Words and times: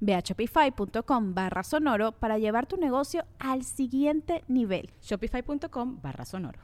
Ve 0.00 0.14
a 0.14 0.20
shopify.com 0.20 1.34
barra 1.34 1.62
sonoro 1.62 2.12
para 2.12 2.38
llevar 2.38 2.66
tu 2.66 2.76
negocio 2.76 3.24
al 3.38 3.64
siguiente 3.64 4.44
nivel. 4.48 4.90
Shopify.com 5.02 6.00
barra 6.02 6.24
sonoro. 6.24 6.60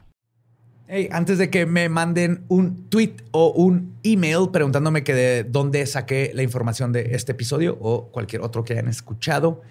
Hey, 0.87 1.09
antes 1.11 1.39
de 1.39 1.49
que 1.49 1.65
me 1.65 1.89
manden 1.89 2.45
un 2.47 2.89
tweet 2.89 3.15
o 3.31 3.51
un 3.51 3.97
email 4.03 4.49
preguntándome 4.51 5.03
que 5.03 5.15
de 5.15 5.43
dónde 5.43 5.83
saqué 5.87 6.31
la 6.35 6.43
información 6.43 6.91
de 6.91 7.15
este 7.15 7.31
episodio 7.31 7.75
o 7.81 8.11
cualquier 8.11 8.43
otro 8.43 8.63
que 8.63 8.73
hayan 8.73 8.87
escuchado, 8.87 9.63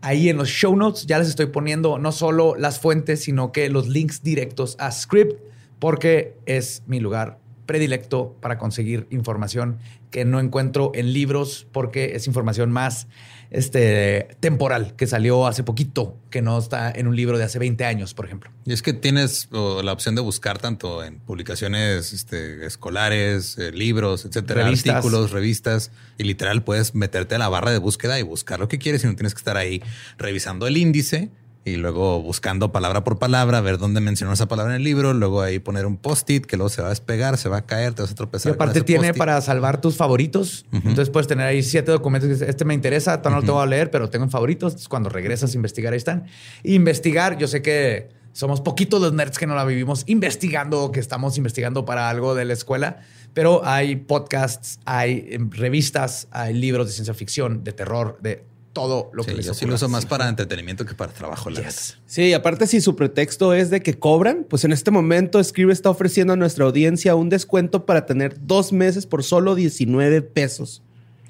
ahí 0.00 0.28
en 0.28 0.36
los 0.36 0.48
show 0.48 0.76
notes 0.76 1.06
ya 1.06 1.18
les 1.18 1.28
estoy 1.28 1.46
poniendo 1.46 1.98
no 1.98 2.12
solo 2.12 2.54
las 2.54 2.78
fuentes, 2.78 3.24
sino 3.24 3.50
que 3.50 3.68
los 3.68 3.88
links 3.88 4.22
directos 4.22 4.76
a 4.78 4.92
Script, 4.92 5.42
porque 5.80 6.36
es 6.46 6.84
mi 6.86 7.00
lugar 7.00 7.40
predilecto 7.70 8.36
para 8.40 8.58
conseguir 8.58 9.06
información 9.10 9.78
que 10.10 10.24
no 10.24 10.40
encuentro 10.40 10.90
en 10.92 11.12
libros 11.12 11.68
porque 11.70 12.16
es 12.16 12.26
información 12.26 12.72
más 12.72 13.06
este, 13.52 14.26
temporal 14.40 14.96
que 14.96 15.06
salió 15.06 15.46
hace 15.46 15.62
poquito, 15.62 16.16
que 16.30 16.42
no 16.42 16.58
está 16.58 16.90
en 16.90 17.06
un 17.06 17.14
libro 17.14 17.38
de 17.38 17.44
hace 17.44 17.60
20 17.60 17.84
años, 17.84 18.12
por 18.12 18.26
ejemplo. 18.26 18.50
Y 18.64 18.72
es 18.72 18.82
que 18.82 18.92
tienes 18.92 19.46
la 19.52 19.92
opción 19.92 20.16
de 20.16 20.20
buscar 20.20 20.58
tanto 20.58 21.04
en 21.04 21.20
publicaciones 21.20 22.12
este, 22.12 22.66
escolares, 22.66 23.56
eh, 23.56 23.70
libros, 23.70 24.24
etcétera, 24.24 24.66
artículos, 24.66 25.30
revistas, 25.30 25.92
y 26.18 26.24
literal 26.24 26.64
puedes 26.64 26.96
meterte 26.96 27.36
a 27.36 27.38
la 27.38 27.48
barra 27.48 27.70
de 27.70 27.78
búsqueda 27.78 28.18
y 28.18 28.24
buscar 28.24 28.58
lo 28.58 28.66
que 28.66 28.80
quieres 28.80 29.04
y 29.04 29.06
no 29.06 29.14
tienes 29.14 29.34
que 29.34 29.38
estar 29.38 29.56
ahí 29.56 29.80
revisando 30.18 30.66
el 30.66 30.76
índice 30.76 31.30
y 31.64 31.76
luego 31.76 32.22
buscando 32.22 32.72
palabra 32.72 33.04
por 33.04 33.18
palabra, 33.18 33.60
ver 33.60 33.76
dónde 33.78 34.00
mencionó 34.00 34.32
esa 34.32 34.48
palabra 34.48 34.72
en 34.72 34.78
el 34.78 34.84
libro, 34.84 35.12
luego 35.12 35.42
ahí 35.42 35.58
poner 35.58 35.84
un 35.84 35.98
post-it 35.98 36.46
que 36.46 36.56
luego 36.56 36.70
se 36.70 36.80
va 36.80 36.88
a 36.88 36.90
despegar, 36.90 37.36
se 37.36 37.48
va 37.48 37.58
a 37.58 37.66
caer, 37.66 37.92
te 37.92 38.02
vas 38.02 38.12
a 38.12 38.14
tropezar. 38.14 38.50
Y 38.50 38.54
aparte 38.54 38.80
tiene 38.80 39.12
para 39.12 39.40
salvar 39.40 39.80
tus 39.80 39.96
favoritos. 39.96 40.64
Entonces 40.72 41.10
puedes 41.10 41.26
tener 41.26 41.46
ahí 41.46 41.62
siete 41.62 41.92
documentos. 41.92 42.40
Este 42.40 42.64
me 42.64 42.72
interesa, 42.72 43.20
no 43.24 43.30
lo 43.36 43.42
tengo 43.42 43.60
a 43.60 43.66
leer, 43.66 43.90
pero 43.90 44.08
tengo 44.08 44.24
en 44.24 44.30
favoritos. 44.30 44.88
cuando 44.88 45.10
regresas 45.10 45.52
a 45.52 45.56
investigar, 45.56 45.92
ahí 45.92 45.98
están. 45.98 46.26
investigar, 46.64 47.36
yo 47.36 47.46
sé 47.46 47.60
que 47.60 48.20
somos 48.32 48.60
poquitos 48.60 49.00
los 49.00 49.12
nerds 49.12 49.38
que 49.38 49.46
no 49.46 49.54
la 49.54 49.64
vivimos 49.64 50.04
investigando, 50.06 50.92
que 50.92 51.00
estamos 51.00 51.36
investigando 51.36 51.84
para 51.84 52.08
algo 52.08 52.34
de 52.34 52.44
la 52.44 52.52
escuela, 52.52 53.00
pero 53.34 53.62
hay 53.64 53.96
podcasts, 53.96 54.78
hay 54.84 55.36
revistas, 55.50 56.28
hay 56.30 56.54
libros 56.54 56.86
de 56.86 56.92
ciencia 56.92 57.12
ficción, 57.12 57.64
de 57.64 57.72
terror, 57.72 58.18
de 58.22 58.44
todo 58.72 59.10
lo 59.12 59.24
que 59.24 59.34
les 59.34 59.46
yo 59.46 59.54
sí 59.54 59.66
lo 59.66 59.74
uso 59.74 59.88
más 59.88 60.06
para 60.06 60.28
entretenimiento 60.28 60.86
que 60.86 60.94
para 60.94 61.12
trabajo. 61.12 61.50
La 61.50 61.62
Sí, 62.06 62.32
aparte 62.32 62.66
si 62.66 62.80
su 62.80 62.94
pretexto 62.94 63.52
es 63.52 63.70
de 63.70 63.82
que 63.82 63.98
cobran, 63.98 64.46
pues 64.48 64.64
en 64.64 64.72
este 64.72 64.90
momento 64.90 65.42
Scribe 65.42 65.72
está 65.72 65.90
ofreciendo 65.90 66.34
a 66.34 66.36
nuestra 66.36 66.64
audiencia 66.64 67.14
un 67.14 67.28
descuento 67.28 67.84
para 67.84 68.06
tener 68.06 68.46
dos 68.46 68.72
meses 68.72 69.06
por 69.06 69.24
solo 69.24 69.54
19 69.54 70.22
pesos. 70.22 70.82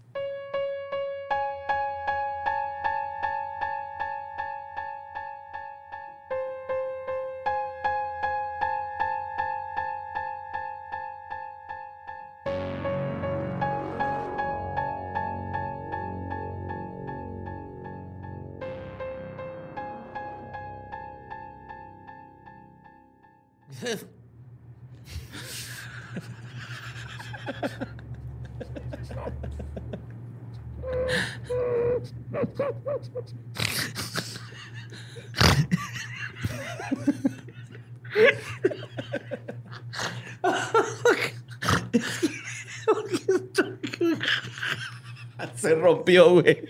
güey. 46.05 46.69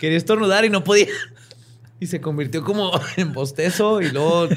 Quería 0.00 0.16
estornudar 0.18 0.64
y 0.64 0.70
no 0.70 0.84
podía. 0.84 1.06
Y 2.00 2.06
se 2.06 2.20
convirtió 2.20 2.62
como 2.62 2.92
en 3.16 3.32
bostezo 3.32 4.00
y 4.00 4.10
luego 4.10 4.48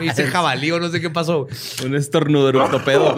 me 0.00 0.06
hice 0.10 0.26
jabalí 0.26 0.72
o 0.72 0.80
no 0.80 0.88
sé 0.88 1.00
qué 1.00 1.08
pasó. 1.08 1.46
Un 1.84 1.94
estornudo 1.94 2.48
ortopedo. 2.48 3.14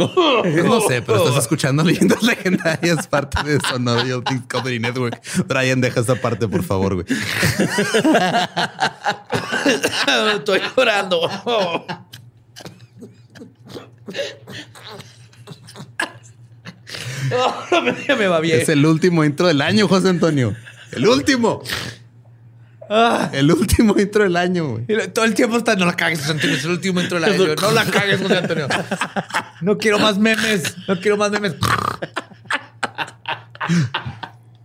no 0.64 0.80
sé, 0.82 1.00
pero 1.00 1.24
estás 1.26 1.44
escuchando 1.44 1.82
leyendas 1.82 2.22
legendarias, 2.22 3.06
parte 3.06 3.42
de 3.44 3.58
Sonoro 3.60 4.22
Comedy 4.50 4.78
Network. 4.78 5.22
Brian, 5.46 5.80
deja 5.80 6.00
esta 6.00 6.16
parte, 6.16 6.46
por 6.48 6.62
favor, 6.62 6.96
güey. 6.96 7.06
Estoy 10.36 10.60
llorando. 10.76 11.30
me 18.18 18.26
va 18.26 18.40
bien. 18.40 18.60
Es 18.60 18.68
el 18.68 18.84
último 18.86 19.24
intro 19.24 19.46
del 19.46 19.60
año, 19.60 19.88
José 19.88 20.08
Antonio. 20.08 20.54
El 20.92 21.06
último. 21.06 21.62
Ah. 22.90 23.30
El 23.32 23.50
último 23.50 23.98
intro 23.98 24.22
del 24.24 24.36
año, 24.36 24.66
güey. 24.68 24.86
Todo 25.12 25.24
el 25.24 25.34
tiempo 25.34 25.56
está, 25.56 25.74
no 25.76 25.86
la 25.86 25.96
cagues, 25.96 26.20
José 26.20 26.32
Antonio, 26.32 26.56
es 26.56 26.64
el 26.64 26.70
último 26.72 27.00
intro 27.00 27.18
del 27.20 27.32
año. 27.32 27.54
No 27.60 27.70
la 27.70 27.84
cagues, 27.86 28.20
José 28.20 28.38
Antonio. 28.38 28.68
No 29.62 29.78
quiero 29.78 30.00
más 30.00 30.18
memes, 30.18 30.74
no 30.88 30.98
quiero 31.00 31.16
más 31.16 31.30
memes. 31.30 31.54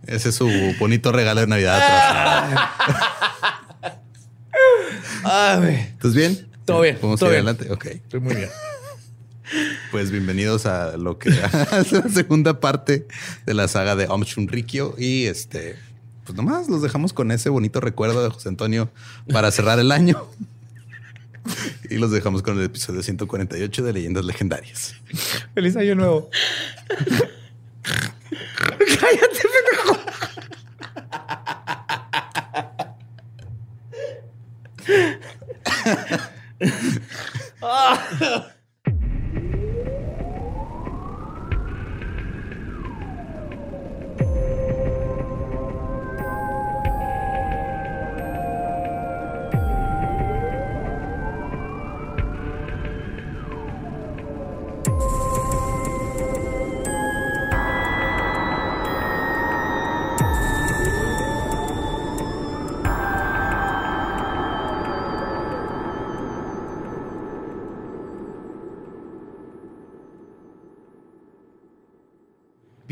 Ese 0.04 0.30
es 0.30 0.34
su 0.34 0.48
bonito 0.80 1.12
regalo 1.12 1.40
de 1.40 1.46
Navidad. 1.46 1.80
Ah, 5.24 5.60
¿Estás 5.62 6.14
bien? 6.14 6.48
Todo 6.64 6.80
bien. 6.80 6.98
Vamos 7.00 7.20
todo 7.20 7.30
bien. 7.30 7.46
adelante. 7.46 7.70
Ok. 7.70 7.86
Estoy 7.86 8.18
muy 8.18 8.34
bien. 8.34 8.48
Pues 9.90 10.10
bienvenidos 10.10 10.66
a 10.66 10.98
lo 10.98 11.18
que 11.18 11.30
es 11.80 11.92
la 11.92 12.08
segunda 12.08 12.60
parte 12.60 13.06
de 13.46 13.54
la 13.54 13.68
saga 13.68 13.96
de 13.96 14.06
Om 14.06 14.22
Shunrikyo. 14.22 14.94
Y 14.98 15.24
este, 15.24 15.76
pues 16.24 16.36
nomás 16.36 16.68
los 16.68 16.82
dejamos 16.82 17.14
con 17.14 17.30
ese 17.30 17.48
bonito 17.48 17.80
recuerdo 17.80 18.22
de 18.22 18.28
José 18.28 18.50
Antonio 18.50 18.90
para 19.32 19.50
cerrar 19.50 19.78
el 19.78 19.92
año. 19.92 20.26
Y 21.88 21.96
los 21.96 22.10
dejamos 22.10 22.42
con 22.42 22.58
el 22.58 22.64
episodio 22.64 23.02
148 23.02 23.82
de 23.82 23.92
Leyendas 23.94 24.22
Legendarias. 24.22 24.94
Feliz 25.54 25.74
año 25.76 25.94
nuevo. 25.94 26.28
Cállate, 29.00 29.40
pendejo. 29.54 29.98
oh. 37.62 38.44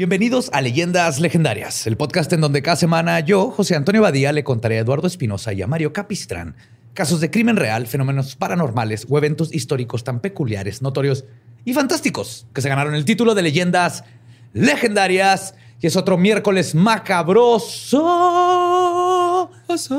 Bienvenidos 0.06 0.50
a 0.52 0.60
Leyendas 0.60 1.18
Legendarias, 1.18 1.84
el 1.88 1.96
podcast 1.96 2.32
en 2.32 2.40
donde 2.40 2.62
cada 2.62 2.76
semana 2.76 3.18
yo, 3.18 3.50
José 3.50 3.74
Antonio 3.74 4.02
Badía, 4.02 4.30
le 4.30 4.44
contaré 4.44 4.78
a 4.78 4.82
Eduardo 4.82 5.08
Espinosa 5.08 5.52
y 5.52 5.62
a 5.62 5.66
Mario 5.66 5.92
Capistrán 5.92 6.54
casos 6.94 7.20
de 7.20 7.28
crimen 7.28 7.56
real, 7.56 7.88
fenómenos 7.88 8.36
paranormales 8.36 9.04
o 9.10 9.18
eventos 9.18 9.52
históricos 9.52 10.04
tan 10.04 10.20
peculiares, 10.20 10.80
notorios 10.80 11.24
y 11.64 11.74
fantásticos 11.74 12.46
que 12.54 12.60
se 12.60 12.68
ganaron 12.68 12.94
el 12.94 13.04
título 13.04 13.34
de 13.34 13.42
Leyendas 13.42 14.04
Legendarias. 14.52 15.56
Y 15.80 15.88
es 15.88 15.96
otro 15.96 16.16
miércoles 16.16 16.76
macabroso 16.76 18.00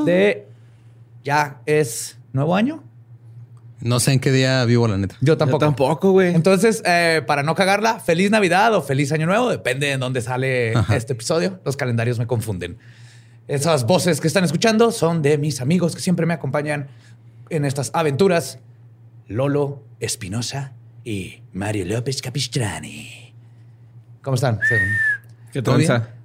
de... 0.06 0.48
Ya 1.22 1.60
es 1.66 2.16
nuevo 2.32 2.56
año. 2.56 2.82
No 3.80 4.00
sé 4.00 4.12
en 4.12 4.20
qué 4.20 4.32
día 4.32 4.64
vivo, 4.64 4.88
la 4.88 4.96
neta. 4.98 5.16
Yo 5.20 5.36
tampoco. 5.36 5.64
Yo 5.64 5.66
tampoco, 5.66 6.10
güey. 6.10 6.34
Entonces, 6.34 6.82
eh, 6.84 7.22
para 7.26 7.42
no 7.42 7.54
cagarla, 7.54 8.00
feliz 8.00 8.30
Navidad 8.30 8.74
o 8.74 8.82
feliz 8.82 9.12
Año 9.12 9.26
Nuevo, 9.26 9.50
depende 9.50 9.86
de 9.86 9.96
dónde 9.98 10.20
sale 10.20 10.72
este 10.94 11.12
episodio. 11.12 11.60
Los 11.64 11.76
calendarios 11.76 12.18
me 12.18 12.26
confunden. 12.26 12.78
Esas 13.46 13.86
voces 13.86 14.20
que 14.20 14.26
están 14.26 14.44
escuchando 14.44 14.90
son 14.90 15.22
de 15.22 15.38
mis 15.38 15.60
amigos 15.60 15.94
que 15.94 16.02
siempre 16.02 16.26
me 16.26 16.34
acompañan 16.34 16.88
en 17.50 17.64
estas 17.64 17.90
aventuras. 17.94 18.58
Lolo 19.28 19.82
Espinosa 20.00 20.72
y 21.04 21.42
Mario 21.52 21.84
López 21.84 22.20
Capistrani. 22.22 23.34
¿Cómo 24.22 24.34
están? 24.34 24.58
¿Qué 25.52 25.62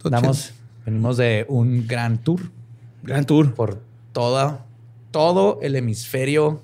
Damos, 0.04 0.54
venimos 0.86 1.18
de 1.18 1.46
un 1.48 1.88
gran 1.88 2.18
tour 2.18 2.42
Gran 3.04 3.26
tour. 3.26 3.54
por 3.54 3.82
toda, 4.12 4.66
todo 5.12 5.60
el 5.62 5.76
hemisferio 5.76 6.62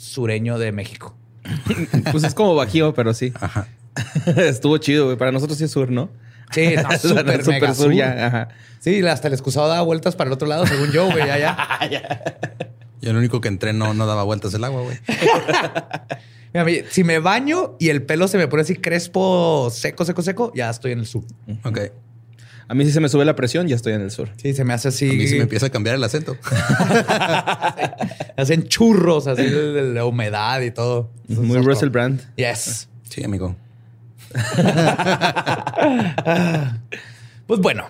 sureño 0.00 0.58
de 0.58 0.72
México. 0.72 1.16
Pues 2.12 2.24
es 2.24 2.34
como 2.34 2.54
bajío, 2.54 2.94
pero 2.94 3.12
sí. 3.14 3.32
Ajá. 3.40 3.68
Estuvo 4.36 4.78
chido, 4.78 5.06
güey. 5.06 5.16
Para 5.16 5.32
nosotros 5.32 5.58
sí 5.58 5.64
es 5.64 5.70
sur, 5.70 5.90
¿no? 5.90 6.10
Sí, 6.52 6.74
no, 6.76 6.82
súper 6.98 7.42
Super 7.44 7.60
mega 7.60 7.74
sur. 7.74 7.92
ya. 7.92 8.26
Ajá. 8.26 8.48
Sí, 8.80 9.00
hasta 9.06 9.28
el 9.28 9.34
excusado 9.34 9.68
daba 9.68 9.82
vueltas 9.82 10.16
para 10.16 10.28
el 10.28 10.32
otro 10.34 10.48
lado, 10.48 10.66
según 10.66 10.90
yo, 10.90 11.10
güey, 11.10 11.26
ya, 11.26 11.38
ya. 11.38 12.18
Yo 13.02 13.10
el 13.10 13.16
único 13.16 13.40
que 13.40 13.48
entré 13.48 13.72
no, 13.72 13.94
no 13.94 14.06
daba 14.06 14.22
vueltas 14.24 14.52
el 14.54 14.64
agua, 14.64 14.82
güey. 14.82 14.98
Mira, 16.52 16.64
mi- 16.64 16.80
si 16.90 17.04
me 17.04 17.18
baño 17.18 17.76
y 17.78 17.90
el 17.90 18.02
pelo 18.02 18.26
se 18.26 18.38
me 18.38 18.48
pone 18.48 18.62
así 18.62 18.76
crespo, 18.76 19.68
seco, 19.70 20.04
seco, 20.04 20.22
seco, 20.22 20.52
ya 20.54 20.70
estoy 20.70 20.92
en 20.92 21.00
el 21.00 21.06
sur. 21.06 21.24
Ok. 21.64 21.78
A 22.70 22.74
mí 22.74 22.84
sí 22.84 22.92
se 22.92 23.00
me 23.00 23.08
sube 23.08 23.24
la 23.24 23.34
presión, 23.34 23.66
ya 23.66 23.74
estoy 23.74 23.94
en 23.94 24.00
el 24.00 24.12
sur. 24.12 24.28
Sí, 24.36 24.54
se 24.54 24.64
me 24.64 24.72
hace 24.72 24.86
así. 24.86 25.10
A 25.10 25.12
mí 25.12 25.26
sí 25.26 25.34
me 25.34 25.42
empieza 25.42 25.66
a 25.66 25.70
cambiar 25.70 25.96
el 25.96 26.04
acento. 26.04 26.36
Hacen 28.36 28.68
churros 28.68 29.26
así 29.26 29.42
de 29.42 29.92
la 29.92 30.04
humedad 30.04 30.60
y 30.60 30.70
todo. 30.70 31.10
Muy 31.26 31.58
Russell. 31.58 31.88
Brand. 31.88 32.20
Yes. 32.36 32.88
Sí, 33.08 33.24
amigo. 33.24 33.56
Pues 37.48 37.58
bueno, 37.58 37.88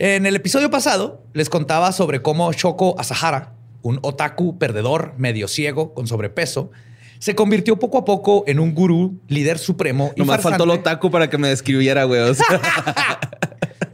en 0.00 0.26
el 0.26 0.34
episodio 0.34 0.68
pasado 0.68 1.22
les 1.32 1.48
contaba 1.48 1.92
sobre 1.92 2.22
cómo 2.22 2.52
Shoko 2.52 2.98
Asahara, 2.98 3.52
un 3.82 4.00
otaku 4.02 4.58
perdedor, 4.58 5.14
medio 5.16 5.46
ciego, 5.46 5.94
con 5.94 6.08
sobrepeso, 6.08 6.72
se 7.20 7.36
convirtió 7.36 7.78
poco 7.78 7.98
a 7.98 8.04
poco 8.04 8.42
en 8.48 8.58
un 8.58 8.74
gurú, 8.74 9.20
líder 9.28 9.58
supremo 9.58 10.10
y 10.16 10.22
Nomás 10.22 10.40
faltó 10.40 10.64
el 10.64 10.70
otaku 10.70 11.12
para 11.12 11.30
que 11.30 11.38
me 11.38 11.46
describiera, 11.46 12.02
güey. 12.02 12.22
O 12.22 12.34
sea, 12.34 12.60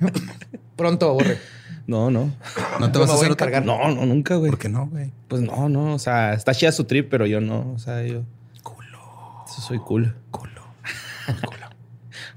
Pronto, 0.76 1.14
borre. 1.14 1.38
no, 1.86 2.10
no. 2.10 2.32
No 2.80 2.92
te 2.92 2.98
vas 2.98 3.10
a 3.10 3.14
hacer 3.14 3.30
otra. 3.32 3.60
No, 3.60 3.88
no, 3.94 4.06
nunca, 4.06 4.36
güey. 4.36 4.50
¿Por 4.50 4.58
qué 4.58 4.68
no, 4.68 4.86
güey? 4.88 5.12
Pues 5.28 5.42
no, 5.42 5.68
no. 5.68 5.94
O 5.94 5.98
sea, 5.98 6.32
está 6.34 6.54
chida 6.54 6.72
su 6.72 6.84
trip, 6.84 7.08
pero 7.10 7.26
yo 7.26 7.40
no. 7.40 7.72
O 7.74 7.78
sea, 7.78 8.02
yo. 8.06 8.22
Culo. 8.62 8.98
Eso 9.48 9.60
soy 9.60 9.78
cool. 9.78 10.14
Culo. 10.30 10.62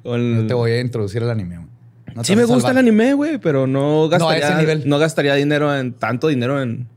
O 0.03 0.15
el- 0.15 0.45
Te 0.47 0.53
voy 0.53 0.71
a 0.71 0.81
introducir 0.81 1.23
el 1.23 1.29
anime. 1.29 1.57
güey. 1.57 1.69
No 2.15 2.23
sí 2.23 2.35
me 2.35 2.45
gusta 2.45 2.71
el 2.71 2.77
anime, 2.77 3.13
güey, 3.13 3.37
pero 3.39 3.67
no 3.67 4.07
gastaría, 4.07 4.47
ese 4.47 4.57
nivel. 4.57 4.83
no 4.87 4.97
gastaría 4.99 5.33
dinero 5.35 5.75
en 5.75 5.91
tanto 5.93 6.29
dinero 6.29 6.61
en, 6.61 6.87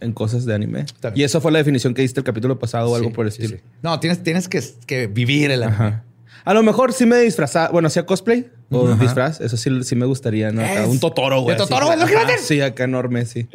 en 0.00 0.12
cosas 0.12 0.46
de 0.46 0.54
anime. 0.54 0.84
Y 1.14 1.22
eso 1.22 1.40
fue 1.40 1.52
la 1.52 1.58
definición 1.58 1.94
que 1.94 2.02
diste 2.02 2.18
el 2.18 2.24
capítulo 2.24 2.58
pasado 2.58 2.90
o 2.90 2.96
algo 2.96 3.12
por 3.12 3.26
el 3.26 3.30
sí, 3.32 3.42
estilo. 3.42 3.60
sí. 3.62 3.68
No, 3.82 4.00
tienes, 4.00 4.24
tienes 4.24 4.48
que, 4.48 4.60
que 4.86 5.06
vivir 5.06 5.52
el 5.52 5.62
anime. 5.62 5.76
Ajá. 5.76 6.04
A 6.44 6.52
lo 6.54 6.62
mejor 6.62 6.92
sí 6.92 7.06
me 7.06 7.16
disfrazaba, 7.20 7.68
bueno, 7.70 7.88
hacía 7.88 8.04
cosplay 8.04 8.50
o 8.70 8.86
Ajá. 8.88 9.02
disfraz, 9.02 9.40
eso 9.40 9.56
sí, 9.56 9.70
sí 9.82 9.96
me 9.96 10.04
gustaría, 10.06 10.50
¿no? 10.52 10.62
Acá 10.62 10.86
un 10.86 11.00
Totoro, 11.00 11.40
güey. 11.40 11.56
¿De. 11.56 11.62
Totoro, 11.62 11.90
hacer? 11.90 12.38
Sí, 12.40 12.60
acá 12.60 12.84
enorme, 12.84 13.24
sí. 13.24 13.48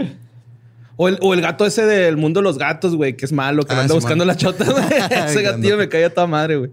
O 0.96 1.08
el, 1.08 1.18
o 1.22 1.34
el 1.34 1.42
gato 1.42 1.66
ese 1.66 1.86
del 1.86 2.18
mundo 2.18 2.40
de 2.40 2.44
los 2.44 2.58
gatos, 2.58 2.96
güey, 2.96 3.16
que 3.16 3.26
es 3.26 3.32
malo, 3.32 3.64
que 3.64 3.74
Ah, 3.74 3.82
anda 3.82 3.94
buscando 3.94 4.26
man. 4.26 4.28
la 4.28 4.36
chota, 4.38 4.66
güey. 4.72 4.84
Ese 5.28 5.42
gatillo 5.44 5.78
me 5.78 5.88
caía 5.88 6.08
a 6.08 6.10
toda 6.10 6.28
madre, 6.28 6.58
güey. 6.58 6.72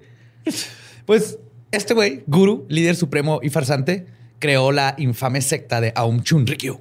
Pues 1.05 1.39
este 1.71 1.95
güey, 1.95 2.23
guru, 2.27 2.65
líder 2.69 2.97
supremo 2.97 3.41
y 3.43 3.51
farsante, 3.51 4.07
creó 4.39 4.73
la 4.73 4.95
infame 4.99 5.43
secta 5.43 5.81
de 5.81 5.93
Aum 5.95 6.23
Chunrikyo, 6.23 6.81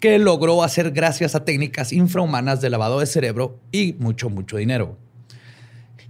que 0.00 0.18
logró 0.18 0.62
hacer 0.62 0.90
gracias 0.92 1.34
a 1.34 1.44
técnicas 1.44 1.92
infrahumanas 1.92 2.60
de 2.60 2.70
lavado 2.70 3.00
de 3.00 3.06
cerebro 3.06 3.58
y 3.72 3.94
mucho, 3.98 4.28
mucho 4.30 4.56
dinero. 4.58 4.96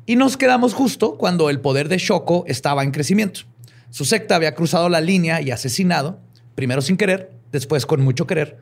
Y 0.06 0.16
nos 0.16 0.36
quedamos 0.36 0.72
justo 0.72 1.18
cuando 1.18 1.50
el 1.50 1.60
poder 1.60 1.88
de 1.88 1.98
Shoko 1.98 2.44
estaba 2.46 2.84
en 2.84 2.92
crecimiento. 2.92 3.40
Su 3.90 4.04
secta 4.04 4.36
había 4.36 4.54
cruzado 4.54 4.88
la 4.88 5.00
línea 5.00 5.40
y 5.40 5.50
asesinado, 5.50 6.20
primero 6.54 6.80
sin 6.80 6.96
querer, 6.96 7.32
después 7.50 7.86
con 7.86 8.02
mucho 8.02 8.26
querer, 8.26 8.58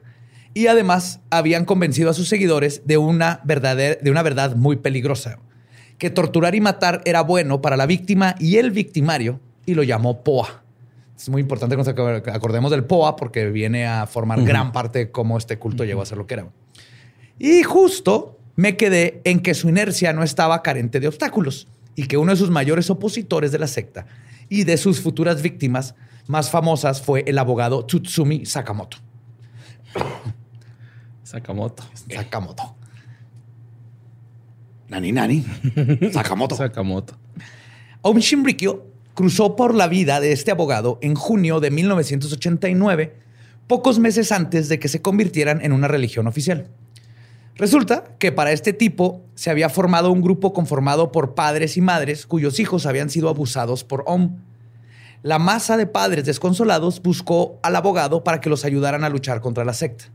y 0.55 0.69
además 0.69 1.21
habían 1.31 1.65
convencido 1.65 2.11
a 2.11 2.15
sus 2.15 2.29
seguidores 2.29 2.83
de 2.87 2.97
una, 2.97 3.41
verdadera, 3.45 3.99
de 4.01 4.11
una 4.11 4.23
verdad 4.23 4.57
muy 4.57 4.77
peligrosa, 4.77 5.39
que 5.99 6.11
torturar 6.11 6.55
y 6.55 6.61
matar 6.61 7.03
era 7.05 7.23
bueno 7.23 7.61
para 7.61 7.77
la 7.77 7.87
víctima 7.87 8.37
y 8.39 8.57
el 8.57 8.71
victimario, 8.71 9.41
y 9.67 9.75
lo 9.75 9.83
llamó 9.83 10.23
POA. 10.23 10.63
Es 11.17 11.29
muy 11.29 11.43
importante 11.43 11.75
que 11.75 11.79
nos 11.79 11.89
ac- 11.89 12.33
acordemos 12.33 12.71
del 12.71 12.85
POA 12.85 13.17
porque 13.17 13.51
viene 13.51 13.87
a 13.87 14.07
formar 14.07 14.43
gran 14.43 14.73
parte 14.73 14.99
de 15.01 15.11
cómo 15.11 15.39
este 15.39 15.59
culto 15.59 15.85
llegó 15.85 16.03
a 16.03 16.07
ser 16.07 16.19
lo 16.19 16.27
que 16.27 16.35
era. 16.35 16.47
Y 17.39 17.63
justo 17.63 18.39
me 18.57 18.77
quedé 18.77 19.21
en 19.25 19.41
que 19.41 19.55
su 19.55 19.69
inercia 19.69 20.13
no 20.13 20.23
estaba 20.23 20.63
carente 20.63 21.01
de 21.01 21.09
obstáculos 21.09 21.69
y 21.97 22.07
que 22.07 22.17
uno 22.17 22.33
de 22.33 22.39
sus 22.39 22.51
mayores 22.51 22.91
opositores 22.91 23.53
de 23.53 23.59
la 23.59 23.67
secta 23.67 24.07
y 24.49 24.65
de 24.65 24.77
sus 24.77 25.01
futuras 25.01 25.43
víctimas 25.43 25.95
más 26.27 26.51
famosas 26.51 27.03
fue 27.03 27.25
el 27.27 27.39
abogado 27.39 27.85
Tsutsumi 27.85 28.47
Sakamoto. 28.47 28.99
Sakamoto. 31.23 31.85
Sakamoto. 32.09 32.77
Nani 34.89 35.13
Nani. 35.13 35.45
Sakamoto. 36.13 36.57
Sakamoto. 36.57 37.17
Aum 38.03 38.19
Shinrikyo 38.19 38.87
cruzó 39.15 39.57
por 39.57 39.75
la 39.75 39.89
vida 39.89 40.21
de 40.21 40.33
este 40.33 40.51
abogado 40.51 40.99
en 41.01 41.15
junio 41.15 41.61
de 41.61 41.71
1989, 41.71 43.17
pocos 43.67 43.99
meses 43.99 44.33
antes 44.33 44.69
de 44.69 44.79
que 44.79 44.89
se 44.89 45.01
convirtieran 45.01 45.65
en 45.65 45.73
una 45.73 45.89
religión 45.89 46.27
oficial. 46.27 46.69
Resulta 47.57 48.17
que 48.19 48.33
para 48.33 48.53
este 48.53 48.73
tipo 48.73 49.23
se 49.35 49.51
había 49.51 49.69
formado 49.69 50.11
un 50.11 50.23
grupo 50.23 50.53
conformado 50.53 51.13
por 51.13 51.35
padres 51.35 51.77
y 51.77 51.81
madres 51.81 52.27
cuyos 52.27 52.59
hijos 52.59 52.85
habían 52.85 53.11
sido 53.11 53.29
abusados 53.29 53.85
por 53.85 54.03
Om. 54.07 54.39
La 55.23 55.39
masa 55.39 55.77
de 55.77 55.87
padres 55.87 56.25
desconsolados 56.25 57.01
buscó 57.01 57.59
al 57.63 57.77
abogado 57.77 58.25
para 58.25 58.41
que 58.41 58.51
los 58.51 58.65
ayudaran 58.65 59.05
a 59.05 59.09
luchar 59.09 59.41
contra 59.41 59.65
la 59.65 59.73
secta. 59.73 60.07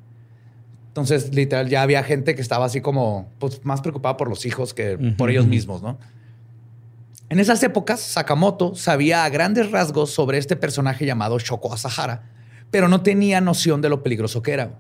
Entonces, 0.88 1.34
literal, 1.34 1.70
ya 1.70 1.82
había 1.82 2.04
gente 2.04 2.36
que 2.36 2.42
estaba 2.42 2.66
así 2.66 2.82
como 2.82 3.30
pues, 3.40 3.64
más 3.64 3.82
preocupada 3.82 4.18
por 4.18 4.28
los 4.28 4.46
hijos 4.46 4.74
que 4.74 4.98
por 5.18 5.30
ellos 5.30 5.48
mismos, 5.48 5.82
¿no? 5.82 5.98
En 7.30 7.40
esas 7.40 7.62
épocas, 7.62 8.02
Sakamoto 8.02 8.76
sabía 8.76 9.24
a 9.24 9.30
grandes 9.30 9.72
rasgos 9.72 10.10
sobre 10.10 10.40
este 10.40 10.56
personaje 10.56 11.06
llamado 11.06 11.38
Shoko 11.38 11.72
Asahara, 11.72 12.24
pero 12.72 12.88
no 12.88 13.02
tenía 13.02 13.40
noción 13.40 13.82
de 13.82 13.90
lo 13.90 14.02
peligroso 14.02 14.42
que 14.42 14.52
era. 14.52 14.80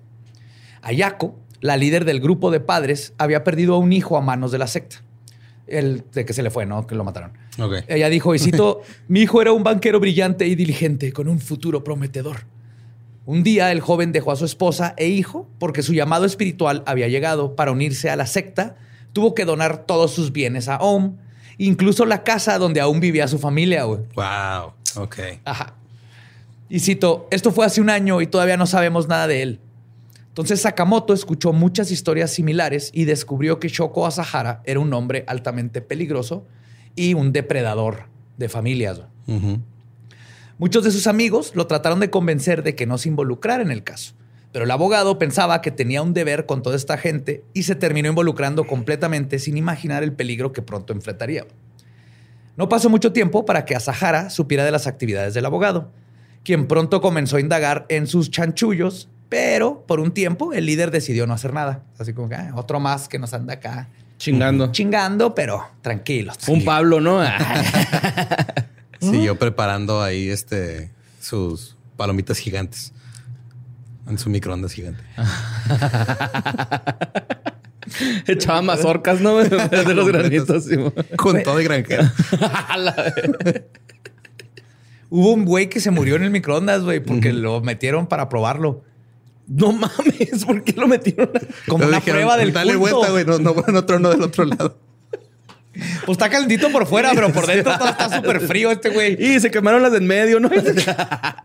Ayako, 0.81 1.35
la 1.61 1.77
líder 1.77 2.05
del 2.05 2.19
grupo 2.19 2.51
de 2.51 2.59
padres, 2.59 3.13
había 3.17 3.43
perdido 3.43 3.75
a 3.75 3.77
un 3.77 3.93
hijo 3.93 4.17
a 4.17 4.21
manos 4.21 4.51
de 4.51 4.57
la 4.57 4.67
secta. 4.67 5.03
El 5.67 6.03
de 6.13 6.25
que 6.25 6.33
se 6.33 6.41
le 6.41 6.49
fue, 6.49 6.65
¿no? 6.65 6.87
Que 6.87 6.95
lo 6.95 7.03
mataron. 7.03 7.31
Ella 7.87 8.09
dijo, 8.09 8.33
y 8.33 8.39
cito, 8.39 8.81
mi 9.07 9.21
hijo 9.21 9.41
era 9.41 9.51
un 9.51 9.63
banquero 9.63 9.99
brillante 9.99 10.47
y 10.47 10.55
diligente, 10.55 11.13
con 11.13 11.27
un 11.27 11.39
futuro 11.39 11.83
prometedor. 11.83 12.45
Un 13.25 13.43
día 13.43 13.71
el 13.71 13.81
joven 13.81 14.11
dejó 14.11 14.31
a 14.31 14.35
su 14.35 14.45
esposa 14.45 14.95
e 14.97 15.07
hijo 15.07 15.47
porque 15.59 15.83
su 15.83 15.93
llamado 15.93 16.25
espiritual 16.25 16.81
había 16.87 17.07
llegado 17.07 17.55
para 17.55 17.71
unirse 17.71 18.09
a 18.09 18.15
la 18.15 18.25
secta 18.25 18.77
tuvo 19.13 19.35
que 19.35 19.45
donar 19.45 19.85
todos 19.85 20.11
sus 20.11 20.31
bienes 20.31 20.67
a 20.67 20.77
Ohm, 20.77 21.17
incluso 21.57 22.05
la 22.05 22.23
casa 22.23 22.57
donde 22.57 22.81
aún 22.81 22.99
vivía 22.99 23.27
su 23.27 23.39
familia. 23.39 23.85
Wow. 23.85 24.73
Ok. 24.95 25.17
Ajá. 25.45 25.73
Y 26.69 26.79
cito, 26.79 27.27
esto 27.31 27.51
fue 27.51 27.65
hace 27.65 27.81
un 27.81 27.89
año 27.89 28.21
y 28.21 28.27
todavía 28.27 28.57
no 28.57 28.67
sabemos 28.67 29.07
nada 29.07 29.27
de 29.27 29.41
él. 29.41 29.59
Entonces 30.39 30.61
Sakamoto 30.61 31.13
escuchó 31.13 31.51
muchas 31.51 31.91
historias 31.91 32.31
similares 32.31 32.91
y 32.93 33.03
descubrió 33.03 33.59
que 33.59 33.67
Shoko 33.67 34.07
Asahara 34.07 34.61
era 34.63 34.79
un 34.79 34.93
hombre 34.93 35.25
altamente 35.27 35.81
peligroso 35.81 36.47
y 36.95 37.13
un 37.13 37.33
depredador 37.33 38.05
de 38.37 38.47
familias. 38.47 39.01
Muchos 40.57 40.85
de 40.85 40.91
sus 40.91 41.07
amigos 41.07 41.51
lo 41.55 41.67
trataron 41.67 41.99
de 41.99 42.09
convencer 42.09 42.63
de 42.63 42.73
que 42.73 42.85
no 42.85 42.97
se 42.97 43.09
involucrara 43.09 43.61
en 43.61 43.69
el 43.69 43.83
caso, 43.83 44.13
pero 44.53 44.63
el 44.63 44.71
abogado 44.71 45.19
pensaba 45.19 45.61
que 45.61 45.71
tenía 45.71 46.01
un 46.01 46.13
deber 46.13 46.45
con 46.45 46.63
toda 46.63 46.77
esta 46.77 46.97
gente 46.97 47.43
y 47.53 47.63
se 47.63 47.75
terminó 47.75 48.07
involucrando 48.07 48.65
completamente 48.65 49.39
sin 49.39 49.57
imaginar 49.57 50.03
el 50.03 50.13
peligro 50.13 50.53
que 50.53 50.61
pronto 50.61 50.93
enfrentaría. 50.93 51.47
No 52.55 52.69
pasó 52.69 52.89
mucho 52.89 53.11
tiempo 53.11 53.43
para 53.43 53.65
que 53.65 53.75
Asahara 53.75 54.29
supiera 54.29 54.63
de 54.63 54.71
las 54.71 54.87
actividades 54.87 55.33
del 55.33 55.45
abogado 55.45 55.91
quien 56.43 56.67
pronto 56.67 57.01
comenzó 57.01 57.37
a 57.37 57.41
indagar 57.41 57.85
en 57.89 58.07
sus 58.07 58.31
chanchullos, 58.31 59.09
pero 59.29 59.85
por 59.87 59.99
un 59.99 60.11
tiempo 60.11 60.53
el 60.53 60.65
líder 60.65 60.91
decidió 60.91 61.27
no 61.27 61.33
hacer 61.33 61.53
nada. 61.53 61.83
Así 61.97 62.13
como 62.13 62.29
que 62.29 62.35
ah, 62.35 62.51
otro 62.55 62.79
más 62.79 63.07
que 63.07 63.19
nos 63.19 63.33
anda 63.33 63.53
acá. 63.53 63.89
Chingando. 64.17 64.71
Chingando, 64.71 65.33
pero 65.33 65.65
tranquilos. 65.81 66.35
Un 66.47 66.65
Pablo, 66.65 66.99
¿no? 66.99 67.21
Siguió 68.99 69.39
preparando 69.39 70.01
ahí 70.01 70.29
este 70.29 70.91
sus 71.21 71.77
palomitas 71.95 72.37
gigantes 72.37 72.91
en 74.09 74.17
su 74.17 74.29
microondas 74.29 74.73
gigante. 74.73 75.01
Echaba 78.27 78.61
mazorcas, 78.61 79.21
¿no? 79.21 79.37
De 79.37 79.93
los 79.93 80.07
granitos. 80.07 80.65
Con 81.15 81.43
todo 81.43 81.61
y 81.61 81.63
granjero. 81.63 82.03
Hubo 85.09 85.33
un 85.33 85.45
güey 85.45 85.69
que 85.69 85.79
se 85.79 85.91
murió 85.91 86.15
en 86.15 86.23
el 86.23 86.31
microondas, 86.31 86.83
güey, 86.83 86.99
porque 86.99 87.33
lo 87.33 87.61
metieron 87.61 88.07
para 88.07 88.29
probarlo. 88.29 88.83
No 89.49 89.71
mames, 89.71 90.45
¿por 90.45 90.63
qué 90.63 90.73
lo 90.73 90.87
metieron? 90.87 91.31
Como 91.67 91.85
una 91.85 91.99
prueba 91.99 92.37
del 92.37 92.53
Dale 92.53 92.75
vuelta, 92.75 93.09
güey. 93.09 93.25
No, 93.25 93.39
no, 93.39 93.53
no 93.53 93.99
no 93.99 94.09
del 94.11 94.21
otro 94.21 94.45
lado. 94.45 94.77
Pues 96.05 96.17
está 96.17 96.29
calentito 96.29 96.71
por 96.71 96.85
fuera, 96.85 97.11
pero 97.13 97.31
por 97.31 97.47
dentro 97.47 97.71
está 97.89 98.15
súper 98.15 98.41
frío 98.41 98.71
este 98.71 98.89
güey. 98.89 99.17
Y 99.19 99.39
se 99.39 99.49
quemaron 99.49 99.81
las 99.81 99.91
del 99.91 100.03
medio, 100.03 100.39
¿no? 100.39 100.49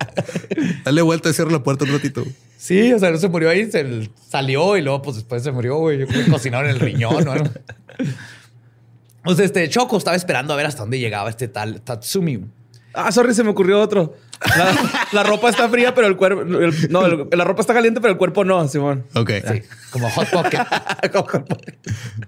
Dale 0.84 1.02
vuelta 1.02 1.30
y 1.30 1.32
cierra 1.32 1.50
la 1.50 1.62
puerta 1.62 1.84
un 1.84 1.92
ratito. 1.92 2.25
Sí, 2.58 2.92
o 2.92 2.99
sea, 2.99 3.11
no 3.11 3.18
se 3.18 3.28
murió 3.28 3.50
ahí, 3.50 3.70
se 3.70 4.11
salió 4.28 4.76
y 4.76 4.82
luego 4.82 5.02
pues 5.02 5.16
después 5.16 5.42
se 5.42 5.52
murió, 5.52 5.76
güey. 5.76 5.99
Yo 5.99 6.06
creo 6.06 6.25
que 6.25 6.30
cocinaron 6.30 6.68
el 6.70 6.80
riñón, 6.80 7.25
¿no? 7.25 7.34
Entonces, 9.18 9.46
este 9.46 9.68
Choco 9.68 9.96
estaba 9.96 10.16
esperando 10.16 10.52
a 10.52 10.56
ver 10.56 10.66
hasta 10.66 10.82
dónde 10.82 10.99
llegaba 10.99 11.30
este 11.30 11.49
tal 11.49 11.80
Tatsumi. 11.80 12.44
Ah, 12.92 13.11
sorry, 13.12 13.34
se 13.34 13.42
me 13.44 13.50
ocurrió 13.50 13.80
otro. 13.80 14.14
La, 15.12 15.23
ropa 15.23 15.50
está 15.50 15.69
fría, 15.69 15.95
pero 15.95 16.07
el 16.07 16.17
cuerpo. 16.17 16.45
no, 16.45 17.09
la 17.09 17.45
ropa 17.45 17.61
está 17.61 17.75
caliente, 17.75 18.00
pero 18.00 18.12
el 18.12 18.19
cuerpo 18.19 18.45
no, 18.45 18.67
Simón. 18.69 19.05
Ok. 19.14 19.31
como 19.91 20.11
Hot 20.11 20.31
Pocket. 20.31 20.59
como 21.12 21.26
Hot 21.26 21.47
Pocket. 21.47 21.79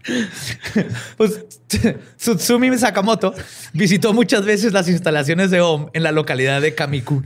pues 1.16 1.46
Tsutsumi 2.16 2.76
Sakamoto 2.78 3.34
visitó 3.72 4.12
muchas 4.12 4.44
veces 4.44 4.72
las 4.72 4.88
instalaciones 4.88 5.50
de 5.50 5.60
OM 5.60 5.88
en 5.92 6.02
la 6.02 6.12
localidad 6.12 6.60
de 6.60 6.74
Kamiku, 6.74 7.22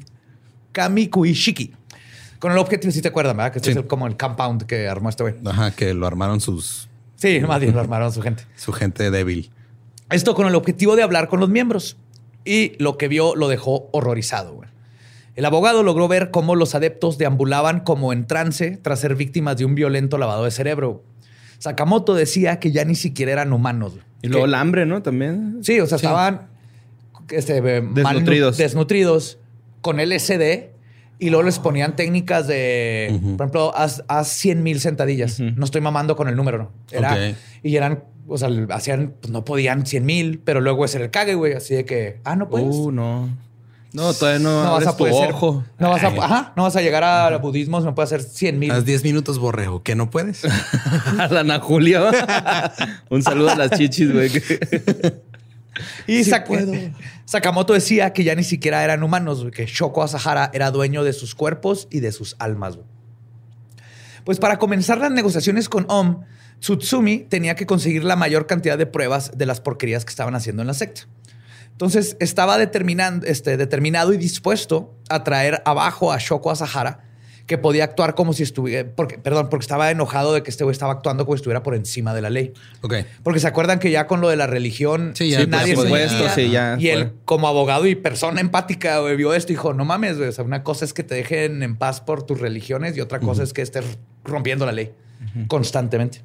Kamikuishiki. 0.72 1.74
Con 2.38 2.52
el 2.52 2.58
objetivo, 2.58 2.90
si 2.90 3.02
te 3.02 3.08
acuerdas, 3.08 3.36
¿verdad? 3.36 3.52
Que 3.52 3.58
este 3.58 3.72
es 3.72 3.86
como 3.86 4.06
el 4.06 4.16
compound 4.16 4.64
que 4.64 4.88
armó 4.88 5.10
este 5.10 5.24
güey. 5.24 5.34
Ajá, 5.44 5.72
que 5.72 5.92
lo 5.92 6.06
armaron 6.06 6.40
sus. 6.40 6.88
Sí, 7.16 7.38
más 7.40 7.60
bien 7.60 7.74
lo 7.74 7.80
armaron 7.80 8.10
su 8.12 8.22
gente. 8.22 8.44
Su 8.56 8.72
gente 8.72 9.10
débil. 9.10 9.50
Esto 10.10 10.34
con 10.34 10.46
el 10.46 10.54
objetivo 10.54 10.96
de 10.96 11.02
hablar 11.02 11.28
con 11.28 11.38
los 11.38 11.50
miembros 11.50 11.98
y 12.44 12.72
lo 12.78 12.98
que 12.98 13.08
vio 13.08 13.34
lo 13.34 13.48
dejó 13.48 13.88
horrorizado. 13.92 14.60
El 15.36 15.44
abogado 15.44 15.82
logró 15.82 16.08
ver 16.08 16.30
cómo 16.30 16.54
los 16.54 16.74
adeptos 16.74 17.16
deambulaban 17.16 17.80
como 17.80 18.12
en 18.12 18.26
trance 18.26 18.78
tras 18.82 19.00
ser 19.00 19.14
víctimas 19.14 19.56
de 19.56 19.64
un 19.64 19.74
violento 19.74 20.18
lavado 20.18 20.44
de 20.44 20.50
cerebro. 20.50 21.02
Sakamoto 21.58 22.14
decía 22.14 22.58
que 22.58 22.72
ya 22.72 22.84
ni 22.84 22.94
siquiera 22.94 23.32
eran 23.32 23.52
humanos. 23.52 23.94
Y 24.22 24.28
luego 24.28 24.46
el 24.46 24.54
hambre, 24.54 24.86
¿no? 24.86 25.02
También. 25.02 25.60
Sí, 25.62 25.80
o 25.80 25.86
sea, 25.86 25.96
estaban 25.96 26.48
este, 27.30 27.58
eh, 27.58 27.82
desnutridos. 27.94 28.56
desnutridos 28.56 29.38
con 29.80 29.98
LSD 29.98 30.70
y 31.18 31.30
luego 31.30 31.44
les 31.44 31.58
ponían 31.58 31.96
técnicas 31.96 32.46
de, 32.46 33.18
por 33.36 33.46
ejemplo, 33.46 33.72
haz, 33.74 34.02
100 34.24 34.62
mil 34.62 34.80
sentadillas. 34.80 35.38
No 35.40 35.64
estoy 35.64 35.80
mamando 35.80 36.16
con 36.16 36.28
el 36.28 36.36
número, 36.36 36.58
¿no? 36.58 36.72
Era, 36.90 37.34
Y 37.62 37.76
eran 37.76 38.04
o 38.26 38.38
sea, 38.38 38.48
hacían, 38.70 39.14
pues 39.20 39.30
no 39.32 39.44
podían 39.44 39.86
100 39.86 40.04
mil, 40.04 40.40
pero 40.44 40.60
luego 40.60 40.84
es 40.84 40.94
el 40.94 41.10
cague, 41.10 41.34
güey. 41.34 41.54
Así 41.54 41.74
de 41.74 41.84
que, 41.84 42.20
ah, 42.24 42.36
no 42.36 42.48
puedes. 42.48 42.74
Uh, 42.74 42.92
no. 42.92 43.28
No, 43.92 44.14
todavía 44.14 44.38
no, 44.38 44.62
no 44.62 44.72
vas 44.72 44.86
a 44.86 44.96
poder 44.96 45.32
ojo. 45.32 45.64
no 45.78 45.90
vas 45.90 46.04
a, 46.04 46.08
ajá, 46.08 46.52
no 46.56 46.62
vas 46.62 46.76
a 46.76 46.80
llegar 46.80 47.02
a 47.02 47.36
budismo, 47.38 47.80
no 47.80 47.94
puedes 47.94 48.12
hacer 48.12 48.22
100 48.22 48.58
mil. 48.58 48.70
Haz 48.70 48.84
10 48.84 49.02
minutos, 49.02 49.38
borrego, 49.40 49.82
que 49.82 49.96
no 49.96 50.10
puedes. 50.10 50.44
a 51.18 51.26
la 51.28 51.40
Ana 51.40 51.58
Julia. 51.58 52.02
Un 53.10 53.22
saludo 53.22 53.50
a 53.50 53.56
las 53.56 53.72
chichis, 53.72 54.12
güey. 54.12 54.30
y 56.06 56.22
Sakamoto 57.24 57.72
decía 57.72 58.12
que 58.12 58.22
ya 58.22 58.36
ni 58.36 58.44
siquiera 58.44 58.84
eran 58.84 59.02
humanos, 59.02 59.44
que 59.52 59.66
Shoko 59.66 60.04
Asahara 60.04 60.50
era 60.54 60.70
dueño 60.70 61.02
de 61.02 61.12
sus 61.12 61.34
cuerpos 61.34 61.88
y 61.90 61.98
de 61.98 62.12
sus 62.12 62.36
almas. 62.38 62.78
Pues 64.24 64.38
para 64.38 64.58
comenzar 64.58 64.98
las 64.98 65.10
negociaciones 65.10 65.68
con 65.68 65.86
Om, 65.88 66.22
Tsutsumi 66.60 67.20
tenía 67.20 67.54
que 67.54 67.66
conseguir 67.66 68.04
la 68.04 68.16
mayor 68.16 68.46
cantidad 68.46 68.78
de 68.78 68.86
pruebas 68.86 69.32
de 69.36 69.46
las 69.46 69.60
porquerías 69.60 70.04
que 70.04 70.10
estaban 70.10 70.34
haciendo 70.34 70.62
en 70.62 70.68
la 70.68 70.74
secta. 70.74 71.02
Entonces 71.80 72.18
estaba 72.20 72.62
este, 72.62 73.56
determinado 73.56 74.12
y 74.12 74.18
dispuesto 74.18 74.94
a 75.08 75.24
traer 75.24 75.62
abajo 75.64 76.12
a 76.12 76.18
Shoko 76.18 76.50
Asahara, 76.50 77.04
que 77.46 77.56
podía 77.56 77.84
actuar 77.84 78.14
como 78.14 78.34
si 78.34 78.42
estuviera, 78.42 78.86
porque, 78.94 79.16
perdón, 79.16 79.48
porque 79.48 79.64
estaba 79.64 79.90
enojado 79.90 80.34
de 80.34 80.42
que 80.42 80.50
este 80.50 80.62
güey 80.62 80.72
estaba 80.72 80.92
actuando 80.92 81.24
como 81.24 81.36
si 81.36 81.40
estuviera 81.40 81.62
por 81.62 81.74
encima 81.74 82.12
de 82.14 82.20
la 82.20 82.28
ley. 82.28 82.52
Ok. 82.82 82.96
Porque 83.22 83.40
se 83.40 83.48
acuerdan 83.48 83.78
que 83.78 83.90
ya 83.90 84.06
con 84.06 84.20
lo 84.20 84.28
de 84.28 84.36
la 84.36 84.46
religión, 84.46 85.14
nadie 85.48 85.74
se 85.74 85.88
Y 86.78 86.88
él, 86.88 87.12
como 87.24 87.48
abogado 87.48 87.86
y 87.86 87.94
persona 87.94 88.42
empática, 88.42 89.00
vio 89.00 89.32
esto 89.32 89.52
y 89.52 89.56
dijo, 89.56 89.72
no 89.72 89.86
mames, 89.86 90.18
O 90.18 90.32
sea, 90.32 90.44
una 90.44 90.62
cosa 90.62 90.84
es 90.84 90.92
que 90.92 91.02
te 91.02 91.14
dejen 91.14 91.62
en 91.62 91.76
paz 91.76 92.02
por 92.02 92.24
tus 92.24 92.40
religiones 92.40 92.94
y 92.94 93.00
otra 93.00 93.20
cosa 93.20 93.42
es 93.42 93.54
que 93.54 93.62
estés 93.62 93.86
rompiendo 94.22 94.66
la 94.66 94.72
ley 94.72 94.92
constantemente. 95.48 96.20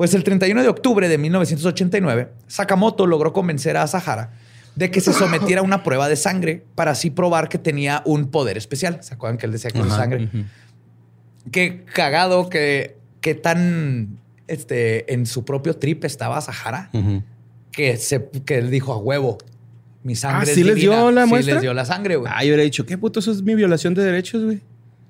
Pues 0.00 0.14
el 0.14 0.24
31 0.24 0.62
de 0.62 0.68
octubre 0.70 1.10
de 1.10 1.18
1989, 1.18 2.30
Sakamoto 2.46 3.06
logró 3.06 3.34
convencer 3.34 3.76
a 3.76 3.82
Asahara 3.82 4.32
de 4.74 4.90
que 4.90 5.02
se 5.02 5.12
sometiera 5.12 5.60
a 5.60 5.62
una 5.62 5.82
prueba 5.82 6.08
de 6.08 6.16
sangre 6.16 6.64
para 6.74 6.92
así 6.92 7.10
probar 7.10 7.50
que 7.50 7.58
tenía 7.58 8.00
un 8.06 8.30
poder 8.30 8.56
especial. 8.56 9.00
¿Se 9.02 9.12
acuerdan 9.12 9.36
que 9.36 9.44
él 9.44 9.52
decía 9.52 9.70
que 9.70 9.78
era 9.78 9.90
sangre? 9.90 10.30
Qué 11.52 11.84
cagado 11.84 12.48
que, 12.48 12.96
qué 13.20 13.34
tan 13.34 14.18
este, 14.48 15.12
en 15.12 15.26
su 15.26 15.44
propio 15.44 15.76
trip 15.76 16.02
estaba 16.06 16.38
Asahara 16.38 16.90
que, 17.70 17.98
se, 17.98 18.30
que 18.46 18.56
él 18.56 18.70
dijo 18.70 18.94
a 18.94 18.96
huevo. 18.96 19.36
Mi 20.02 20.16
sangre 20.16 20.50
ah, 20.50 20.54
¿sí 20.54 20.64
les 20.64 20.76
dio 20.76 21.10
la 21.10 21.26
muestra? 21.26 21.44
Sí 21.44 21.52
les 21.56 21.60
dio 21.60 21.74
la 21.74 21.84
sangre, 21.84 22.16
güey. 22.16 22.32
Ah, 22.34 22.42
yo 22.42 22.48
hubiera 22.48 22.62
dicho, 22.62 22.86
¿qué 22.86 22.96
puto? 22.96 23.20
Eso 23.20 23.32
es 23.32 23.42
mi 23.42 23.54
violación 23.54 23.92
de 23.92 24.02
derechos, 24.02 24.44
güey. 24.44 24.62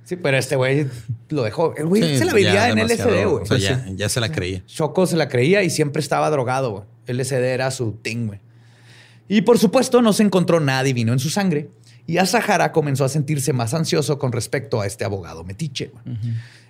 Sí, 0.04 0.16
pero 0.16 0.36
este 0.36 0.56
güey 0.56 0.86
lo 1.28 1.42
dejó. 1.42 1.74
El 1.76 1.86
güey 1.86 2.18
se 2.18 2.24
la 2.24 2.34
vivía 2.34 2.68
en 2.68 2.78
LSD, 2.78 3.26
güey. 3.26 3.42
O 3.42 3.46
sea, 3.46 3.58
ya, 3.58 3.86
ya, 3.94 4.08
se 4.08 4.20
la 4.20 4.32
creía. 4.32 4.64
Choco 4.66 5.06
se 5.06 5.16
la 5.16 5.28
creía 5.28 5.62
y 5.62 5.70
siempre 5.70 6.00
estaba 6.00 6.28
drogado, 6.30 6.70
güey. 6.70 6.84
LSD 7.06 7.44
era 7.44 7.70
su 7.70 7.92
thing, 7.92 8.26
güey. 8.26 8.40
Y 9.28 9.42
por 9.42 9.58
supuesto, 9.58 10.02
no 10.02 10.12
se 10.12 10.24
encontró 10.24 10.58
nada 10.58 10.82
divino 10.82 11.12
en 11.12 11.20
su 11.20 11.30
sangre. 11.30 11.70
Y 12.06 12.18
Asahara 12.18 12.72
comenzó 12.72 13.04
a 13.04 13.08
sentirse 13.08 13.52
más 13.52 13.74
ansioso 13.74 14.18
con 14.18 14.32
respecto 14.32 14.80
a 14.80 14.86
este 14.86 15.04
abogado 15.04 15.44
metiche. 15.44 15.92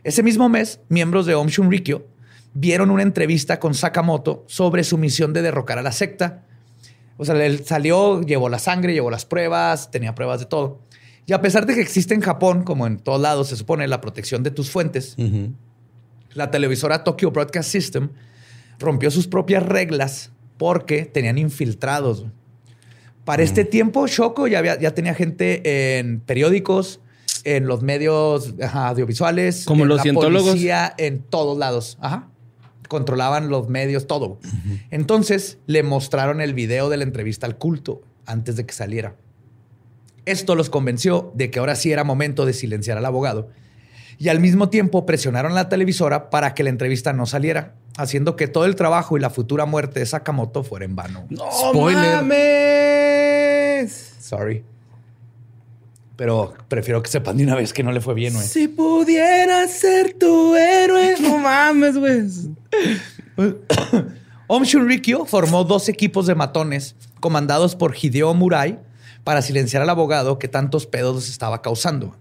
Ese 0.05 0.23
mismo 0.23 0.51
mes, 0.51 0.81
miembros 0.89 1.25
de 1.25 1.35
Om 1.35 1.49
Shunrikyo 1.49 2.07
vieron 2.53 2.91
una 2.91 3.03
entrevista 3.03 3.59
con 3.59 3.75
Sakamoto 3.75 4.45
sobre 4.49 4.85
su 4.85 4.99
misión 4.99 5.33
de 5.33 5.41
derrocar 5.41 5.79
a 5.79 5.83
la 5.83 5.93
secta. 5.93 6.45
O 7.17 7.25
sea, 7.25 7.35
él 7.45 7.65
salió, 7.65 8.23
llevó 8.23 8.49
la 8.49 8.59
sangre, 8.59 8.93
llevó 8.93 9.11
las 9.11 9.25
pruebas, 9.25 9.91
tenía 9.91 10.15
pruebas 10.15 10.41
de 10.41 10.47
todo. 10.47 10.81
Y 11.31 11.33
a 11.33 11.41
pesar 11.41 11.65
de 11.65 11.77
que 11.77 11.81
existe 11.81 12.13
en 12.13 12.23
Japón, 12.23 12.65
como 12.65 12.89
en 12.89 12.99
todos 12.99 13.21
lados, 13.21 13.51
se 13.51 13.57
supone 13.57 13.87
la 13.87 14.01
protección 14.01 14.43
de 14.43 14.51
tus 14.51 14.69
fuentes, 14.69 15.15
la 16.33 16.51
televisora 16.51 17.05
Tokyo 17.05 17.31
Broadcast 17.31 17.71
System 17.71 18.09
rompió 18.81 19.13
sus 19.13 19.29
propias 19.29 19.63
reglas 19.63 20.33
porque 20.59 21.05
tenían 21.05 21.39
infiltrados. 21.39 22.27
Para 23.25 23.45
este 23.45 23.63
mm. 23.63 23.71
tiempo, 23.71 24.09
Shoko 24.09 24.49
ya, 24.49 24.77
ya 24.81 24.93
tenía 24.93 25.15
gente 25.15 25.99
en 26.01 26.19
periódicos, 26.19 26.99
en 27.45 27.69
los 27.69 27.81
medios 27.81 28.53
audiovisuales, 28.61 29.67
como 29.67 29.85
en 29.85 29.89
los 29.91 30.05
la 30.05 30.13
policía, 30.13 30.93
en 30.99 31.23
todos 31.23 31.57
lados. 31.57 31.97
Ajá. 32.01 32.29
Controlaban 32.89 33.51
los 33.51 33.69
medios, 33.69 34.09
todo. 34.09 34.41
Entonces 34.91 35.59
le 35.67 35.85
mostraron 35.85 36.41
el 36.41 36.55
video 36.55 36.89
de 36.89 36.97
la 36.97 37.05
entrevista 37.05 37.47
al 37.47 37.57
culto 37.57 38.03
antes 38.27 38.57
de 38.57 38.67
que 38.67 38.75
saliera. 38.75 39.15
Esto 40.27 40.55
los 40.55 40.71
convenció 40.71 41.33
de 41.35 41.51
que 41.51 41.59
ahora 41.59 41.77
sí 41.77 41.93
era 41.93 42.05
momento 42.05 42.47
de 42.47 42.53
silenciar 42.53 42.99
al 42.99 43.07
abogado 43.07 43.49
y 44.19 44.29
al 44.29 44.39
mismo 44.39 44.69
tiempo 44.69 45.07
presionaron 45.07 45.53
a 45.53 45.55
la 45.55 45.69
televisora 45.71 46.29
para 46.29 46.53
que 46.55 46.63
la 46.63 46.69
entrevista 46.69 47.15
no 47.15 47.25
saliera, 47.25 47.73
haciendo 47.97 48.37
que 48.37 48.49
todo 48.49 48.67
el 48.67 48.77
trabajo 48.77 49.17
y 49.17 49.21
la 49.21 49.31
futura 49.31 49.65
muerte 49.65 50.01
de 50.01 50.05
Sakamoto 50.07 50.63
fuera 50.63 50.85
en 50.85 50.95
vano. 50.95 51.25
¡No 51.31 51.51
Spoiler. 51.51 52.17
mames! 52.17 54.13
Sorry. 54.21 54.63
Pero 56.17 56.53
prefiero 56.69 57.03
que 57.03 57.11
sepan 57.11 57.39
de 57.39 57.45
una 57.45 57.55
vez 57.55 57.73
que 57.73 57.83
no 57.83 57.93
le 57.93 58.03
fue 58.03 58.13
bien, 58.13 58.35
güey. 58.35 58.47
Si 58.47 58.69
pudiera 58.69 59.67
ser 59.69 60.13
tu 60.19 60.55
héroe. 60.55 61.15
No 61.23 61.39
mames, 61.39 61.97
güey. 61.97 62.27
Om 64.49 64.65
Shunrikyo 64.65 65.25
formó 65.25 65.65
dos 65.65 65.89
equipos 65.89 66.27
de 66.27 66.35
matones 66.35 66.95
comandados 67.21 67.75
por 67.75 67.97
Hideo 67.97 68.35
Murai 68.35 68.79
para 69.25 69.43
silenciar 69.43 69.83
al 69.83 69.91
abogado 69.91 70.39
que 70.39 70.49
tantos 70.49 70.87
pedos 70.87 71.17
les 71.17 71.31
estaba 71.31 71.63
causando. 71.63 72.17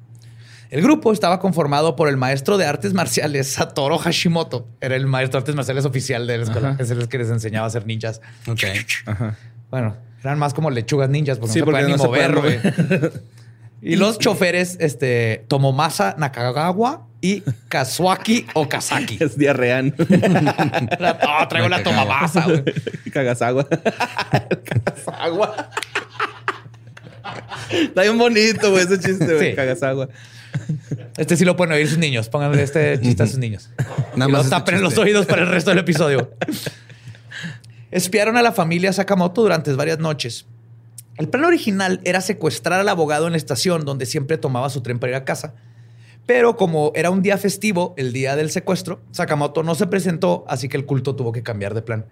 El 0.70 0.84
grupo 0.84 1.12
estaba 1.12 1.40
conformado 1.40 1.96
por 1.96 2.10
el 2.10 2.18
maestro 2.18 2.58
de 2.58 2.66
artes 2.66 2.94
marciales 2.94 3.48
Satoru 3.54 3.98
Hashimoto. 3.98 4.68
Era 4.82 4.96
el 4.96 5.08
maestro 5.08 5.40
de 5.40 5.44
artes 5.44 5.56
marciales 5.56 5.86
oficial 5.86 6.28
de 6.28 6.38
la 6.38 6.44
escuela. 6.44 6.70
Ajá. 6.72 6.84
Es 6.84 6.92
el 6.92 7.08
que 7.10 7.18
les 7.18 7.30
enseñaba 7.30 7.66
a 7.66 7.68
hacer 7.68 7.86
ninjas. 7.88 8.22
Ok. 8.48 8.64
Ajá. 9.06 9.36
Bueno, 9.72 9.96
eran 10.22 10.38
más 10.38 10.54
como 10.54 10.70
lechugas 10.70 11.10
ninjas 11.10 11.40
porque 11.40 11.54
Sí, 11.54 11.60
no 11.60 11.66
se 11.66 11.72
porque 11.72 11.82
podían 11.84 11.98
no 11.98 12.04
mover, 12.04 12.36
pueden. 12.36 13.12
Y 13.82 13.96
los 13.96 14.20
choferes, 14.20 14.76
este, 14.82 15.46
Tomomasa 15.48 16.16
Nakagawa 16.18 17.08
y 17.22 17.44
Kazuaki 17.70 18.46
Okazaki. 18.54 19.18
Es 19.24 19.38
diarreán. 19.38 19.96
oh, 19.98 21.48
traigo 21.48 21.70
la 21.70 21.82
Tomomasa, 21.82 22.46
agua. 23.48 23.68
agua. 25.18 25.70
Está 27.72 28.02
bien 28.04 28.18
bonito, 28.18 28.72
güey, 28.72 28.84
ese 28.84 29.00
chiste, 29.00 29.26
güey. 29.26 29.52
Sí. 29.52 29.56
Cagas 29.56 29.84
agua. 29.84 30.10
Este 31.18 31.36
sí 31.36 31.46
lo 31.46 31.56
pueden 31.56 31.74
oír 31.74 31.88
sus 31.88 31.98
niños. 31.98 32.30
Pónganle 32.30 32.64
este 32.64 33.00
chiste 33.02 33.24
a 33.24 33.28
sus 33.28 33.38
niños. 33.38 33.70
Nada 34.16 34.30
y 34.30 34.32
más 34.32 34.32
lo 34.32 34.40
este 34.42 34.50
tapen 34.50 34.82
los 34.82 34.98
oídos 34.98 35.26
para 35.26 35.42
el 35.42 35.50
resto 35.50 35.70
del 35.72 35.80
episodio. 35.80 36.32
Espiaron 37.92 38.38
a 38.38 38.42
la 38.42 38.52
familia 38.52 38.94
Sakamoto 38.94 39.42
durante 39.42 39.74
varias 39.74 40.00
noches. 40.00 40.46
El 41.18 41.28
plan 41.28 41.44
original 41.44 42.00
era 42.06 42.22
secuestrar 42.22 42.80
al 42.80 42.88
abogado 42.88 43.26
en 43.26 43.34
la 43.34 43.38
estación 43.38 43.84
donde 43.84 44.06
siempre 44.06 44.38
tomaba 44.38 44.70
su 44.70 44.82
tren 44.82 45.00
para 45.00 45.12
ir 45.12 45.16
a 45.18 45.26
casa. 45.26 45.54
Pero 46.30 46.56
como 46.58 46.92
era 46.94 47.10
un 47.10 47.24
día 47.24 47.40
festivo, 47.40 47.96
el 47.98 48.14
día 48.14 48.36
del 48.36 48.52
secuestro, 48.52 49.02
Sakamoto 49.10 49.64
no 49.64 49.74
se 49.74 49.88
presentó, 49.88 50.46
así 50.48 50.70
que 50.70 50.78
el 50.78 50.86
culto 50.86 51.16
tuvo 51.16 51.32
que 51.32 51.42
cambiar 51.42 51.74
de 51.74 51.82
plan. 51.82 52.06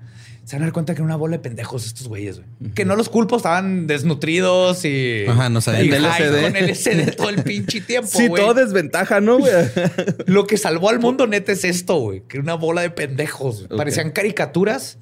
Se 0.43 0.55
van 0.55 0.63
a 0.63 0.65
dar 0.65 0.73
cuenta 0.73 0.95
que 0.95 1.01
era 1.01 1.05
una 1.05 1.15
bola 1.17 1.33
de 1.37 1.39
pendejos 1.43 1.85
estos 1.85 2.07
güeyes, 2.07 2.37
güey. 2.39 2.71
Que 2.73 2.83
no 2.83 2.95
los 2.95 3.09
culpo, 3.09 3.37
estaban 3.37 3.85
desnutridos 3.85 4.85
y... 4.85 5.25
Ajá, 5.27 5.49
no 5.49 5.61
sabían. 5.61 5.85
y 5.85 5.89
El 5.89 6.03
high 6.03 6.23
LSD. 6.31 6.41
con 6.41 6.67
LSD 6.67 7.15
todo 7.15 7.29
el 7.29 7.43
pinche 7.43 7.79
tiempo, 7.81 8.07
Sí, 8.11 8.27
güey. 8.27 8.41
todo 8.41 8.55
desventaja, 8.55 9.21
¿no, 9.21 9.37
güey? 9.37 9.51
Lo 10.25 10.47
que 10.47 10.57
salvó 10.57 10.89
al 10.89 10.99
mundo 10.99 11.27
neta 11.27 11.51
es 11.51 11.63
esto, 11.63 11.97
güey. 11.99 12.23
Que 12.27 12.39
una 12.39 12.55
bola 12.55 12.81
de 12.81 12.89
pendejos. 12.89 13.67
Parecían 13.77 14.09
caricaturas 14.09 14.97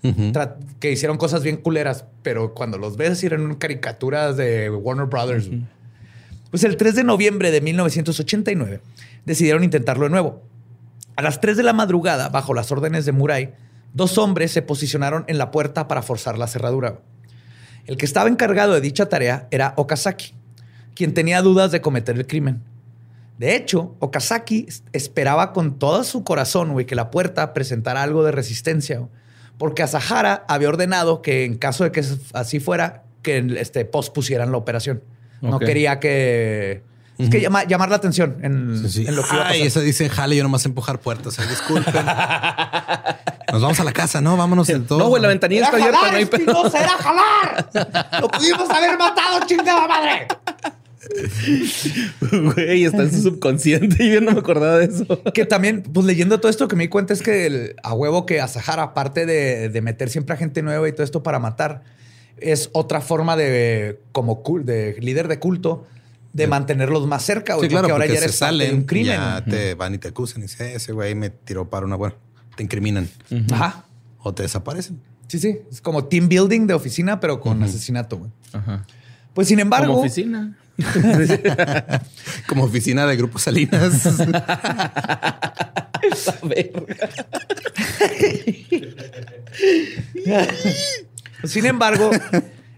que 0.81 0.91
hicieron 0.91 1.15
cosas 1.17 1.41
bien 1.41 1.55
culeras, 1.55 2.03
pero 2.21 2.53
cuando 2.53 2.77
los 2.77 2.97
ves 2.97 3.23
eran 3.23 3.55
caricaturas 3.55 4.35
de 4.35 4.69
Warner 4.69 5.05
Brothers. 5.05 5.49
Pues 6.51 6.63
el 6.63 6.77
3 6.77 6.95
de 6.95 7.03
noviembre 7.03 7.51
de 7.51 7.61
1989 7.61 8.81
decidieron 9.25 9.63
intentarlo 9.63 10.05
de 10.05 10.11
nuevo. 10.11 10.41
A 11.15 11.21
las 11.21 11.41
3 11.41 11.57
de 11.57 11.63
la 11.63 11.73
madrugada, 11.73 12.29
bajo 12.29 12.53
las 12.53 12.71
órdenes 12.71 13.05
de 13.05 13.11
Murai, 13.11 13.53
dos 13.93 14.17
hombres 14.17 14.51
se 14.51 14.61
posicionaron 14.61 15.23
en 15.27 15.37
la 15.37 15.51
puerta 15.51 15.87
para 15.87 16.01
forzar 16.01 16.37
la 16.37 16.47
cerradura. 16.47 16.99
El 17.85 17.97
que 17.97 18.05
estaba 18.05 18.29
encargado 18.29 18.73
de 18.73 18.81
dicha 18.81 19.07
tarea 19.07 19.47
era 19.51 19.73
Okazaki, 19.77 20.33
quien 20.95 21.13
tenía 21.13 21.41
dudas 21.41 21.71
de 21.71 21.81
cometer 21.81 22.15
el 22.15 22.27
crimen. 22.27 22.63
De 23.37 23.55
hecho, 23.55 23.95
Okazaki 23.99 24.67
esperaba 24.93 25.53
con 25.53 25.77
todo 25.77 26.03
su 26.03 26.23
corazón 26.23 26.83
que 26.85 26.95
la 26.95 27.11
puerta 27.11 27.53
presentara 27.53 28.01
algo 28.01 28.23
de 28.23 28.31
resistencia, 28.31 29.07
porque 29.57 29.83
Asahara 29.83 30.45
había 30.47 30.69
ordenado 30.69 31.21
que 31.21 31.45
en 31.45 31.57
caso 31.57 31.83
de 31.83 31.91
que 31.91 32.03
así 32.33 32.59
fuera, 32.59 33.03
que 33.21 33.45
este, 33.57 33.85
pospusieran 33.85 34.51
la 34.51 34.57
operación. 34.57 35.03
No 35.41 35.59
quería 35.59 35.99
que... 35.99 36.83
Es 37.17 37.29
que 37.29 37.39
llama- 37.39 37.63
llamar 37.63 37.89
la 37.89 37.95
atención 37.95 38.35
en, 38.41 38.77
Sí, 38.81 38.89
sí. 39.03 39.07
en 39.07 39.15
lo 39.15 39.23
que 39.23 39.29
iba 39.35 39.43
a 39.45 39.47
Ay, 39.47 39.59
pasar. 39.59 39.67
eso 39.67 39.79
dice 39.79 40.09
jale, 40.09 40.35
yo 40.35 40.43
nomás 40.43 40.65
empujar 40.65 40.99
puertas. 40.99 41.39
Ay, 41.39 41.47
disculpen. 41.47 41.93
Nos 43.53 43.61
vamos 43.61 43.79
a 43.79 43.83
la 43.85 43.93
casa, 43.93 44.19
¿no? 44.19 44.35
Vámonos 44.35 44.67
en 44.69 44.85
todo. 44.85 44.99
No, 44.99 45.07
güey, 45.07 45.21
la 45.21 45.29
ventanilla 45.29 45.69
¡Era 45.69 45.77
está 45.77 45.77
abierta, 45.77 45.97
jalar, 45.97 46.11
no 46.11 46.17
hay 46.17 46.25
pedo. 46.25 46.67
Era 46.75 46.89
jalar! 46.97 48.19
¡Lo 48.21 48.27
pudimos 48.27 48.69
haber 48.69 48.97
matado, 48.97 49.39
chingada 49.45 49.87
madre! 49.87 50.27
Güey, 52.31 52.83
está 52.85 53.03
en 53.03 53.11
su 53.11 53.21
subconsciente 53.21 54.03
y 54.03 54.13
yo 54.13 54.21
no 54.21 54.31
me 54.31 54.39
acordaba 54.39 54.77
de 54.79 54.85
eso. 54.85 55.05
Que 55.33 55.45
también, 55.45 55.83
pues 55.83 56.05
leyendo 56.05 56.39
todo 56.39 56.49
esto 56.49 56.67
que 56.67 56.75
me 56.75 56.83
di 56.85 56.89
cuenta 56.89 57.13
es 57.13 57.21
que 57.21 57.45
el- 57.45 57.75
a 57.83 57.93
huevo 57.93 58.25
que 58.25 58.41
Asahara, 58.41 58.83
aparte 58.83 59.25
de, 59.25 59.69
de 59.69 59.81
meter 59.81 60.09
siempre 60.09 60.33
a 60.33 60.37
gente 60.37 60.61
nueva 60.61 60.87
y 60.87 60.91
todo 60.91 61.03
esto 61.03 61.23
para 61.23 61.39
matar, 61.39 61.83
es 62.37 62.69
otra 62.73 63.01
forma 63.01 63.35
de, 63.37 64.01
como 64.11 64.43
cul- 64.43 64.63
de 64.63 64.95
líder 64.99 65.27
de 65.27 65.39
culto, 65.39 65.85
de 66.33 66.47
mantenerlos 66.47 67.07
más 67.07 67.23
cerca. 67.23 67.57
Sí, 67.59 67.67
claro, 67.69 67.83
porque 67.87 67.91
ahora 67.93 68.05
ya 68.07 68.11
se 68.13 68.17
eres 68.25 68.37
parte 68.37 68.37
salen, 68.53 68.69
de 68.69 68.75
un 68.75 68.83
crimen. 68.83 69.13
ya 69.13 69.43
te 69.45 69.73
van 69.75 69.93
y 69.93 69.97
te 69.97 70.09
acusan 70.09 70.39
y 70.39 70.43
dicen, 70.43 70.67
ese 70.67 70.91
güey 70.91 71.15
me 71.15 71.29
tiró 71.29 71.69
para 71.69 71.85
una 71.85 71.95
buena. 71.95 72.15
Te 72.57 72.63
incriminan 72.63 73.09
Ajá. 73.51 73.85
o 74.19 74.33
te 74.33 74.43
desaparecen. 74.43 74.99
Sí, 75.27 75.39
sí. 75.39 75.59
Es 75.71 75.81
como 75.81 76.05
team 76.05 76.27
building 76.29 76.67
de 76.67 76.73
oficina, 76.73 77.19
pero 77.19 77.39
con 77.39 77.61
asesinato. 77.63 78.17
güey. 78.17 78.31
Ajá. 78.53 78.85
Pues 79.33 79.47
sin 79.47 79.59
embargo, 79.59 79.87
Como 79.93 79.99
oficina. 80.01 80.57
Como 82.49 82.65
oficina 82.65 83.05
de 83.07 83.15
Grupo 83.15 83.39
Salinas. 83.39 83.93
Sin 91.43 91.65
embargo, 91.65 92.09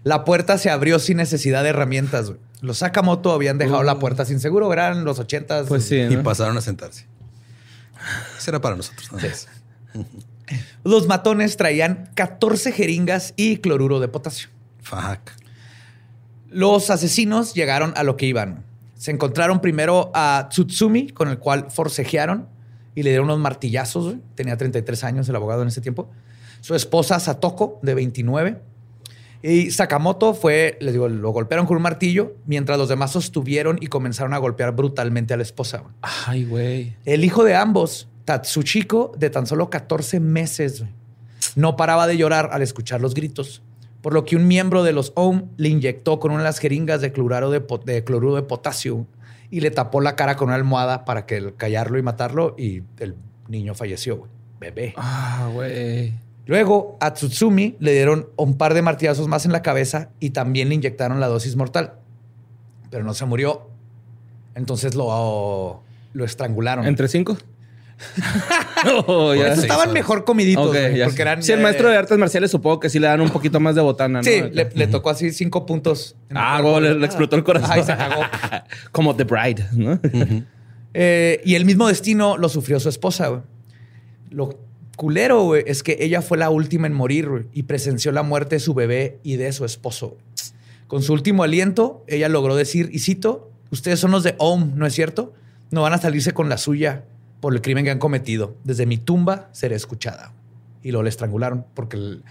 la 0.04 0.24
puerta 0.24 0.58
se 0.58 0.70
abrió 0.70 0.98
sin 0.98 1.16
necesidad 1.18 1.62
de 1.62 1.70
herramientas. 1.70 2.26
güey. 2.30 2.40
Los 2.60 2.78
Sakamoto 2.78 3.32
habían 3.32 3.56
dejado 3.58 3.82
la 3.84 3.98
puerta 3.98 4.24
sin 4.24 4.40
seguro. 4.40 4.72
Eran 4.72 5.04
los 5.04 5.18
ochentas. 5.18 5.68
Pues 5.68 5.84
sí, 5.84 5.96
y 5.96 6.16
¿no? 6.16 6.22
pasaron 6.22 6.56
a 6.56 6.60
sentarse. 6.60 7.06
Eso 8.36 8.50
era 8.50 8.60
para 8.60 8.76
nosotros. 8.76 9.12
más. 9.12 9.48
Los 10.84 11.06
matones 11.06 11.56
traían 11.56 12.10
14 12.14 12.72
jeringas 12.72 13.34
y 13.36 13.58
cloruro 13.58 14.00
de 14.00 14.08
potasio. 14.08 14.48
Fuck. 14.82 15.30
Los 16.50 16.90
asesinos 16.90 17.54
llegaron 17.54 17.92
a 17.96 18.02
lo 18.02 18.16
que 18.16 18.26
iban. 18.26 18.64
Se 18.96 19.10
encontraron 19.10 19.60
primero 19.60 20.10
a 20.14 20.48
Tsutsumi, 20.50 21.10
con 21.10 21.28
el 21.28 21.38
cual 21.38 21.66
forcejearon 21.70 22.48
y 22.94 23.02
le 23.02 23.10
dieron 23.10 23.26
unos 23.26 23.38
martillazos. 23.38 24.04
güey. 24.06 24.18
Tenía 24.34 24.56
33 24.56 25.04
años 25.04 25.28
el 25.28 25.36
abogado 25.36 25.62
en 25.62 25.68
ese 25.68 25.80
tiempo. 25.80 26.10
Su 26.60 26.74
esposa 26.74 27.18
Satoko, 27.20 27.78
de 27.82 27.94
29. 27.94 28.58
Y 29.42 29.70
Sakamoto 29.70 30.34
fue, 30.34 30.76
les 30.80 30.92
digo, 30.94 31.08
lo 31.08 31.30
golpearon 31.30 31.64
con 31.66 31.76
un 31.76 31.82
martillo, 31.82 32.34
mientras 32.46 32.76
los 32.76 32.88
demás 32.88 33.12
sostuvieron 33.12 33.78
y 33.80 33.86
comenzaron 33.86 34.34
a 34.34 34.38
golpear 34.38 34.72
brutalmente 34.74 35.32
a 35.32 35.36
la 35.36 35.44
esposa. 35.44 35.84
Ay, 36.02 36.44
güey. 36.44 36.96
El 37.04 37.24
hijo 37.24 37.44
de 37.44 37.54
ambos, 37.54 38.08
Tatsuchiko, 38.24 39.12
de 39.16 39.30
tan 39.30 39.46
solo 39.46 39.70
14 39.70 40.18
meses, 40.18 40.82
no 41.54 41.76
paraba 41.76 42.06
de 42.08 42.16
llorar 42.16 42.50
al 42.52 42.62
escuchar 42.62 43.00
los 43.00 43.14
gritos, 43.14 43.62
por 44.02 44.12
lo 44.12 44.24
que 44.24 44.34
un 44.36 44.48
miembro 44.48 44.82
de 44.82 44.92
los 44.92 45.12
OM 45.14 45.44
le 45.56 45.68
inyectó 45.68 46.18
con 46.18 46.32
una 46.32 46.40
de 46.40 46.48
las 46.48 46.58
jeringas 46.58 47.00
de 47.00 47.12
cloruro 47.12 47.50
de, 47.50 47.60
po- 47.60 47.78
de 47.78 48.02
cloruro 48.02 48.34
de 48.34 48.42
potasio 48.42 49.06
y 49.50 49.60
le 49.60 49.70
tapó 49.70 50.00
la 50.00 50.16
cara 50.16 50.36
con 50.36 50.48
una 50.48 50.56
almohada 50.56 51.04
para 51.04 51.26
que 51.26 51.54
callarlo 51.56 51.96
y 51.98 52.02
matarlo 52.02 52.54
y 52.58 52.82
el 52.98 53.14
niño 53.48 53.74
falleció, 53.74 54.16
güey. 54.16 54.30
Bebé. 54.60 54.94
Ah, 54.96 55.48
güey. 55.52 56.12
Luego 56.48 56.96
a 56.98 57.12
Tsutsumi 57.12 57.76
le 57.78 57.92
dieron 57.92 58.30
un 58.36 58.56
par 58.56 58.72
de 58.72 58.80
martillazos 58.80 59.28
más 59.28 59.44
en 59.44 59.52
la 59.52 59.60
cabeza 59.60 60.08
y 60.18 60.30
también 60.30 60.70
le 60.70 60.76
inyectaron 60.76 61.20
la 61.20 61.28
dosis 61.28 61.56
mortal, 61.56 61.92
pero 62.90 63.04
no 63.04 63.12
se 63.12 63.26
murió. 63.26 63.68
Entonces 64.54 64.94
lo, 64.94 65.82
lo 66.14 66.24
estrangularon. 66.24 66.86
¿Entre 66.86 67.06
cinco? 67.08 67.36
Oh, 69.08 69.34
ya. 69.34 69.56
Sí. 69.56 69.62
Estaban 69.62 69.92
mejor 69.92 70.24
comiditos, 70.24 70.68
Ok, 70.68 70.72
güey, 70.72 70.96
ya 70.98 71.06
porque 71.06 71.22
eran. 71.22 71.42
Sí, 71.42 71.50
el 71.50 71.58
eh, 71.58 71.62
maestro 71.64 71.90
de 71.90 71.96
artes 71.96 72.16
marciales 72.16 72.48
supongo 72.50 72.78
que 72.78 72.88
sí 72.88 73.00
le 73.00 73.08
dan 73.08 73.20
un 73.20 73.30
poquito 73.30 73.58
más 73.58 73.74
de 73.74 73.80
botana, 73.80 74.20
¿no? 74.20 74.22
Sí, 74.22 74.40
le, 74.52 74.70
le 74.72 74.86
tocó 74.86 75.10
así 75.10 75.32
cinco 75.32 75.66
puntos. 75.66 76.14
Ah, 76.32 76.60
güey, 76.62 76.80
le, 76.82 76.94
le 76.94 77.04
explotó 77.04 77.34
el 77.34 77.42
corazón. 77.42 77.70
Ay, 77.72 77.82
se 77.82 77.96
cagó. 77.96 78.22
Como 78.92 79.16
The 79.16 79.24
Bride, 79.24 79.66
¿no? 79.72 80.00
Eh, 80.94 81.42
y 81.44 81.56
el 81.56 81.64
mismo 81.64 81.88
destino 81.88 82.36
lo 82.36 82.48
sufrió 82.48 82.78
su 82.78 82.88
esposa, 82.88 83.26
güey. 83.28 83.42
Lo 84.30 84.67
culero, 84.98 85.44
güey, 85.44 85.62
es 85.66 85.82
que 85.82 85.96
ella 86.00 86.20
fue 86.20 86.36
la 86.36 86.50
última 86.50 86.86
en 86.86 86.92
morir 86.92 87.28
güey, 87.30 87.44
y 87.54 87.62
presenció 87.62 88.12
la 88.12 88.22
muerte 88.22 88.56
de 88.56 88.60
su 88.60 88.74
bebé 88.74 89.18
y 89.22 89.36
de 89.36 89.50
su 89.52 89.64
esposo. 89.64 90.18
Con 90.88 91.02
su 91.02 91.14
último 91.14 91.42
aliento, 91.44 92.04
ella 92.08 92.28
logró 92.28 92.54
decir, 92.56 92.90
y 92.92 92.98
cito, 92.98 93.50
ustedes 93.70 93.98
son 94.00 94.10
los 94.10 94.22
de 94.24 94.34
OM, 94.38 94.72
¿no 94.76 94.84
es 94.86 94.92
cierto? 94.94 95.32
No 95.70 95.82
van 95.82 95.92
a 95.94 95.98
salirse 95.98 96.32
con 96.32 96.48
la 96.50 96.58
suya 96.58 97.04
por 97.40 97.54
el 97.54 97.62
crimen 97.62 97.84
que 97.84 97.90
han 97.92 97.98
cometido. 97.98 98.56
Desde 98.64 98.84
mi 98.86 98.98
tumba 98.98 99.48
seré 99.52 99.76
escuchada. 99.76 100.32
Y 100.82 100.90
lo 100.90 101.02
le 101.02 101.08
estrangularon 101.08 101.64
porque 101.74 101.96
el- 101.96 102.24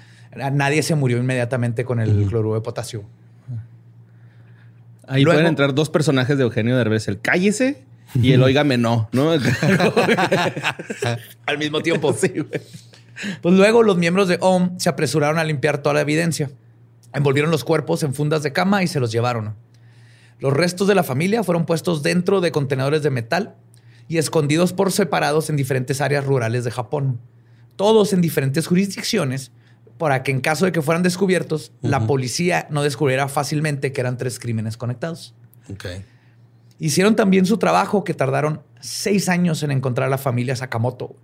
nadie 0.54 0.84
se 0.84 0.96
murió 0.96 1.18
inmediatamente 1.18 1.86
con 1.86 2.00
el 2.00 2.26
cloruro 2.28 2.56
de 2.56 2.62
potasio. 2.62 3.04
Ahí 5.08 5.24
Luego- 5.24 5.38
pueden 5.38 5.48
entrar 5.48 5.74
dos 5.74 5.90
personajes 5.90 6.38
de 6.38 6.44
Eugenio 6.44 6.76
Derbez, 6.78 7.08
el 7.08 7.20
cállese 7.22 7.84
y 8.16 8.32
el 8.32 8.44
óigame 8.44 8.78
no, 8.78 9.10
¿no? 9.12 9.32
Al 11.46 11.58
mismo 11.58 11.82
tiempo. 11.82 12.14
sí, 12.14 12.30
güey. 12.30 12.62
Pues 13.42 13.56
luego 13.56 13.84
los 13.84 13.98
miembros 13.98 14.28
de 14.28 14.38
OM 14.42 14.80
se 14.80 14.90
apresuraron 14.90 15.40
a 15.40 15.44
limpiar 15.44 15.80
toda 15.80 15.96
la 15.96 16.02
evidencia. 16.02 16.52
Envolvieron 17.14 17.52
los 17.52 17.64
cuerpos 17.64 18.04
en 18.04 18.14
fundas 18.14 18.44
de 18.44 18.54
cama 18.54 18.84
y 18.84 18.88
se 18.88 19.00
los 19.00 19.12
llevaron. 19.12 19.56
Los 20.40 20.54
restos 20.54 20.88
de 20.88 20.96
la 20.96 21.04
familia 21.04 21.44
fueron 21.44 21.66
puestos 21.66 22.04
dentro 22.04 22.42
de 22.42 22.52
contenedores 22.52 23.02
de 23.02 23.10
metal 23.10 23.56
y 24.08 24.18
escondidos 24.18 24.74
por 24.74 24.92
separados 24.92 25.50
en 25.50 25.56
diferentes 25.56 26.00
áreas 26.00 26.26
rurales 26.26 26.64
de 26.64 26.72
Japón. 26.72 27.20
Todos 27.76 28.14
en 28.14 28.22
diferentes 28.22 28.68
jurisdicciones 28.68 29.52
para 29.98 30.22
que 30.22 30.32
en 30.32 30.42
caso 30.42 30.66
de 30.66 30.72
que 30.72 30.84
fueran 30.84 31.02
descubiertos, 31.02 31.72
la 31.82 32.06
policía 32.06 32.68
no 32.70 32.84
descubriera 32.84 33.28
fácilmente 33.28 33.92
que 33.92 34.02
eran 34.02 34.18
tres 34.18 34.40
crímenes 34.40 34.78
conectados. 34.78 35.34
Hicieron 36.80 37.16
también 37.16 37.46
su 37.46 37.58
trabajo 37.58 38.04
que 38.04 38.14
tardaron 38.14 38.62
seis 38.80 39.30
años 39.30 39.64
en 39.64 39.72
encontrar 39.72 40.08
a 40.08 40.10
la 40.10 40.18
familia 40.18 40.56
Sakamoto. 40.56 41.16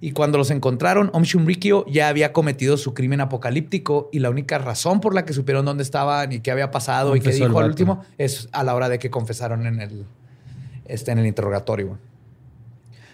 Y 0.00 0.12
cuando 0.12 0.38
los 0.38 0.50
encontraron, 0.50 1.10
Om 1.12 1.24
Shunrikyo 1.24 1.84
ya 1.86 2.08
había 2.08 2.32
cometido 2.32 2.78
su 2.78 2.94
crimen 2.94 3.20
apocalíptico 3.20 4.08
y 4.12 4.20
la 4.20 4.30
única 4.30 4.56
razón 4.58 5.00
por 5.00 5.14
la 5.14 5.26
que 5.26 5.34
supieron 5.34 5.66
dónde 5.66 5.82
estaban 5.82 6.32
y 6.32 6.40
qué 6.40 6.50
había 6.50 6.70
pasado 6.70 7.14
y 7.16 7.20
qué 7.20 7.32
dijo 7.32 7.58
al 7.58 7.66
último 7.66 8.02
es 8.16 8.48
a 8.52 8.64
la 8.64 8.74
hora 8.74 8.88
de 8.88 8.98
que 8.98 9.10
confesaron 9.10 9.66
en 9.66 9.80
el, 9.80 10.06
este, 10.86 11.12
en 11.12 11.18
el 11.18 11.26
interrogatorio. 11.26 11.98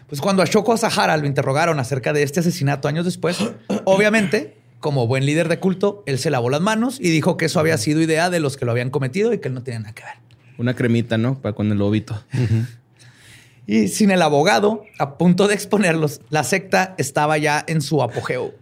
Pues 0.09 0.21
cuando 0.21 0.43
a 0.43 0.47
Shoko 0.47 0.73
Asahara 0.73 1.17
lo 1.17 1.27
interrogaron 1.27 1.81
acerca 1.81 2.12
de 2.12 2.23
este 2.23 2.39
asesinato 2.39 2.87
años 2.87 3.05
después, 3.05 3.39
obviamente, 3.85 4.57
como 4.79 5.09
buen 5.09 5.27
líder 5.27 5.49
de 5.49 5.59
culto, 5.59 6.05
él 6.07 6.21
se 6.21 6.31
lavó 6.31 6.51
las 6.51 6.61
manos 6.61 7.01
y 7.01 7.11
dijo 7.11 7.37
que 7.37 7.47
eso 7.47 7.59
había 7.59 7.77
sido 7.79 8.01
idea 8.01 8.31
de 8.31 8.39
los 8.39 8.57
que 8.57 8.65
lo 8.65 8.71
habían 8.71 8.91
cometido 8.91 9.33
y 9.33 9.39
que 9.39 9.49
él 9.49 9.55
no 9.55 9.65
tenía 9.65 9.81
nada 9.81 9.95
que 9.95 10.05
ver. 10.05 10.26
Una 10.59 10.75
cremita, 10.75 11.19
¿no? 11.19 11.40
Para 11.40 11.55
con 11.55 11.71
el 11.71 11.79
lobito. 11.79 12.23
Y 13.66 13.88
sin 13.88 14.11
el 14.11 14.23
abogado 14.23 14.85
a 14.99 15.19
punto 15.19 15.49
de 15.49 15.55
exponerlos, 15.55 16.21
la 16.31 16.45
secta 16.45 16.95
estaba 16.99 17.37
ya 17.37 17.64
en 17.66 17.83
su 17.83 18.03
apogeo. 18.03 18.55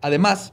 Además, 0.00 0.52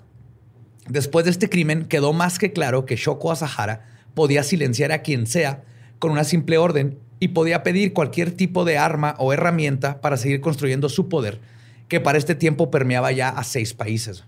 después 0.88 1.26
de 1.26 1.32
este 1.32 1.50
crimen 1.50 1.86
quedó 1.86 2.14
más 2.14 2.38
que 2.38 2.54
claro 2.54 2.86
que 2.86 2.96
Shoko 2.96 3.32
Asahara 3.32 3.86
podía 4.14 4.44
silenciar 4.44 4.92
a 4.92 5.02
quien 5.02 5.26
sea 5.28 5.64
con 5.98 6.12
una 6.12 6.24
simple 6.24 6.58
orden 6.58 7.00
y 7.20 7.30
podía 7.30 7.64
pedir 7.64 7.94
cualquier 7.94 8.32
tipo 8.32 8.64
de 8.64 8.78
arma 8.78 9.16
o 9.18 9.34
herramienta 9.34 10.02
para 10.02 10.18
seguir 10.18 10.40
construyendo 10.40 10.88
su 10.88 11.10
poder, 11.10 11.40
que 11.88 12.00
para 12.00 12.18
este 12.18 12.36
tiempo 12.36 12.72
permeaba 12.72 13.12
ya 13.12 13.30
a 13.30 13.44
seis 13.44 13.74
países. 13.74 14.24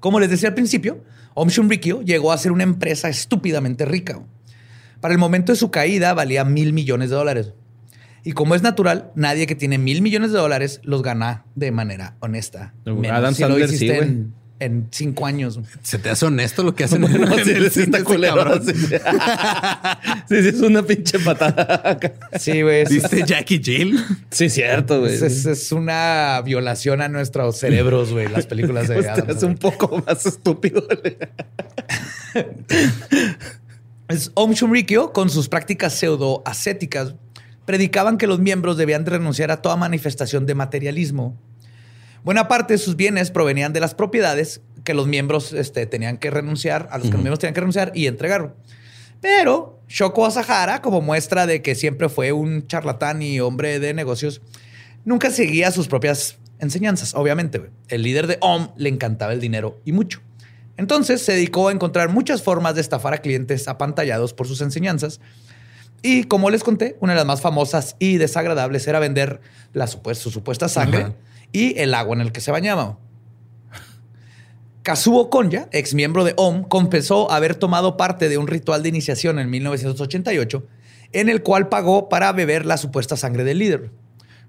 Como 0.00 0.20
les 0.20 0.30
decía 0.30 0.48
al 0.48 0.54
principio, 0.54 1.02
Om 1.38 1.48
Shunrikyo 1.50 2.02
llegó 2.02 2.32
a 2.32 2.38
ser 2.38 2.50
una 2.50 2.64
empresa 2.64 3.08
estúpidamente 3.08 3.84
rica. 3.84 4.20
Para 5.00 5.14
el 5.14 5.18
momento 5.18 5.52
de 5.52 5.56
su 5.56 5.70
caída 5.70 6.12
valía 6.12 6.44
mil 6.44 6.72
millones 6.72 7.10
de 7.10 7.16
dólares. 7.16 7.52
Y 8.24 8.32
como 8.32 8.56
es 8.56 8.62
natural, 8.62 9.12
nadie 9.14 9.46
que 9.46 9.54
tiene 9.54 9.78
mil 9.78 10.02
millones 10.02 10.32
de 10.32 10.38
dólares 10.38 10.80
los 10.82 11.02
gana 11.02 11.44
de 11.54 11.70
manera 11.70 12.16
honesta. 12.18 12.74
Adam 12.84 13.34
si 13.34 13.44
lo 13.44 13.56
hiciste 13.56 13.98
en, 13.98 14.34
cinco 14.90 15.26
años. 15.26 15.60
¿Se 15.82 15.98
te 15.98 16.10
hace 16.10 16.26
honesto 16.26 16.62
lo 16.62 16.74
que 16.74 16.84
hacen 16.84 17.04
en, 17.08 17.14
el, 17.14 17.70
sí, 17.72 17.84
Sí. 20.28 20.34
es 20.36 20.60
una 20.60 20.82
pinche 20.82 21.18
patada. 21.18 21.98
Sí, 22.38 22.62
güey. 22.62 22.84
¿Viste 22.86 23.24
Jackie 23.24 23.60
Jill? 23.62 23.98
Sí, 24.30 24.50
cierto, 24.50 25.00
güey. 25.00 25.14
Es, 25.14 25.72
una 25.72 26.40
violación 26.44 27.00
a 27.00 27.08
nuestros 27.08 27.58
cerebros, 27.58 28.12
güey, 28.12 28.28
las 28.28 28.46
películas 28.46 28.88
de 28.88 28.98
Adam. 29.08 29.30
Es 29.30 29.42
un 29.42 29.56
poco 29.56 30.02
más 30.06 30.26
estúpido. 30.26 30.86
Om 34.34 34.52
Shunrikyo, 34.52 35.12
con 35.12 35.28
sus 35.30 35.48
prácticas 35.48 35.94
pseudo 35.94 36.42
ascéticas, 36.46 37.14
predicaban 37.66 38.16
que 38.16 38.26
los 38.26 38.40
miembros 38.40 38.76
debían 38.78 39.04
renunciar 39.04 39.50
a 39.50 39.60
toda 39.60 39.76
manifestación 39.76 40.46
de 40.46 40.54
materialismo. 40.54 41.36
Buena 42.28 42.46
parte 42.46 42.74
de 42.74 42.78
sus 42.78 42.94
bienes 42.94 43.30
provenían 43.30 43.72
de 43.72 43.80
las 43.80 43.94
propiedades 43.94 44.60
que 44.84 44.92
los 44.92 45.06
miembros 45.06 45.54
este, 45.54 45.86
tenían 45.86 46.18
que 46.18 46.30
renunciar, 46.30 46.86
a 46.90 46.98
los 46.98 47.06
que 47.06 47.14
los 47.14 47.22
miembros 47.22 47.38
tenían 47.38 47.54
que 47.54 47.60
renunciar 47.60 47.90
y 47.94 48.06
entregar. 48.06 48.54
Pero 49.22 49.80
Shoko 49.88 50.26
Asahara, 50.26 50.82
como 50.82 51.00
muestra 51.00 51.46
de 51.46 51.62
que 51.62 51.74
siempre 51.74 52.10
fue 52.10 52.32
un 52.32 52.66
charlatán 52.66 53.22
y 53.22 53.40
hombre 53.40 53.78
de 53.80 53.94
negocios, 53.94 54.42
nunca 55.06 55.30
seguía 55.30 55.70
sus 55.70 55.88
propias 55.88 56.36
enseñanzas. 56.58 57.14
Obviamente, 57.14 57.70
el 57.88 58.02
líder 58.02 58.26
de 58.26 58.36
OM 58.42 58.72
le 58.76 58.90
encantaba 58.90 59.32
el 59.32 59.40
dinero 59.40 59.80
y 59.86 59.92
mucho. 59.92 60.20
Entonces 60.76 61.22
se 61.22 61.32
dedicó 61.32 61.68
a 61.68 61.72
encontrar 61.72 62.10
muchas 62.10 62.42
formas 62.42 62.74
de 62.74 62.82
estafar 62.82 63.14
a 63.14 63.22
clientes 63.22 63.68
apantallados 63.68 64.34
por 64.34 64.46
sus 64.46 64.60
enseñanzas. 64.60 65.22
Y 66.02 66.24
como 66.24 66.50
les 66.50 66.62
conté, 66.62 66.98
una 67.00 67.14
de 67.14 67.16
las 67.20 67.26
más 67.26 67.40
famosas 67.40 67.96
y 67.98 68.18
desagradables 68.18 68.86
era 68.86 68.98
vender 68.98 69.40
la 69.72 69.86
su 69.86 70.30
supuesta 70.30 70.68
sangre 70.68 71.14
y 71.52 71.78
el 71.78 71.94
agua 71.94 72.14
en 72.14 72.20
el 72.20 72.32
que 72.32 72.40
se 72.40 72.50
bañaba. 72.50 72.98
Kazuo 74.82 75.28
Konya, 75.28 75.68
ex 75.72 75.94
miembro 75.94 76.24
de 76.24 76.34
OM, 76.36 76.64
confesó 76.64 77.30
haber 77.30 77.54
tomado 77.54 77.96
parte 77.96 78.28
de 78.28 78.38
un 78.38 78.46
ritual 78.46 78.82
de 78.82 78.88
iniciación 78.88 79.38
en 79.38 79.50
1988 79.50 80.66
en 81.12 81.28
el 81.28 81.42
cual 81.42 81.68
pagó 81.68 82.08
para 82.08 82.32
beber 82.32 82.66
la 82.66 82.76
supuesta 82.76 83.16
sangre 83.16 83.44
del 83.44 83.58
líder. 83.58 83.90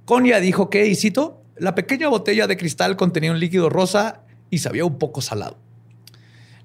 Konya 0.06 0.40
dijo 0.40 0.70
que, 0.70 0.88
y 0.88 0.96
cito, 0.96 1.44
la 1.58 1.76
pequeña 1.76 2.08
botella 2.08 2.48
de 2.48 2.58
cristal 2.58 2.96
contenía 2.96 3.32
un 3.32 3.40
líquido 3.40 3.70
rosa 3.70 4.22
y 4.50 4.60
sabía 4.60 4.86
un 4.86 4.98
poco 4.98 5.22
salado. 5.22 5.58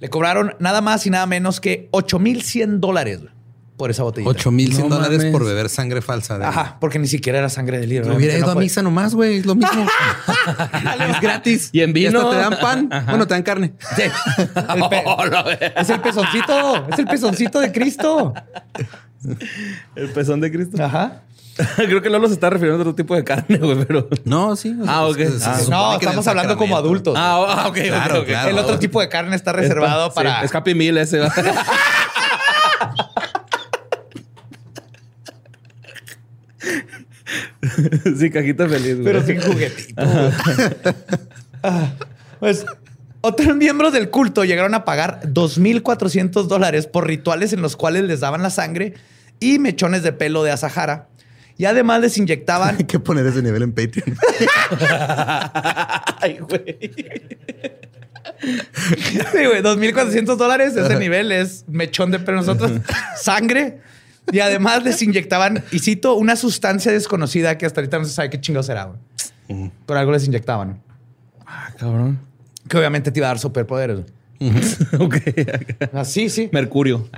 Le 0.00 0.08
cobraron 0.08 0.54
nada 0.58 0.80
más 0.80 1.06
y 1.06 1.10
nada 1.10 1.26
menos 1.26 1.60
que 1.60 1.88
8100 1.92 2.80
dólares 2.80 3.20
por 3.76 3.90
esa 3.90 4.02
botella. 4.02 4.28
8100 4.28 4.88
dólares 4.88 5.24
por 5.32 5.44
beber 5.44 5.68
sangre 5.68 6.00
falsa. 6.00 6.36
Ajá, 6.46 6.76
porque 6.80 6.98
ni 6.98 7.08
siquiera 7.08 7.38
era 7.38 7.48
sangre 7.48 7.78
de 7.78 7.86
libro. 7.86 8.08
No 8.08 8.16
hubiera 8.16 8.36
ido 8.38 8.50
a 8.50 8.54
misa 8.54 8.82
nomás, 8.82 9.14
güey. 9.14 9.38
Es 9.38 9.46
lo 9.46 9.54
mismo. 9.54 9.86
es 11.10 11.20
gratis. 11.20 11.70
Y 11.72 11.80
en 11.80 11.92
vino. 11.92 12.30
te 12.30 12.36
dan 12.36 12.58
pan. 12.60 12.88
Bueno, 13.08 13.26
te 13.26 13.34
dan 13.34 13.42
carne. 13.42 13.74
es 15.76 15.90
el 15.90 16.00
pezoncito. 16.00 16.88
Es 16.88 16.98
el 16.98 17.06
pezoncito 17.06 17.60
de 17.60 17.72
Cristo. 17.72 18.32
El 19.96 20.10
pezón 20.10 20.40
de 20.40 20.52
Cristo. 20.52 20.82
Ajá. 20.82 21.22
Creo 21.76 22.02
que 22.02 22.10
Lolo 22.10 22.26
se 22.26 22.34
está 22.34 22.50
refiriendo 22.50 22.78
a 22.78 22.82
otro 22.82 22.94
tipo 22.94 23.14
de 23.14 23.22
carne, 23.22 23.58
güey, 23.58 23.84
pero. 23.84 24.08
No, 24.24 24.56
sí. 24.56 24.76
ah, 24.86 25.06
ok. 25.06 25.18
no, 25.68 25.94
estamos 25.94 26.26
hablando 26.26 26.56
como 26.56 26.76
adultos. 26.76 27.14
Ah, 27.16 27.44
ah 27.48 27.68
ok, 27.68 27.78
claro, 27.86 28.24
Claro. 28.24 28.50
El 28.50 28.58
otro 28.58 28.78
tipo 28.78 29.00
de 29.00 29.08
carne 29.08 29.36
está 29.36 29.52
reservado 29.52 30.12
para. 30.12 30.42
es 30.42 30.54
Happy 30.54 30.74
Meal 30.74 30.98
ese. 30.98 31.20
sí, 38.18 38.30
cajita 38.30 38.68
feliz, 38.68 39.00
güey. 39.00 39.04
Pero 39.04 39.22
sin 39.24 39.40
juguetito. 39.40 40.02
Ah, 41.62 41.92
pues 42.40 42.66
otros 43.20 43.56
miembros 43.56 43.94
del 43.94 44.10
culto 44.10 44.44
llegaron 44.44 44.74
a 44.74 44.84
pagar 44.84 45.22
2.400 45.24 46.46
dólares 46.46 46.86
por 46.86 47.06
rituales 47.06 47.54
en 47.54 47.62
los 47.62 47.74
cuales 47.74 48.04
les 48.04 48.20
daban 48.20 48.42
la 48.42 48.50
sangre 48.50 48.94
y 49.40 49.58
mechones 49.58 50.02
de 50.02 50.12
pelo 50.12 50.42
de 50.42 50.50
Asahara 50.50 51.08
y 51.56 51.64
además 51.64 52.00
les 52.02 52.18
inyectaban. 52.18 52.76
Hay 52.78 52.84
que 52.84 52.98
poner 52.98 53.26
ese 53.26 53.42
nivel 53.42 53.62
en 53.62 53.72
Patreon. 53.72 54.18
Ay, 56.20 56.38
güey. 56.38 56.92
Sí, 58.42 59.44
güey, 59.46 59.62
2.400 59.62 60.36
dólares. 60.36 60.76
Ese 60.76 60.98
nivel 60.98 61.32
es 61.32 61.64
mechón 61.68 62.10
de 62.10 62.18
pelo 62.18 62.38
nosotros. 62.38 62.72
Sangre. 63.16 63.80
Y 64.32 64.40
además 64.40 64.82
les 64.84 65.02
inyectaban, 65.02 65.64
y 65.70 65.78
cito, 65.80 66.14
una 66.14 66.36
sustancia 66.36 66.90
desconocida 66.92 67.58
que 67.58 67.66
hasta 67.66 67.80
ahorita 67.80 67.98
no 67.98 68.04
se 68.04 68.12
sabe 68.12 68.30
qué 68.30 68.40
chingados 68.40 68.68
era, 68.68 68.84
güey. 68.84 69.70
Pero 69.86 69.98
algo 69.98 70.12
les 70.12 70.26
inyectaban. 70.26 70.80
Ah, 71.46 71.72
cabrón. 71.78 72.18
Que 72.68 72.78
obviamente 72.78 73.10
te 73.10 73.20
iba 73.20 73.26
a 73.26 73.30
dar 73.30 73.38
superpoderes. 73.38 74.00
ok. 74.98 75.16
Así, 75.92 76.28
sí. 76.28 76.50
Mercurio. 76.52 77.08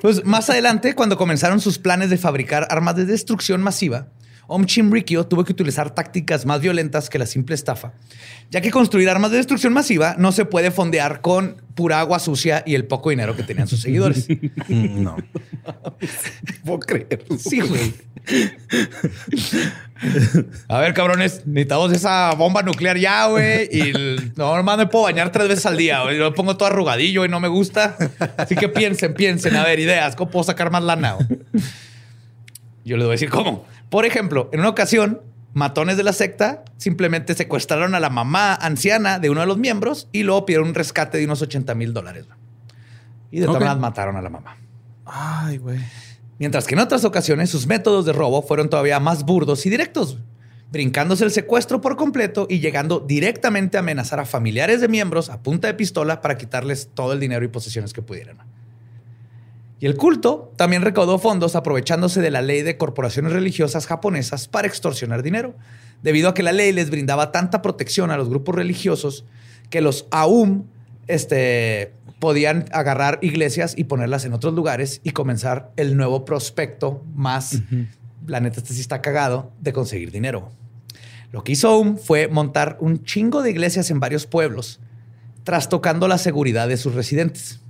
pues 0.00 0.24
más 0.24 0.48
adelante, 0.50 0.94
cuando 0.94 1.16
comenzaron 1.16 1.60
sus 1.60 1.78
planes 1.78 2.10
de 2.10 2.18
fabricar 2.18 2.66
armas 2.70 2.96
de 2.96 3.06
destrucción 3.06 3.62
masiva, 3.62 4.08
Om 4.46 4.66
Rikyo 4.90 5.26
tuvo 5.26 5.44
que 5.44 5.52
utilizar 5.52 5.94
tácticas 5.94 6.44
más 6.44 6.60
violentas 6.60 7.08
que 7.08 7.18
la 7.18 7.26
simple 7.26 7.54
estafa, 7.54 7.92
ya 8.50 8.60
que 8.60 8.70
construir 8.70 9.08
armas 9.08 9.30
de 9.30 9.38
destrucción 9.38 9.72
masiva 9.72 10.14
no 10.18 10.32
se 10.32 10.44
puede 10.44 10.70
fondear 10.70 11.20
con 11.20 11.62
pura 11.74 12.00
agua 12.00 12.18
sucia 12.18 12.62
y 12.66 12.74
el 12.74 12.84
poco 12.84 13.10
dinero 13.10 13.34
que 13.36 13.42
tenían 13.42 13.68
sus 13.68 13.80
seguidores. 13.80 14.28
no. 14.68 15.16
Puedo 16.64 16.80
creer. 16.80 17.24
Sí, 17.38 17.60
güey. 17.60 17.94
A 20.68 20.78
ver, 20.80 20.94
cabrones, 20.94 21.46
necesitamos 21.46 21.92
esa 21.92 22.34
bomba 22.34 22.62
nuclear 22.62 22.98
ya, 22.98 23.26
güey. 23.26 23.68
Y 23.70 23.92
no, 24.36 24.62
no 24.62 24.76
me 24.76 24.86
puedo 24.86 25.04
bañar 25.04 25.30
tres 25.30 25.48
veces 25.48 25.66
al 25.66 25.76
día. 25.76 26.02
Güey. 26.02 26.16
Yo 26.16 26.24
lo 26.24 26.34
pongo 26.34 26.56
todo 26.56 26.68
arrugadillo 26.68 27.24
y 27.24 27.28
no 27.28 27.40
me 27.40 27.48
gusta. 27.48 27.96
Así 28.36 28.56
que 28.56 28.68
piensen, 28.68 29.14
piensen. 29.14 29.56
A 29.56 29.64
ver, 29.64 29.78
ideas. 29.78 30.16
¿Cómo 30.16 30.30
puedo 30.30 30.44
sacar 30.44 30.70
más 30.70 30.82
lana? 30.82 31.16
Yo 32.84 32.96
les 32.96 33.04
voy 33.04 33.12
a 33.12 33.12
decir 33.12 33.30
cómo. 33.30 33.64
Por 33.92 34.06
ejemplo, 34.06 34.48
en 34.54 34.60
una 34.60 34.70
ocasión, 34.70 35.20
matones 35.52 35.98
de 35.98 36.02
la 36.02 36.14
secta 36.14 36.64
simplemente 36.78 37.34
secuestraron 37.34 37.94
a 37.94 38.00
la 38.00 38.08
mamá 38.08 38.54
anciana 38.54 39.18
de 39.18 39.28
uno 39.28 39.42
de 39.42 39.46
los 39.46 39.58
miembros 39.58 40.08
y 40.12 40.22
luego 40.22 40.46
pidieron 40.46 40.68
un 40.68 40.74
rescate 40.74 41.18
de 41.18 41.26
unos 41.26 41.42
80 41.42 41.74
mil 41.74 41.92
dólares. 41.92 42.24
Y 43.30 43.40
de 43.40 43.44
todas 43.44 43.60
maneras 43.60 43.78
mataron 43.78 44.16
a 44.16 44.22
la 44.22 44.30
mamá. 44.30 44.56
Ay, 45.04 45.58
güey. 45.58 45.78
Mientras 46.38 46.66
que 46.66 46.74
en 46.74 46.80
otras 46.80 47.04
ocasiones 47.04 47.50
sus 47.50 47.66
métodos 47.66 48.06
de 48.06 48.14
robo 48.14 48.40
fueron 48.40 48.70
todavía 48.70 48.98
más 48.98 49.24
burdos 49.24 49.66
y 49.66 49.68
directos. 49.68 50.16
brincándose 50.70 51.24
el 51.24 51.30
secuestro 51.30 51.82
por 51.82 51.96
completo 51.96 52.46
y 52.48 52.60
llegando 52.60 52.98
directamente 52.98 53.76
a 53.76 53.80
amenazar 53.80 54.20
a 54.20 54.24
familiares 54.24 54.80
de 54.80 54.88
miembros 54.88 55.28
a 55.28 55.42
punta 55.42 55.68
de 55.68 55.74
pistola 55.74 56.22
para 56.22 56.38
quitarles 56.38 56.88
todo 56.94 57.12
el 57.12 57.20
dinero 57.20 57.44
y 57.44 57.48
posesiones 57.48 57.92
que 57.92 58.00
pudieran. 58.00 58.38
Y 59.82 59.86
el 59.86 59.96
culto 59.96 60.52
también 60.54 60.82
recaudó 60.82 61.18
fondos 61.18 61.56
aprovechándose 61.56 62.20
de 62.20 62.30
la 62.30 62.40
ley 62.40 62.62
de 62.62 62.76
corporaciones 62.76 63.32
religiosas 63.32 63.88
japonesas 63.88 64.46
para 64.46 64.68
extorsionar 64.68 65.24
dinero, 65.24 65.56
debido 66.04 66.28
a 66.28 66.34
que 66.34 66.44
la 66.44 66.52
ley 66.52 66.70
les 66.70 66.88
brindaba 66.88 67.32
tanta 67.32 67.62
protección 67.62 68.12
a 68.12 68.16
los 68.16 68.28
grupos 68.28 68.54
religiosos 68.54 69.24
que 69.70 69.80
los 69.80 70.06
AUM 70.12 70.66
este, 71.08 71.94
podían 72.20 72.66
agarrar 72.70 73.18
iglesias 73.22 73.74
y 73.76 73.82
ponerlas 73.82 74.24
en 74.24 74.34
otros 74.34 74.54
lugares 74.54 75.00
y 75.02 75.10
comenzar 75.10 75.72
el 75.74 75.96
nuevo 75.96 76.24
prospecto 76.24 77.02
más, 77.16 77.60
la 78.24 78.38
neta 78.38 78.60
este 78.60 78.74
sí 78.74 78.80
está 78.82 79.02
cagado, 79.02 79.50
de 79.60 79.72
conseguir 79.72 80.12
dinero. 80.12 80.52
Lo 81.32 81.42
que 81.42 81.50
hizo 81.50 81.68
AUM 81.70 81.96
fue 81.98 82.28
montar 82.28 82.76
un 82.78 83.02
chingo 83.02 83.42
de 83.42 83.50
iglesias 83.50 83.90
en 83.90 83.98
varios 83.98 84.28
pueblos, 84.28 84.78
trastocando 85.42 86.06
la 86.06 86.18
seguridad 86.18 86.68
de 86.68 86.76
sus 86.76 86.94
residentes. 86.94 87.61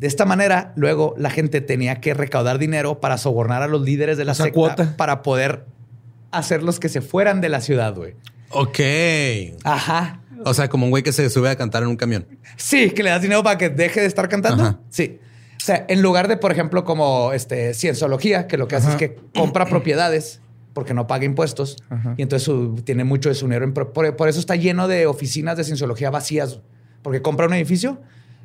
De 0.00 0.06
esta 0.06 0.24
manera, 0.24 0.72
luego 0.76 1.14
la 1.18 1.28
gente 1.28 1.60
tenía 1.60 2.00
que 2.00 2.14
recaudar 2.14 2.58
dinero 2.58 3.00
para 3.00 3.18
sobornar 3.18 3.62
a 3.62 3.68
los 3.68 3.82
líderes 3.82 4.16
de 4.16 4.24
la 4.24 4.32
secta 4.32 4.96
para 4.96 5.20
poder 5.20 5.66
hacerlos 6.30 6.80
que 6.80 6.88
se 6.88 7.02
fueran 7.02 7.42
de 7.42 7.50
la 7.50 7.60
ciudad, 7.60 7.94
güey. 7.94 8.14
Ok. 8.48 8.80
Ajá. 9.62 10.22
O 10.46 10.54
sea, 10.54 10.70
como 10.70 10.86
un 10.86 10.90
güey 10.90 11.02
que 11.02 11.12
se 11.12 11.28
sube 11.28 11.50
a 11.50 11.56
cantar 11.56 11.82
en 11.82 11.90
un 11.90 11.96
camión. 11.96 12.26
Sí, 12.56 12.92
que 12.92 13.02
le 13.02 13.10
das 13.10 13.20
dinero 13.20 13.42
para 13.42 13.58
que 13.58 13.68
deje 13.68 14.00
de 14.00 14.06
estar 14.06 14.30
cantando. 14.30 14.80
Sí. 14.88 15.18
O 15.58 15.60
sea, 15.60 15.84
en 15.86 16.00
lugar 16.00 16.28
de, 16.28 16.38
por 16.38 16.50
ejemplo, 16.50 16.86
como 16.86 17.34
este 17.34 17.74
cienciología, 17.74 18.46
que 18.46 18.56
lo 18.56 18.68
que 18.68 18.76
hace 18.76 18.88
es 18.88 18.96
que 18.96 19.18
compra 19.34 19.66
propiedades 19.66 20.40
porque 20.72 20.94
no 20.94 21.06
paga 21.08 21.26
impuestos 21.26 21.76
y 22.16 22.22
entonces 22.22 22.50
tiene 22.84 23.04
mucho 23.04 23.28
de 23.28 23.34
su 23.34 23.44
dinero. 23.44 23.70
por, 23.74 24.16
por, 24.16 24.28
eso 24.30 24.40
está 24.40 24.56
lleno 24.56 24.88
de 24.88 25.06
oficinas 25.06 25.58
de 25.58 25.64
cienciología 25.64 26.08
vacías, 26.08 26.60
porque 27.02 27.20
compra 27.20 27.46
un 27.46 27.52
edificio 27.52 28.00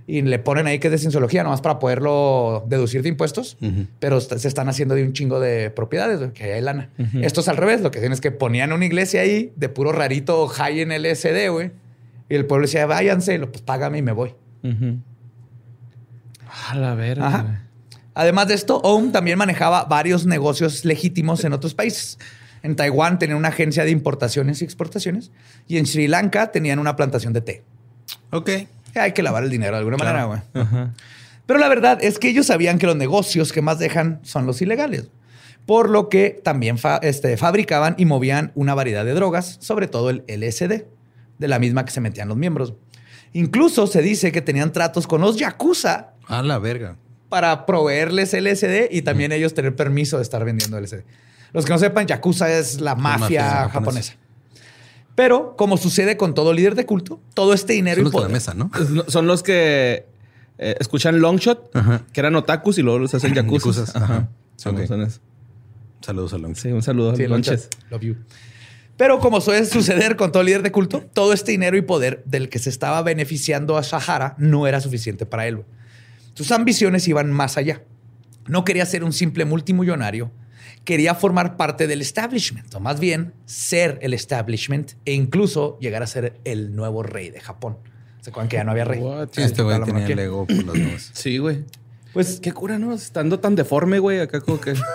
y 0.08 0.22
le 0.22 0.38
ponen 0.38 0.68
ahí 0.68 0.78
que 0.80 0.88
es 0.88 0.92
de 0.92 0.98
cienciología, 1.00 1.44
nomás 1.44 1.62
para 1.62 1.80
poderlo 1.80 2.64
deducir 2.68 3.02
de 3.02 3.10
impuestos, 3.10 3.58
pero 4.00 4.22
se 4.22 4.48
están 4.48 4.70
haciendo 4.70 4.94
de 4.94 5.04
un 5.04 5.14
chingo 5.14 5.40
de 5.40 5.72
propiedades, 5.72 6.32
que 6.34 6.54
hay 6.54 6.62
lana. 6.62 6.90
Esto 7.22 7.42
es 7.42 7.48
al 7.48 7.58
revés, 7.58 7.82
lo 7.82 7.90
que 7.90 8.00
tienen 8.00 8.14
es 8.14 8.22
que 8.22 8.32
ponían 8.32 8.72
una 8.72 8.86
iglesia 8.86 9.22
ahí 9.22 9.52
de 9.56 9.70
puro 9.70 9.92
rarito 9.92 10.48
high 10.48 10.82
en 10.82 10.90
LSD, 10.90 11.50
güey, 11.50 11.72
y 12.30 12.36
el 12.36 12.46
pueblo 12.46 12.68
decía, 12.68 12.86
váyanse, 12.86 13.40
pues 13.40 13.62
págame 13.62 14.00
y 14.00 14.02
me 14.04 14.12
voy. 14.12 14.36
A 16.70 16.76
la 16.76 16.94
verga. 16.94 17.64
Además 18.14 18.48
de 18.48 18.54
esto, 18.54 18.78
OM 18.78 19.12
también 19.12 19.38
manejaba 19.38 19.86
varios 19.86 20.26
negocios 20.26 20.86
legítimos 20.86 21.44
en 21.44 21.54
otros 21.54 21.74
países. 21.74 22.18
En 22.64 22.76
Taiwán 22.76 23.20
tenían 23.20 23.38
una 23.38 23.50
agencia 23.50 23.84
de 23.84 23.92
importaciones 23.92 24.62
y 24.62 24.66
exportaciones 24.66 25.32
y 25.68 25.78
en 25.78 25.86
Sri 25.86 26.08
Lanka 26.08 26.52
tenían 26.52 26.80
una 26.80 26.96
plantación 26.96 27.34
de 27.34 27.42
té. 27.42 27.64
Ok 28.32 28.50
hay 29.00 29.12
que 29.14 29.24
lavar 29.24 29.44
el 29.44 29.50
dinero 29.50 29.74
de 29.74 29.80
alguna 29.80 29.98
manera, 29.98 30.26
güey. 30.26 30.40
Pero 31.46 31.60
la 31.60 31.70
verdad 31.70 32.00
es 32.02 32.18
que 32.20 32.30
ellos 32.30 32.48
sabían 32.48 32.80
que 32.80 32.88
los 32.88 32.96
negocios 32.96 33.54
que 33.54 33.62
más 33.62 33.80
dejan 33.80 34.20
son 34.24 34.46
los 34.46 34.62
ilegales. 34.62 35.10
Por 35.66 35.90
lo 35.90 36.10
que 36.10 36.42
también 36.44 36.78
este, 37.02 37.38
fabricaban 37.38 37.96
y 37.98 38.06
movían 38.06 38.52
una 38.56 38.76
variedad 38.76 39.06
de 39.06 39.14
drogas, 39.14 39.58
sobre 39.62 39.88
todo 39.88 40.10
el 40.10 40.24
LSD, 40.28 40.86
de 41.38 41.48
la 41.48 41.60
misma 41.60 41.86
que 41.86 41.92
se 41.92 42.02
metían 42.02 42.28
los 42.28 42.38
miembros. 42.38 42.74
Incluso 43.34 43.88
se 43.88 44.02
dice 44.02 44.32
que 44.32 44.42
tenían 44.42 44.72
tratos 44.72 45.08
con 45.08 45.22
los 45.22 45.38
Yakuza. 45.38 46.14
A 46.28 46.42
la 46.42 46.60
verga. 46.60 46.98
Para 47.30 47.66
proveerles 47.66 48.34
LSD 48.34 48.92
y 48.92 49.02
también 49.02 49.32
ellos 49.32 49.54
tener 49.54 49.76
permiso 49.76 50.18
de 50.18 50.24
estar 50.24 50.46
vendiendo 50.46 50.80
LSD. 50.80 51.04
Los 51.52 51.66
que 51.66 51.74
no 51.74 51.80
sepan, 51.80 52.08
Yakuza 52.08 52.52
es 52.52 52.80
la 52.80 52.96
mafia, 52.96 53.70
japonesa. 53.70 54.16
Pero, 55.16 55.56
como 55.56 55.78
sucede 55.78 56.18
con 56.18 56.34
todo 56.34 56.54
líder 56.54 56.76
de 56.76 56.86
culto, 56.86 57.22
todo 57.34 57.54
este 57.54 57.74
dinero 57.74 58.02
son 58.02 58.08
y 58.08 58.12
poder... 58.12 58.32
mesa, 58.32 58.54
¿no? 58.54 58.70
Son 59.08 59.28
los 59.28 59.44
que 59.44 60.06
eh, 60.58 60.76
escuchan 60.80 61.20
Longshot, 61.20 61.72
que 62.12 62.20
eran 62.20 62.36
otakus 62.36 62.78
y 62.78 62.82
luego 62.82 63.00
los 63.00 63.14
hacen 63.16 63.34
yakuza. 63.34 63.86
Ajá. 63.98 64.30
Son, 64.58 64.76
Saludos 66.02 66.34
a 66.34 66.38
Longshot. 66.38 66.64
Sí, 66.64 66.72
un 66.72 66.84
saludo 66.84 67.12
a 67.12 67.16
Longshot. 67.18 67.76
Love 67.90 68.02
you. 68.02 68.16
Pero 68.98 69.20
como 69.20 69.42
suele 69.42 69.66
suceder 69.66 70.16
con 70.16 70.32
todo 70.32 70.44
líder 70.44 70.64
de 70.64 70.72
culto, 70.72 71.04
todo 71.14 71.34
este 71.34 71.52
dinero 71.52 71.76
y 71.76 71.82
poder 71.82 72.24
del 72.26 72.48
que 72.48 72.60
se 72.60 72.70
estaba 72.70 73.02
beneficiando 73.02 73.78
a 73.78 73.84
Sahara 73.84 74.36
no 74.38 74.68
era 74.68 74.80
suficiente 74.80 75.26
para 75.26 75.48
él. 75.48 75.64
Sus 76.34 76.52
ambiciones 76.52 77.08
iban 77.08 77.32
más 77.32 77.58
allá. 77.58 77.82
No 78.48 78.64
quería 78.64 78.86
ser 78.86 79.04
un 79.04 79.12
simple 79.12 79.44
multimillonario, 79.44 80.32
quería 80.84 81.16
formar 81.16 81.58
parte 81.58 81.88
del 81.88 82.02
establishment, 82.02 82.74
o 82.76 82.80
más 82.80 83.00
bien 83.00 83.34
ser 83.46 84.00
el 84.02 84.14
establishment 84.14 84.94
e 85.06 85.14
incluso 85.14 85.78
llegar 85.80 86.04
a 86.04 86.08
ser 86.08 86.40
el 86.44 86.76
nuevo 86.76 87.04
rey 87.04 87.30
de 87.30 87.40
Japón. 87.40 87.78
¿Se 88.22 88.32
acuerdan 88.32 88.50
que 88.50 88.58
ya 88.58 88.64
no 88.64 88.72
había 88.72 88.86
rey? 88.86 89.04
este 89.38 89.62
güey 89.62 89.84
tenía 89.84 90.08
el 90.08 90.20
ego 90.20 90.48
por 90.48 90.64
los 90.64 90.80
dos. 90.80 91.12
Sí, 91.14 91.38
güey. 91.38 91.66
Pues 92.14 92.40
qué 92.40 92.54
cura, 92.54 92.80
¿no? 92.80 92.94
Estando 92.94 93.40
tan 93.40 93.56
deforme, 93.56 94.00
güey, 94.00 94.20
acá 94.20 94.42
como 94.42 94.60
que... 94.60 94.74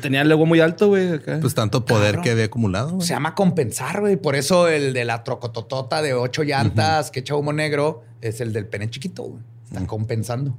Tenía 0.00 0.22
el 0.22 0.30
ego 0.30 0.46
muy 0.46 0.60
alto, 0.60 0.88
güey. 0.88 1.18
Pues 1.18 1.54
tanto 1.54 1.84
poder 1.84 2.20
que 2.20 2.30
había 2.30 2.44
acumulado. 2.44 3.00
Se 3.00 3.14
llama 3.14 3.34
compensar, 3.34 4.00
güey. 4.00 4.16
Por 4.16 4.36
eso 4.36 4.68
el 4.68 4.92
de 4.92 5.04
la 5.04 5.24
trocototota 5.24 6.02
de 6.02 6.14
ocho 6.14 6.44
llantas 6.44 7.10
que 7.10 7.20
echa 7.20 7.34
humo 7.34 7.52
negro 7.52 8.04
es 8.20 8.40
el 8.40 8.52
del 8.52 8.66
pene 8.66 8.88
chiquito, 8.90 9.24
güey. 9.24 9.42
Están 9.64 9.86
compensando. 9.86 10.56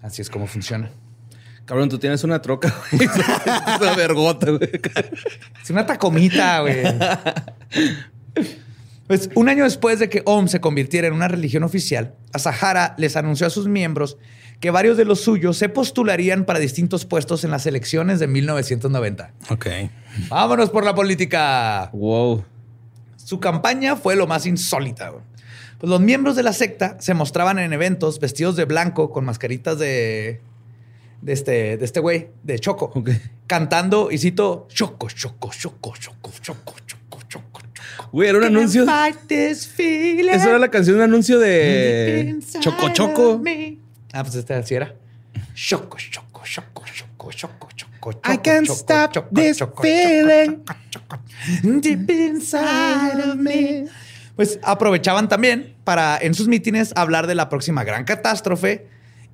Así 0.00 0.22
es 0.22 0.30
como 0.30 0.46
funciona. 0.46 0.90
Cabrón, 1.68 1.90
tú 1.90 1.98
tienes 1.98 2.24
una 2.24 2.40
troca, 2.40 2.74
güey. 2.92 3.04
es 3.04 3.80
una 3.80 3.94
vergota, 3.94 4.50
güey. 4.52 4.70
Es 5.62 5.68
una 5.68 5.84
tacomita, 5.84 6.60
güey. 6.60 6.82
Pues 9.06 9.28
un 9.34 9.50
año 9.50 9.64
después 9.64 9.98
de 9.98 10.08
que 10.08 10.22
OM 10.24 10.48
se 10.48 10.62
convirtiera 10.62 11.08
en 11.08 11.12
una 11.12 11.28
religión 11.28 11.64
oficial, 11.64 12.14
Asahara 12.32 12.94
les 12.96 13.16
anunció 13.16 13.46
a 13.46 13.50
sus 13.50 13.68
miembros 13.68 14.16
que 14.60 14.70
varios 14.70 14.96
de 14.96 15.04
los 15.04 15.20
suyos 15.20 15.58
se 15.58 15.68
postularían 15.68 16.46
para 16.46 16.58
distintos 16.58 17.04
puestos 17.04 17.44
en 17.44 17.50
las 17.50 17.66
elecciones 17.66 18.18
de 18.18 18.28
1990. 18.28 19.32
Ok. 19.50 19.66
Vámonos 20.30 20.70
por 20.70 20.86
la 20.86 20.94
política. 20.94 21.90
Wow. 21.92 22.46
Su 23.16 23.40
campaña 23.40 23.94
fue 23.94 24.16
lo 24.16 24.26
más 24.26 24.46
insólita. 24.46 25.12
Pues 25.78 25.90
los 25.90 26.00
miembros 26.00 26.34
de 26.34 26.44
la 26.44 26.54
secta 26.54 26.96
se 26.98 27.12
mostraban 27.12 27.58
en 27.58 27.74
eventos 27.74 28.20
vestidos 28.20 28.56
de 28.56 28.64
blanco 28.64 29.10
con 29.10 29.26
mascaritas 29.26 29.78
de 29.78 30.40
de 31.20 31.32
este, 31.32 31.76
de 31.76 31.84
este 31.84 32.00
güey, 32.00 32.28
de 32.42 32.58
Choco, 32.58 32.92
cantando 33.46 34.10
y 34.10 34.18
cito 34.18 34.66
Choco, 34.70 35.08
Choco, 35.08 35.50
Choco, 35.50 35.92
Choco, 35.98 36.32
Choco, 36.40 36.74
Choco, 36.86 37.20
Choco. 37.28 37.60
Güey, 38.12 38.28
era 38.28 38.38
un 38.38 38.44
anuncio. 38.44 38.84
Esa 38.84 40.48
era 40.48 40.58
la 40.58 40.70
canción, 40.70 40.96
un 40.96 41.02
anuncio 41.02 41.38
de 41.38 42.38
Choco 42.60 42.88
Choco. 42.90 43.42
Ah, 44.12 44.22
pues 44.22 44.36
este 44.36 44.54
así 44.54 44.74
era. 44.74 44.94
Choco, 45.54 45.98
Choco, 45.98 46.42
Choco, 46.44 46.84
Choco, 46.84 47.30
Choco, 47.32 47.68
Choco. 47.72 48.10
I 48.24 48.38
can't 48.38 48.68
stop 48.70 49.12
this 49.34 49.62
feeling 49.82 50.62
deep 51.80 52.10
inside 52.10 53.20
of 53.20 53.36
me. 53.36 53.86
Pues 54.36 54.58
aprovechaban 54.62 55.28
también 55.28 55.74
para 55.84 56.16
en 56.16 56.32
sus 56.34 56.46
mítines 56.46 56.92
hablar 56.94 57.26
de 57.26 57.34
la 57.34 57.48
próxima 57.48 57.82
gran 57.82 58.04
catástrofe 58.04 58.86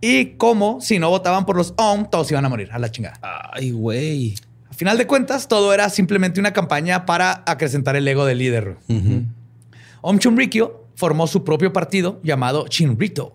y 0.06 0.36
cómo, 0.36 0.82
si 0.82 0.98
no 0.98 1.08
votaban 1.08 1.46
por 1.46 1.56
los 1.56 1.72
OM, 1.78 2.10
todos 2.10 2.30
iban 2.30 2.44
a 2.44 2.50
morir 2.50 2.68
a 2.72 2.78
la 2.78 2.90
chingada. 2.90 3.18
Ay, 3.54 3.70
güey. 3.70 4.34
A 4.68 4.74
final 4.74 4.98
de 4.98 5.06
cuentas, 5.06 5.48
todo 5.48 5.72
era 5.72 5.88
simplemente 5.88 6.38
una 6.38 6.52
campaña 6.52 7.06
para 7.06 7.42
acrecentar 7.46 7.96
el 7.96 8.06
ego 8.06 8.26
del 8.26 8.36
líder. 8.36 8.76
Om 10.02 10.18
Chunrikyo 10.18 10.84
formó 10.94 11.26
su 11.26 11.42
propio 11.42 11.72
partido 11.72 12.20
llamado 12.22 12.68
Chinrito. 12.68 13.34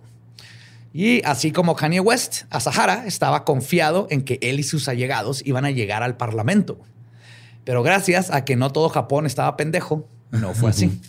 Y 0.93 1.25
así 1.25 1.51
como 1.51 1.75
Kanye 1.75 2.01
West, 2.01 2.43
Asahara 2.51 3.08
estaba 3.08 3.45
confiado 3.45 4.05
en 4.12 4.21
que 4.21 4.38
él 4.43 4.60
y 4.60 4.63
sus 4.63 4.88
allegados 4.88 5.41
iban 5.47 5.65
a 5.65 5.71
llegar 5.71 6.03
al 6.03 6.17
parlamento. 6.17 6.77
Pero 7.63 7.82
gracias 7.82 8.29
a 8.29 8.45
que 8.45 8.55
no 8.55 8.71
todo 8.71 8.89
Japón 8.89 9.25
estaba 9.25 9.58
pendejo, 9.58 10.08
no 10.29 10.53
fue 10.53 10.69
así. 10.69 11.01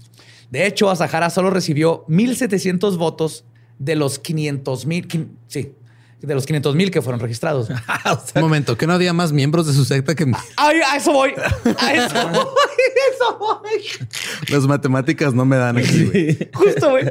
De 0.50 0.66
hecho, 0.66 0.88
Asahara 0.88 1.28
solo 1.28 1.50
recibió 1.50 2.06
1.700 2.06 2.96
votos 2.96 3.44
de 3.80 3.96
los 3.96 4.18
500 4.18 4.86
mil, 4.86 5.08
sí, 5.48 5.72
de 6.20 6.34
los 6.34 6.44
500 6.44 6.74
mil 6.76 6.90
que 6.90 7.00
fueron 7.00 7.18
registrados. 7.18 7.70
Un 8.34 8.42
momento, 8.42 8.76
que 8.76 8.86
no 8.86 8.92
había 8.92 9.12
más 9.12 9.32
miembros 9.32 9.66
de 9.66 9.72
su 9.72 9.84
secta 9.86 10.14
que... 10.14 10.30
Ay, 10.56 10.80
a 10.86 10.96
eso 10.96 11.12
voy. 11.12 11.32
A 11.78 11.94
eso 11.94 12.28
voy. 12.28 12.46
eso 13.14 13.38
voy. 13.38 14.08
Las 14.48 14.66
matemáticas 14.66 15.32
no 15.32 15.46
me 15.46 15.56
dan 15.56 15.78
aquí. 15.78 16.38
Justo, 16.52 16.90
güey. 16.90 17.10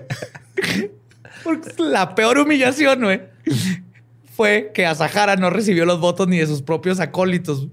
la 1.77 2.13
peor 2.13 2.37
humillación, 2.37 3.01
güey. 3.01 3.21
fue 4.37 4.71
que 4.71 4.85
Asahara 4.85 5.37
no 5.37 5.49
recibió 5.49 5.85
los 5.85 5.99
votos 5.99 6.27
ni 6.27 6.37
de 6.37 6.45
sus 6.45 6.61
propios 6.61 6.99
acólitos. 6.99 7.67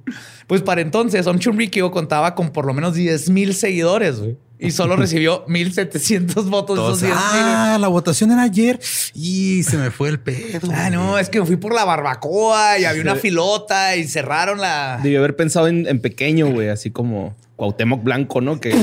Pues 0.46 0.62
para 0.62 0.80
entonces, 0.80 1.26
Om 1.26 1.38
Chunrikyo 1.38 1.90
contaba 1.90 2.35
con 2.35 2.50
por 2.50 2.64
lo 2.64 2.72
menos 2.72 2.94
10 2.94 3.28
mil 3.28 3.54
seguidores, 3.54 4.20
güey. 4.20 4.38
Y 4.59 4.71
solo 4.71 4.97
recibió 4.97 5.45
1700 5.49 6.49
votos. 6.49 6.77
Todos, 6.77 7.03
ah, 7.12 7.77
la 7.81 7.88
votación 7.88 8.31
era 8.33 8.42
ayer 8.42 8.81
y 9.14 9.62
se 9.62 9.77
me 9.77 9.90
fue 9.90 10.09
el 10.09 10.21
pedo. 10.21 10.71
Ah, 10.73 10.90
no, 10.90 11.19
es 11.19 11.29
que 11.29 11.40
me 11.40 11.47
fui 11.47 11.57
por 11.57 11.75
la 11.75 11.85
barbacoa 11.85 12.79
y 12.79 12.85
había 12.85 13.03
una 13.03 13.16
filota 13.16 13.97
y 13.97 14.07
cerraron 14.09 14.61
la. 14.61 15.01
Debí 15.03 15.16
haber 15.16 15.37
pensado 15.37 15.69
en, 15.69 15.87
en 15.87 16.01
pequeño, 16.01 16.51
güey, 16.51 16.69
así 16.69 16.90
como 16.90 17.35
Cuauhtémoc 17.57 18.03
Blanco, 18.05 18.40
¿no? 18.40 18.61
Que 18.61 18.75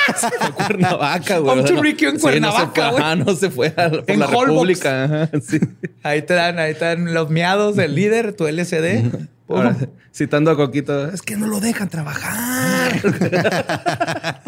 Cuernavaca, 0.56 1.38
güey. 1.38 1.64
Chunrikyo 1.64 2.08
en 2.08 2.18
Cuernavaca, 2.18 2.90
güey. 2.90 3.02
Ah, 3.04 3.16
no 3.16 3.34
se 3.36 3.50
fue 3.50 3.68
a, 3.76 3.90
por 3.90 4.04
En 4.08 4.18
la 4.18 4.26
Holbox. 4.26 4.46
República. 4.48 5.04
Ajá, 5.04 5.30
sí. 5.40 5.60
Ahí 6.02 6.22
te 6.22 6.34
dan, 6.34 6.58
ahí 6.58 6.74
te 6.74 6.84
dan 6.84 7.14
los 7.14 7.30
miados 7.30 7.76
del 7.76 7.94
líder, 7.94 8.32
tu 8.32 8.46
LCD. 8.46 9.28
Ahora, 9.48 9.76
citando 10.12 10.50
a 10.50 10.56
Coquito, 10.56 11.08
es 11.08 11.22
que 11.22 11.36
no 11.36 11.46
lo 11.46 11.60
dejan 11.60 11.88
trabajar. 11.88 13.00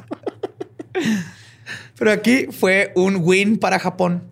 Pero 1.98 2.12
aquí 2.12 2.46
fue 2.50 2.92
un 2.94 3.18
win 3.20 3.58
para 3.58 3.78
Japón. 3.78 4.24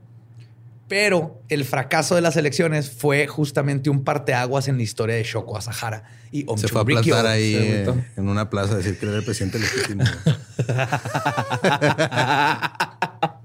Pero 0.89 1.43
el 1.49 1.65
fracaso 1.65 2.15
de 2.15 2.21
las 2.21 2.37
elecciones 2.37 2.91
fue 2.91 3.27
justamente 3.27 3.91
un 3.91 4.05
parteaguas 4.05 4.69
en 4.69 4.77
la 4.77 4.85
historia 4.85 5.17
de 5.17 5.25
Shoko 5.25 5.59
Asahara 5.59 6.05
y 6.31 6.45
Om 6.47 6.59
Se 6.59 6.69
fue 6.69 6.81
a 6.81 6.85
plantar 6.85 7.27
ahí 7.27 7.57
eh, 7.57 7.93
en 8.17 8.29
una 8.29 8.49
plaza 8.51 8.75
a 8.75 8.77
decir 8.77 8.97
que 8.97 9.07
era 9.07 9.17
el 9.17 9.25
presidente 9.25 9.59
legítimo. 9.59 10.05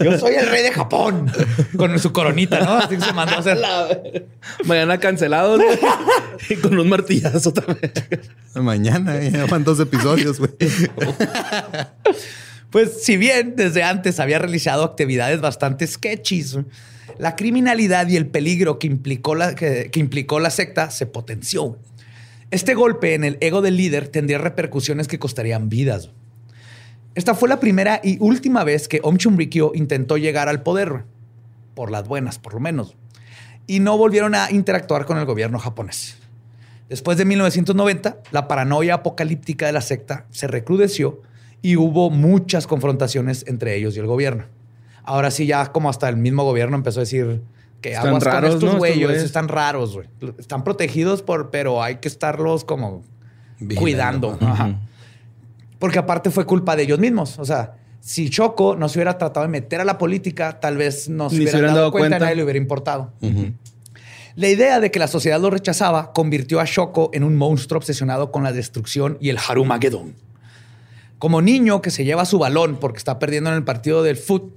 Yo 0.00 0.18
soy 0.18 0.34
el 0.34 0.48
rey 0.48 0.62
de 0.62 0.72
Japón. 0.72 1.30
Con 1.76 1.98
su 1.98 2.12
coronita, 2.12 2.60
¿no? 2.60 2.72
Así 2.78 2.98
se 3.00 3.12
mandó 3.12 3.34
a 3.34 3.38
hacer. 3.38 3.58
Mañana 4.64 4.98
cancelado 4.98 5.58
y 6.50 6.56
con 6.56 6.78
un 6.78 6.88
martillazo 6.88 7.52
también. 7.52 7.92
Mañana 8.54 9.20
ya 9.22 9.46
van 9.46 9.64
dos 9.64 9.80
episodios, 9.80 10.38
güey. 10.38 10.52
Pues 12.70 13.02
si 13.02 13.16
bien 13.16 13.54
desde 13.56 13.82
antes 13.82 14.20
había 14.20 14.38
realizado 14.38 14.84
actividades 14.84 15.40
bastante 15.40 15.86
sketchies, 15.86 16.58
la 17.18 17.34
criminalidad 17.34 18.06
y 18.08 18.16
el 18.16 18.26
peligro 18.26 18.78
que 18.78 18.86
implicó 18.86 19.34
la, 19.34 19.54
que, 19.54 19.90
que 19.90 20.00
implicó 20.00 20.38
la 20.38 20.50
secta 20.50 20.90
se 20.90 21.06
potenció. 21.06 21.78
Este 22.50 22.74
golpe 22.74 23.14
en 23.14 23.24
el 23.24 23.38
ego 23.40 23.62
del 23.62 23.78
líder 23.78 24.08
tendría 24.08 24.36
repercusiones 24.36 25.08
que 25.08 25.18
costarían 25.18 25.70
vidas. 25.70 26.10
Esta 27.18 27.34
fue 27.34 27.48
la 27.48 27.58
primera 27.58 28.00
y 28.00 28.16
última 28.20 28.62
vez 28.62 28.86
que 28.86 29.00
Om 29.02 29.16
intentó 29.74 30.18
llegar 30.18 30.48
al 30.48 30.62
poder, 30.62 31.02
por 31.74 31.90
las 31.90 32.06
buenas 32.06 32.38
por 32.38 32.54
lo 32.54 32.60
menos, 32.60 32.94
y 33.66 33.80
no 33.80 33.98
volvieron 33.98 34.36
a 34.36 34.52
interactuar 34.52 35.04
con 35.04 35.18
el 35.18 35.24
gobierno 35.24 35.58
japonés. 35.58 36.16
Después 36.88 37.18
de 37.18 37.24
1990, 37.24 38.18
la 38.30 38.46
paranoia 38.46 38.94
apocalíptica 38.94 39.66
de 39.66 39.72
la 39.72 39.80
secta 39.80 40.26
se 40.30 40.46
recrudeció 40.46 41.20
y 41.60 41.74
hubo 41.74 42.08
muchas 42.08 42.68
confrontaciones 42.68 43.44
entre 43.48 43.74
ellos 43.74 43.96
y 43.96 43.98
el 43.98 44.06
gobierno. 44.06 44.44
Ahora 45.02 45.32
sí, 45.32 45.44
ya 45.44 45.72
como 45.72 45.90
hasta 45.90 46.08
el 46.08 46.18
mismo 46.18 46.44
gobierno 46.44 46.76
empezó 46.76 47.00
a 47.00 47.02
decir 47.02 47.42
que 47.80 47.94
Están 47.94 48.06
aguas 48.06 48.22
raros, 48.22 48.54
con 48.62 48.84
estos 48.86 49.24
están 49.24 49.48
raros, 49.48 49.92
güey. 49.92 50.08
Están 50.38 50.62
protegidos 50.62 51.22
por, 51.22 51.50
pero 51.50 51.82
hay 51.82 51.96
que 51.96 52.06
estarlos 52.06 52.64
como 52.64 53.02
Vigilando. 53.58 54.38
cuidando. 54.38 54.38
Ajá. 54.40 54.78
Porque 55.78 55.98
aparte 55.98 56.30
fue 56.30 56.44
culpa 56.44 56.76
de 56.76 56.84
ellos 56.84 56.98
mismos. 56.98 57.38
O 57.38 57.44
sea, 57.44 57.76
si 58.00 58.30
Choco 58.30 58.76
no 58.76 58.88
se 58.88 58.98
hubiera 58.98 59.18
tratado 59.18 59.46
de 59.46 59.50
meter 59.50 59.80
a 59.80 59.84
la 59.84 59.98
política, 59.98 60.60
tal 60.60 60.76
vez 60.76 61.08
no 61.08 61.30
se 61.30 61.36
hubieran 61.36 61.54
hubieran 61.54 61.74
dado 61.74 61.78
dado 61.78 61.92
cuenta, 61.92 62.08
cuenta. 62.08 62.24
nadie 62.24 62.36
le 62.36 62.44
hubiera 62.44 62.58
importado. 62.58 63.12
La 64.34 64.48
idea 64.48 64.78
de 64.78 64.90
que 64.90 65.00
la 65.00 65.08
sociedad 65.08 65.40
lo 65.40 65.50
rechazaba 65.50 66.12
convirtió 66.12 66.60
a 66.60 66.64
Shoko 66.64 67.10
en 67.12 67.24
un 67.24 67.36
monstruo 67.36 67.78
obsesionado 67.78 68.30
con 68.30 68.44
la 68.44 68.52
destrucción 68.52 69.18
y 69.20 69.30
el 69.30 69.38
Harumagedón. 69.38 70.14
Como 71.18 71.42
niño 71.42 71.82
que 71.82 71.90
se 71.90 72.04
lleva 72.04 72.24
su 72.24 72.38
balón 72.38 72.78
porque 72.78 72.98
está 72.98 73.18
perdiendo 73.18 73.50
en 73.50 73.56
el 73.56 73.64
partido 73.64 74.04
del 74.04 74.16
foot, 74.16 74.52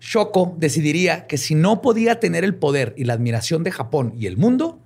Shoko 0.00 0.54
decidiría 0.58 1.26
que 1.26 1.38
si 1.38 1.56
no 1.56 1.82
podía 1.82 2.20
tener 2.20 2.44
el 2.44 2.54
poder 2.54 2.94
y 2.96 3.04
la 3.04 3.14
admiración 3.14 3.64
de 3.64 3.72
Japón 3.72 4.14
y 4.16 4.26
el 4.26 4.36
mundo, 4.36 4.78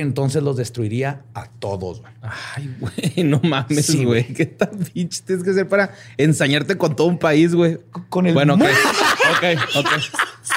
entonces 0.00 0.42
los 0.42 0.56
destruiría 0.56 1.22
a 1.34 1.46
todos. 1.50 2.00
güey. 2.00 2.12
Ay, 2.22 2.74
güey, 2.78 3.24
no 3.24 3.40
mames, 3.42 3.86
Sí, 3.86 4.04
güey. 4.04 4.24
¿Qué 4.34 4.46
tan 4.46 4.70
pinche 4.78 5.22
tienes 5.24 5.44
que 5.44 5.50
hacer 5.50 5.68
para 5.68 5.94
ensañarte 6.16 6.76
con 6.76 6.96
todo 6.96 7.06
un 7.06 7.18
país, 7.18 7.54
güey? 7.54 7.78
Con 8.08 8.26
el 8.26 8.34
Bueno, 8.34 8.54
ok. 8.54 8.62
Ok, 8.62 9.76
ok. 9.76 9.88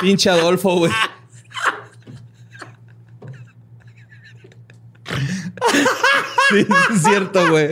Pinche 0.01 0.29
Adolfo, 0.29 0.77
güey. 0.77 0.91
Sí, 6.49 6.65
es 6.93 7.03
cierto, 7.03 7.49
güey. 7.49 7.69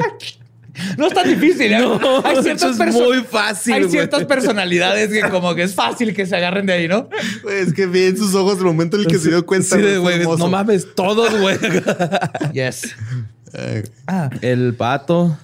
No 0.98 1.08
es 1.08 1.14
tan 1.14 1.28
difícil. 1.28 1.72
¿eh? 1.74 1.80
No, 1.80 2.00
hay 2.26 2.34
eso 2.34 2.44
ciertas 2.44 2.80
es 2.80 2.94
muy 2.94 3.22
fácil, 3.22 3.74
Hay 3.74 3.90
ciertas 3.90 4.26
personalidades 4.26 5.10
que 5.10 5.30
como 5.30 5.56
que 5.56 5.64
es 5.64 5.74
fácil 5.74 6.14
que 6.14 6.26
se 6.26 6.36
agarren 6.36 6.66
de 6.66 6.74
ahí, 6.74 6.88
¿no? 6.88 7.10
Es 7.50 7.74
que 7.74 7.86
vi 7.86 8.04
en 8.06 8.18
sus 8.18 8.34
ojos 8.36 8.58
el 8.60 8.66
momento 8.66 8.98
en 8.98 9.04
el 9.04 9.08
que 9.08 9.18
se 9.18 9.30
dio 9.30 9.46
cuenta. 9.46 9.76
Sí, 9.78 9.96
güey, 9.98 10.20
no 10.26 10.48
mames, 10.48 10.94
todos, 10.96 11.38
güey. 11.40 11.58
Yes. 12.54 12.96
Ah, 14.08 14.30
El 14.42 14.74
pato. 14.76 15.38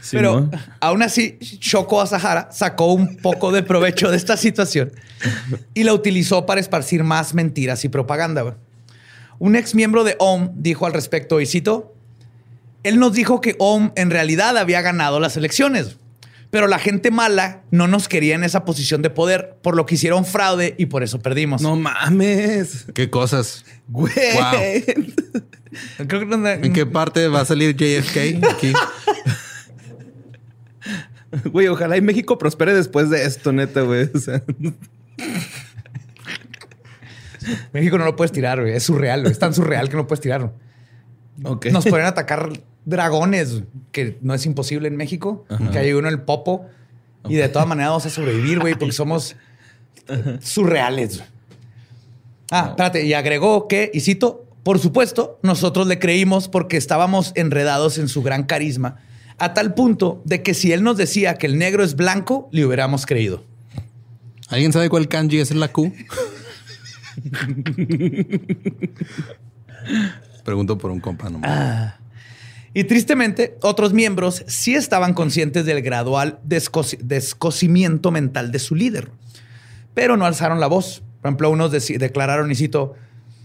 Sí, 0.00 0.10
Pero 0.16 0.40
¿no? 0.40 0.50
aún 0.80 1.02
así, 1.02 1.38
Shoko 1.40 2.00
Asahara 2.00 2.48
sacó 2.50 2.92
un 2.92 3.16
poco 3.16 3.52
de 3.52 3.62
provecho 3.62 4.10
de 4.10 4.16
esta 4.16 4.36
situación 4.36 4.92
y 5.74 5.84
la 5.84 5.94
utilizó 5.94 6.46
para 6.46 6.60
esparcir 6.60 7.04
más 7.04 7.34
mentiras 7.34 7.84
y 7.84 7.88
propaganda. 7.88 8.42
güey. 8.42 8.54
Un 9.38 9.56
ex 9.56 9.74
miembro 9.74 10.04
de 10.04 10.16
OM 10.18 10.50
dijo 10.54 10.86
al 10.86 10.92
respecto, 10.92 11.40
y 11.40 11.46
cito, 11.46 11.91
él 12.82 12.98
nos 12.98 13.12
dijo 13.12 13.40
que 13.40 13.56
OM 13.58 13.92
en 13.96 14.10
realidad 14.10 14.56
había 14.58 14.80
ganado 14.82 15.20
las 15.20 15.36
elecciones, 15.36 15.96
pero 16.50 16.66
la 16.66 16.78
gente 16.78 17.10
mala 17.10 17.62
no 17.70 17.86
nos 17.88 18.08
quería 18.08 18.34
en 18.34 18.44
esa 18.44 18.64
posición 18.64 19.00
de 19.02 19.10
poder, 19.10 19.56
por 19.62 19.74
lo 19.76 19.86
que 19.86 19.94
hicieron 19.94 20.24
fraude 20.24 20.74
y 20.78 20.86
por 20.86 21.02
eso 21.02 21.20
perdimos. 21.20 21.62
No 21.62 21.76
mames. 21.76 22.86
¿Qué 22.94 23.08
cosas? 23.10 23.64
Güey. 23.88 24.12
Creo 26.06 26.20
que 26.20 26.26
no- 26.26 26.46
¿En 26.48 26.72
qué 26.72 26.84
parte 26.84 27.28
va 27.28 27.40
a 27.40 27.44
salir 27.44 27.74
JFK? 27.76 28.44
Aquí. 28.50 28.72
Güey, 31.50 31.66
ojalá 31.68 31.96
y 31.96 32.02
México 32.02 32.36
prospere 32.36 32.74
después 32.74 33.08
de 33.08 33.24
esto, 33.24 33.52
neta, 33.52 33.80
güey. 33.80 34.10
O 34.14 34.18
sea, 34.18 34.42
México 37.72 37.96
no 37.98 38.04
lo 38.04 38.16
puedes 38.16 38.32
tirar, 38.32 38.60
güey. 38.60 38.74
Es 38.74 38.82
surreal, 38.84 39.22
güey. 39.22 39.32
Es 39.32 39.38
tan 39.38 39.54
surreal 39.54 39.88
que 39.88 39.96
no 39.96 40.06
puedes 40.06 40.20
tirarlo. 40.20 40.52
Nos 41.36 41.86
pueden 41.86 42.06
atacar 42.06 42.50
dragones, 42.84 43.62
que 43.90 44.18
no 44.22 44.34
es 44.34 44.46
imposible 44.46 44.88
en 44.88 44.96
México, 44.96 45.44
que 45.72 45.78
hay 45.78 45.92
uno 45.92 46.08
en 46.08 46.14
el 46.14 46.22
popo. 46.22 46.66
Y 47.28 47.36
de 47.36 47.48
todas 47.48 47.68
maneras 47.68 47.90
vamos 47.90 48.06
a 48.06 48.10
sobrevivir, 48.10 48.58
güey, 48.58 48.74
porque 48.74 48.92
somos 48.92 49.36
surreales. 50.40 51.22
Ah, 52.50 52.68
espérate, 52.70 53.06
y 53.06 53.14
agregó 53.14 53.66
que, 53.66 53.90
y 53.94 54.00
cito, 54.00 54.46
por 54.62 54.78
supuesto, 54.78 55.38
nosotros 55.42 55.86
le 55.86 55.98
creímos 55.98 56.48
porque 56.48 56.76
estábamos 56.76 57.32
enredados 57.34 57.98
en 57.98 58.08
su 58.08 58.22
gran 58.22 58.44
carisma, 58.44 58.96
a 59.38 59.54
tal 59.54 59.74
punto 59.74 60.20
de 60.24 60.42
que 60.42 60.54
si 60.54 60.72
él 60.72 60.82
nos 60.82 60.96
decía 60.96 61.34
que 61.34 61.46
el 61.46 61.58
negro 61.58 61.82
es 61.82 61.96
blanco, 61.96 62.48
le 62.52 62.66
hubiéramos 62.66 63.06
creído. 63.06 63.44
¿Alguien 64.48 64.72
sabe 64.72 64.90
cuál 64.90 65.08
kanji 65.08 65.40
es 65.40 65.54
la 65.54 65.68
Q? 65.68 65.92
Pregunto 70.44 70.78
por 70.78 70.90
un 70.90 71.00
compa 71.00 71.30
nomás. 71.30 71.94
Y 72.74 72.84
tristemente, 72.84 73.58
otros 73.60 73.92
miembros 73.92 74.44
sí 74.46 74.74
estaban 74.74 75.12
conscientes 75.12 75.66
del 75.66 75.82
gradual 75.82 76.38
descoci- 76.48 76.98
descocimiento 76.98 78.10
mental 78.10 78.50
de 78.50 78.58
su 78.58 78.74
líder, 78.74 79.10
pero 79.92 80.16
no 80.16 80.24
alzaron 80.24 80.58
la 80.58 80.68
voz. 80.68 81.02
Por 81.20 81.28
ejemplo, 81.28 81.50
unos 81.50 81.70
declararon, 81.70 82.50
y 82.50 82.54
cito, 82.54 82.94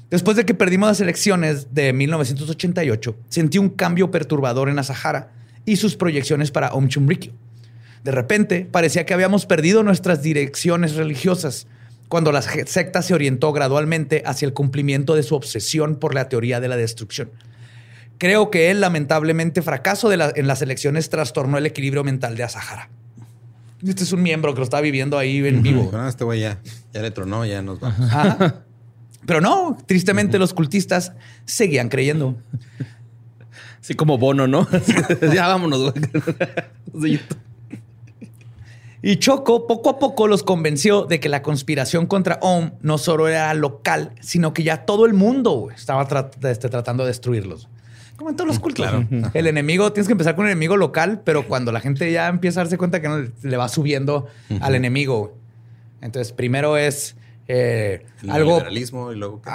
después 0.09 0.37
de 0.37 0.45
que 0.45 0.53
perdimos 0.53 0.87
las 0.87 1.01
elecciones 1.01 1.73
de 1.73 1.91
1988, 1.91 3.15
sentí 3.27 3.57
un 3.57 3.69
cambio 3.69 4.11
perturbador 4.11 4.69
en 4.69 4.77
la 4.77 4.83
Sahara 4.83 5.31
y 5.65 5.75
sus 5.75 5.97
proyecciones 5.97 6.49
para 6.49 6.69
Om 6.69 6.87
Chumrikyo. 6.87 7.33
De 8.05 8.11
repente, 8.11 8.65
parecía 8.71 9.05
que 9.05 9.13
habíamos 9.13 9.45
perdido 9.45 9.83
nuestras 9.83 10.21
direcciones 10.21 10.95
religiosas 10.95 11.67
cuando 12.07 12.31
la 12.31 12.41
secta 12.41 13.01
se 13.01 13.13
orientó 13.13 13.51
gradualmente 13.53 14.23
hacia 14.25 14.45
el 14.45 14.53
cumplimiento 14.53 15.15
de 15.15 15.23
su 15.23 15.35
obsesión 15.35 15.95
por 15.97 16.13
la 16.15 16.29
teoría 16.29 16.59
de 16.59 16.67
la 16.69 16.77
destrucción. 16.77 17.29
Creo 18.17 18.49
que 18.49 18.71
el 18.71 18.81
lamentablemente 18.81 19.61
fracaso 19.61 20.09
de 20.09 20.17
la- 20.17 20.31
en 20.35 20.47
las 20.47 20.61
elecciones 20.61 21.09
trastornó 21.09 21.57
el 21.57 21.65
equilibrio 21.65 22.03
mental 22.03 22.35
de 22.37 22.43
Asahara. 22.43 22.89
Este 23.85 24.03
es 24.03 24.11
un 24.11 24.23
miembro 24.23 24.53
que 24.53 24.59
lo 24.59 24.63
está 24.63 24.81
viviendo 24.81 25.17
ahí 25.19 25.37
en 25.45 25.61
vivo. 25.61 25.91
Este 26.07 26.23
güey 26.23 26.39
ya, 26.41 26.59
ya 26.93 27.01
le 27.01 27.11
tronó, 27.11 27.45
ya 27.45 27.61
nos 27.61 27.79
vamos. 27.79 27.99
Ajá. 28.11 28.63
Pero 29.27 29.41
no, 29.41 29.77
tristemente 29.85 30.39
los 30.39 30.53
cultistas 30.53 31.11
seguían 31.45 31.89
creyendo. 31.89 32.37
Así 33.79 33.93
como 33.93 34.17
bono, 34.17 34.47
¿no? 34.47 34.67
ya 35.33 35.47
vámonos, 35.47 35.93
güey. 36.93 37.19
Y 39.07 39.19
Choco 39.19 39.67
poco 39.67 39.89
a 39.89 39.99
poco 39.99 40.27
los 40.27 40.43
convenció 40.43 41.05
de 41.05 41.21
que 41.21 41.29
la 41.29 41.41
conspiración 41.41 42.07
contra 42.07 42.39
Om 42.41 42.71
no 42.81 42.97
solo 42.97 43.29
era 43.29 43.53
local, 43.53 44.11
sino 44.19 44.53
que 44.53 44.63
ya 44.63 44.83
todo 44.85 45.05
el 45.05 45.13
mundo 45.13 45.69
estaba 45.73 46.05
este, 46.43 46.67
tratando 46.67 47.05
de 47.05 47.11
destruirlos. 47.11 47.69
Como 48.17 48.31
en 48.31 48.35
todos 48.35 48.49
los 48.49 48.59
cultos. 48.59 48.85
El 49.33 49.47
enemigo, 49.47 49.93
tienes 49.93 50.07
que 50.07 50.11
empezar 50.11 50.35
con 50.35 50.43
un 50.43 50.51
enemigo 50.51 50.75
local, 50.75 51.21
pero 51.23 51.47
cuando 51.47 51.71
la 51.71 51.79
gente 51.79 52.11
ya 52.11 52.27
empieza 52.27 52.59
a 52.59 52.65
darse 52.65 52.77
cuenta 52.77 52.99
que 53.01 53.07
no, 53.07 53.25
le 53.43 53.55
va 53.55 53.69
subiendo 53.69 54.27
al 54.59 54.75
enemigo. 54.75 55.37
Entonces, 56.01 56.33
primero 56.33 56.75
es 56.75 57.15
eh, 57.47 58.05
el 58.23 58.29
algo. 58.29 58.49
Neoliberalismo 58.49 59.13
y 59.13 59.15
luego. 59.15 59.41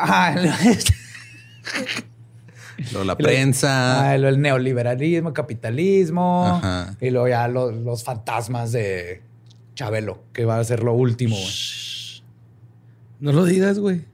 la 3.05 3.19
prensa. 3.19 4.15
el, 4.15 4.41
neoliberalismo, 4.41 5.35
capitalismo. 5.35 6.59
Y 7.03 7.11
luego 7.11 7.29
ya 7.29 7.49
los, 7.49 8.03
fantasmas 8.03 8.73
de 8.73 9.31
Chabelo, 9.83 10.23
que 10.33 10.45
va 10.45 10.61
a 10.61 10.65
ser 10.65 10.85
lo 10.85 10.93
último. 10.93 11.37
No 13.19 13.33
lo 13.33 13.45
digas, 13.45 13.81
güey. 13.81 14.05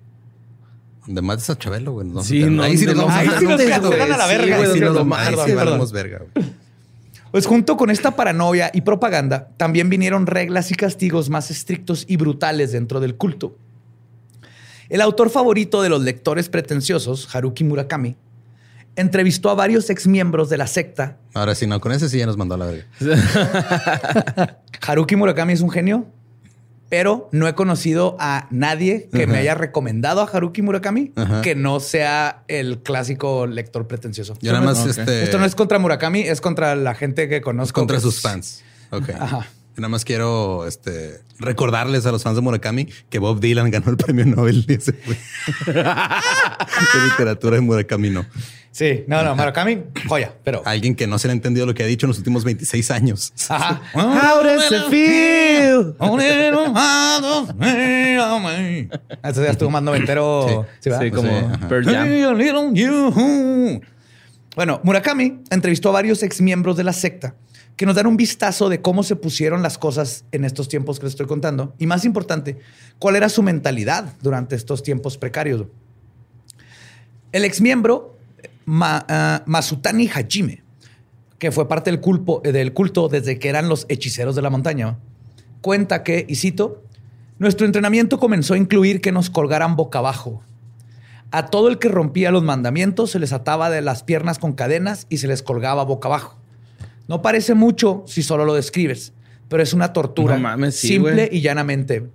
Donde 1.05 1.21
mates 1.21 1.51
a 1.51 1.59
Chabelo, 1.59 1.93
güey. 1.93 2.09
sí, 2.23 2.43
no, 2.45 2.63
ahí 2.63 2.79
sí 2.79 2.87
nos 2.87 2.97
vamos 2.97 3.13
a 3.13 3.23
la 3.23 4.27
verga. 4.27 4.73
Sí, 4.73 4.81
nos 4.81 5.93
verga, 5.93 6.23
Pues 7.31 7.45
junto 7.45 7.77
con 7.77 7.91
esta 7.91 8.17
paranoia 8.17 8.71
y 8.73 8.81
propaganda, 8.81 9.51
también 9.59 9.91
vinieron 9.91 10.27
reglas 10.27 10.71
y 10.71 10.75
castigos 10.75 11.29
más 11.29 11.51
estrictos 11.51 12.07
y 12.09 12.17
brutales 12.17 12.73
dentro 12.73 12.99
del 12.99 13.17
culto. 13.17 13.55
El 14.89 15.03
autor 15.03 15.29
favorito 15.29 15.83
de 15.83 15.91
los 15.91 16.01
lectores 16.01 16.49
pretenciosos, 16.49 17.35
Haruki 17.35 17.63
Murakami, 17.63 18.17
entrevistó 18.99 19.51
a 19.51 19.55
varios 19.55 19.91
exmiembros 19.91 20.51
de 20.51 20.59
la 20.59 20.67
secta. 20.67 21.17
Ahora 21.35 21.55
sí, 21.55 21.67
no, 21.67 21.81
con 21.81 21.93
ese 21.93 22.09
sí 22.09 22.19
ya 22.19 22.27
nos 22.27 22.37
mandó 22.37 22.57
a 22.57 22.59
la 22.59 22.67
verga. 22.67 22.87
Haruki 24.87 25.17
Murakami 25.17 25.53
es 25.53 25.61
un 25.61 25.71
genio, 25.71 26.07
pero 26.89 27.29
no 27.33 27.47
he 27.47 27.55
conocido 27.55 28.17
a 28.19 28.49
nadie 28.51 29.09
que 29.13 29.27
me 29.27 29.39
haya 29.39 29.55
recomendado 29.55 30.21
a 30.21 30.25
Haruki 30.25 30.63
Murakami 30.63 31.13
que 31.43 31.55
no 31.55 31.81
sea 31.81 32.43
el 32.49 32.83
clásico 32.83 33.47
lector 33.47 33.87
pretencioso. 33.87 34.35
Yo 34.41 34.53
nada 34.53 34.65
más 34.65 34.85
este 34.87 35.23
Esto 35.25 35.39
no 35.39 35.45
es 35.45 35.55
contra 35.55 35.79
Murakami, 35.79 36.21
es 36.21 36.41
contra 36.41 36.75
la 36.75 36.95
gente 36.95 37.29
que 37.29 37.41
conozco. 37.41 37.81
Contra 37.81 38.01
sus 38.01 38.21
fans. 38.21 38.63
Ok. 38.91 39.11
Ajá. 39.11 39.47
Nada 39.77 39.89
más 39.89 40.05
quiero 40.05 40.67
este, 40.67 41.21
recordarles 41.39 42.05
a 42.05 42.11
los 42.11 42.25
fans 42.25 42.35
de 42.35 42.43
Murakami 42.43 42.89
que 43.11 43.21
Bob 43.21 43.39
Dylan 43.39 43.71
ganó 43.71 43.91
el 43.91 43.97
premio 43.97 44.27
Nobel 44.27 44.67
de, 44.67 44.81
literatura 47.11 47.57
de 47.57 47.61
Murakami. 47.61 48.11
No. 48.11 48.27
Sí, 48.71 49.05
no, 49.07 49.25
no, 49.25 49.35
Murakami, 49.35 49.83
joya, 50.09 50.33
pero. 50.45 50.63
Alguien 50.65 50.95
que 50.95 51.07
no 51.07 51.19
se 51.19 51.27
le 51.27 51.33
ha 51.33 51.35
entendido 51.35 51.67
lo 51.67 51.75
que 51.75 51.83
ha 51.83 51.87
dicho 51.87 52.07
en 52.07 52.09
los 52.09 52.19
últimos 52.19 52.45
26 52.45 52.91
años. 52.91 53.33
Ajá. 53.49 53.81
How 53.95 54.43
does 54.43 54.71
it 54.71 54.91
feel? 54.91 55.95
Eso 59.25 59.43
ya 59.43 59.51
estuvo 59.51 59.71
más 59.71 59.83
noventero. 59.83 60.67
Sí, 60.81 60.91
sí, 61.01 61.11
como 61.11 61.31
Bueno, 64.55 64.81
Murakami 64.83 65.41
entrevistó 65.51 65.91
a 65.91 65.93
varios 65.93 66.23
exmiembros 66.23 66.77
de 66.77 66.85
la 66.85 66.93
secta 66.93 67.35
que 67.79 67.87
nos 67.87 67.95
dan 67.95 68.09
un 68.09 68.17
vistazo 68.17 68.69
de 68.69 68.83
cómo 68.83 69.05
se 69.05 69.15
pusieron 69.15 69.63
las 69.63 69.79
cosas 69.79 70.25
en 70.33 70.45
estos 70.45 70.69
tiempos 70.69 70.99
que 70.99 71.07
les 71.07 71.13
estoy 71.13 71.27
contando. 71.27 71.75
Y 71.79 71.87
más 71.87 72.05
importante, 72.05 72.59
cuál 72.99 73.15
era 73.15 73.29
su 73.29 73.45
mentalidad 73.45 74.15
durante 74.21 74.57
estos 74.57 74.83
tiempos 74.83 75.17
precarios. 75.17 75.65
El 77.31 77.45
exmiembro 77.45 78.18
ah, 78.71 79.43
Masutani 79.47 80.09
Hajime, 80.09 80.63
que 81.39 81.53
fue 81.53 81.69
parte 81.69 81.91
del, 81.91 82.01
del 82.43 82.73
culto 82.73 83.09
desde 83.09 83.39
que 83.39 83.49
eran 83.49 83.69
los 83.69 83.87
hechiceros 83.89 84.35
de 84.37 84.43
la 84.43 84.51
montaña, 84.51 84.99
cuenta 85.61 86.03
que, 86.03 86.27
y 86.29 86.37
cito, 86.37 86.83
nuestro 87.39 87.67
entrenamiento 87.67 88.19
comenzó 88.19 88.55
a 88.55 88.59
incluir 88.59 89.01
que 89.01 89.13
nos 89.13 89.31
colgaran 89.31 89.77
boca 89.77 90.01
abajo. 90.01 90.43
A 91.31 91.47
todo 91.47 91.69
el 91.69 91.79
que 91.79 91.89
rompía 91.89 92.31
los 92.31 92.43
mandamientos 92.43 93.11
se 93.11 93.19
les 93.19 93.33
ataba 93.33 93.71
de 93.71 93.83
las 93.83 94.03
piernas 94.03 94.39
con 94.39 94.55
cadenas 94.55 95.07
y 95.09 95.19
se 95.19 95.29
les 95.29 95.43
colgaba 95.43 95.85
boca 95.85 96.09
abajo. 96.09 96.39
No 97.07 97.23
parece 97.23 97.55
mucho 97.55 98.03
si 98.07 98.23
solo 98.23 98.45
lo 98.45 98.55
describes, 98.55 99.13
pero 99.49 99.63
es 99.63 99.73
una 99.73 99.93
tortura 99.93 100.39
simple 100.71 101.29
y 101.31 101.41
llanamente. 101.41 102.11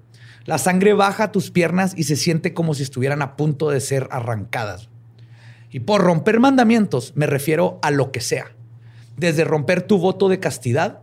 La 0.46 0.58
sangre 0.58 0.94
baja 0.94 1.26
a 1.26 1.32
tus 1.32 1.52
piernas 1.52 1.94
y 1.96 2.04
se 2.04 2.16
siente 2.16 2.54
como 2.54 2.74
si 2.74 2.84
estuvieran 2.84 3.22
a 3.22 3.36
punto 3.36 3.70
de 3.70 3.80
ser 3.80 4.08
arrancadas. 4.12 4.90
Y 5.74 5.82
por 5.82 6.02
romper 6.02 6.40
mandamientos 6.40 7.14
me 7.16 7.26
refiero 7.26 7.80
a 7.82 7.92
lo 7.92 8.12
que 8.12 8.22
sea. 8.22 8.52
Desde 9.18 9.44
romper 9.44 9.82
tu 9.82 9.98
voto 9.98 10.30
de 10.30 10.40
castidad 10.40 11.00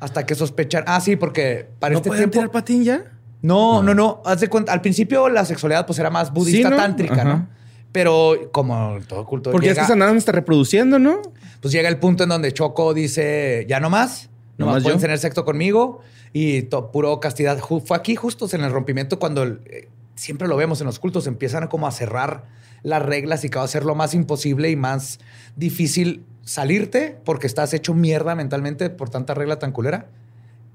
hasta 0.00 0.26
que 0.26 0.34
sospechar. 0.34 0.84
Ah, 0.86 1.00
sí, 1.00 1.16
porque 1.16 1.68
para 1.78 1.92
¿No 1.92 1.98
este 1.98 2.10
tiempo. 2.10 2.32
tirar 2.32 2.50
patín 2.50 2.82
ya? 2.84 3.04
No, 3.40 3.82
no, 3.82 3.94
no, 3.94 4.20
Haz 4.24 4.40
de 4.40 4.48
cuenta. 4.48 4.72
Al 4.72 4.80
principio 4.80 5.28
la 5.28 5.44
sexualidad 5.44 5.86
pues 5.86 5.98
era 5.98 6.10
más 6.10 6.32
budista 6.32 6.74
tántrica, 6.74 7.24
¿no? 7.24 7.48
Pero 7.92 8.50
como 8.52 8.98
todo 9.06 9.24
culto. 9.26 9.50
Porque 9.52 9.68
llega, 9.68 9.82
es 9.82 9.88
que 9.88 9.94
esa 9.94 10.16
está 10.16 10.32
reproduciendo, 10.32 10.98
¿no? 10.98 11.22
Pues 11.60 11.72
llega 11.72 11.88
el 11.88 11.98
punto 11.98 12.24
en 12.24 12.30
donde 12.30 12.52
Choco 12.52 12.94
dice, 12.94 13.64
ya 13.68 13.80
no 13.80 13.90
más, 13.90 14.28
no, 14.58 14.66
más 14.66 14.82
pueden 14.82 15.00
tener 15.00 15.18
sexo 15.18 15.44
conmigo 15.44 16.00
y 16.32 16.62
puro 16.62 17.20
castidad. 17.20 17.58
Fue 17.58 17.96
aquí 17.96 18.16
justo 18.16 18.48
en 18.52 18.62
el 18.62 18.72
rompimiento 18.72 19.18
cuando 19.18 19.44
eh, 19.44 19.88
siempre 20.20 20.48
lo 20.48 20.56
vemos 20.56 20.80
en 20.80 20.86
los 20.86 20.98
cultos, 20.98 21.26
empiezan 21.26 21.66
como 21.68 21.86
a 21.86 21.92
cerrar 21.92 22.44
las 22.82 23.02
reglas 23.02 23.42
y 23.44 23.48
cada 23.48 23.64
hacer 23.64 23.84
lo 23.84 23.94
más 23.94 24.12
imposible 24.12 24.70
y 24.70 24.76
más 24.76 25.18
difícil 25.56 26.24
salirte 26.42 27.18
porque 27.24 27.46
estás 27.46 27.72
hecho 27.72 27.94
mierda 27.94 28.34
mentalmente 28.34 28.90
por 28.90 29.08
tanta 29.08 29.32
regla 29.32 29.58
tan 29.58 29.72
culera. 29.72 30.08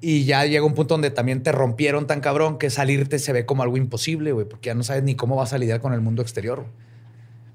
Y 0.01 0.25
ya 0.25 0.45
llega 0.45 0.65
un 0.65 0.73
punto 0.73 0.95
donde 0.95 1.11
también 1.11 1.43
te 1.43 1.51
rompieron 1.51 2.07
tan 2.07 2.21
cabrón 2.21 2.57
que 2.57 2.69
salirte 2.69 3.19
se 3.19 3.33
ve 3.33 3.45
como 3.45 3.61
algo 3.61 3.77
imposible, 3.77 4.31
güey, 4.31 4.47
porque 4.47 4.67
ya 4.67 4.73
no 4.73 4.83
sabes 4.83 5.03
ni 5.03 5.15
cómo 5.15 5.35
vas 5.35 5.53
a 5.53 5.59
lidiar 5.59 5.79
con 5.79 5.93
el 5.93 6.01
mundo 6.01 6.23
exterior. 6.23 6.65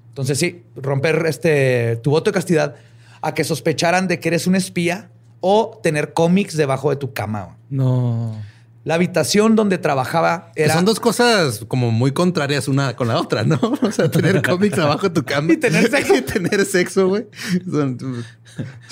Entonces 0.07 0.39
sí, 0.39 0.63
romper 0.75 1.25
este, 1.27 1.97
tu 1.97 2.11
voto 2.11 2.31
de 2.31 2.33
castidad 2.33 2.75
a 3.21 3.33
que 3.33 3.43
sospecharan 3.43 4.07
de 4.07 4.19
que 4.19 4.29
eres 4.29 4.47
un 4.47 4.55
espía 4.55 5.09
o 5.41 5.79
tener 5.83 6.13
cómics 6.13 6.55
debajo 6.55 6.89
de 6.89 6.95
tu 6.95 7.13
cama. 7.13 7.57
No. 7.69 8.35
La 8.83 8.95
habitación 8.95 9.55
donde 9.55 9.77
trabajaba 9.77 10.51
era. 10.55 10.73
son 10.73 10.85
dos 10.85 10.99
cosas 10.99 11.65
como 11.67 11.91
muy 11.91 12.13
contrarias 12.13 12.67
una 12.67 12.95
con 12.95 13.07
la 13.07 13.19
otra, 13.19 13.43
¿no? 13.43 13.59
O 13.81 13.91
sea, 13.91 14.09
tener 14.09 14.41
cómics 14.47 14.75
debajo 14.75 15.09
de 15.09 15.13
tu 15.13 15.23
cama 15.23 15.53
y 15.53 15.57
tener 15.57 15.89
sexo. 15.89 16.15
y 16.17 16.21
tener 16.21 16.65
sexo, 16.65 17.07
güey. 17.07 17.27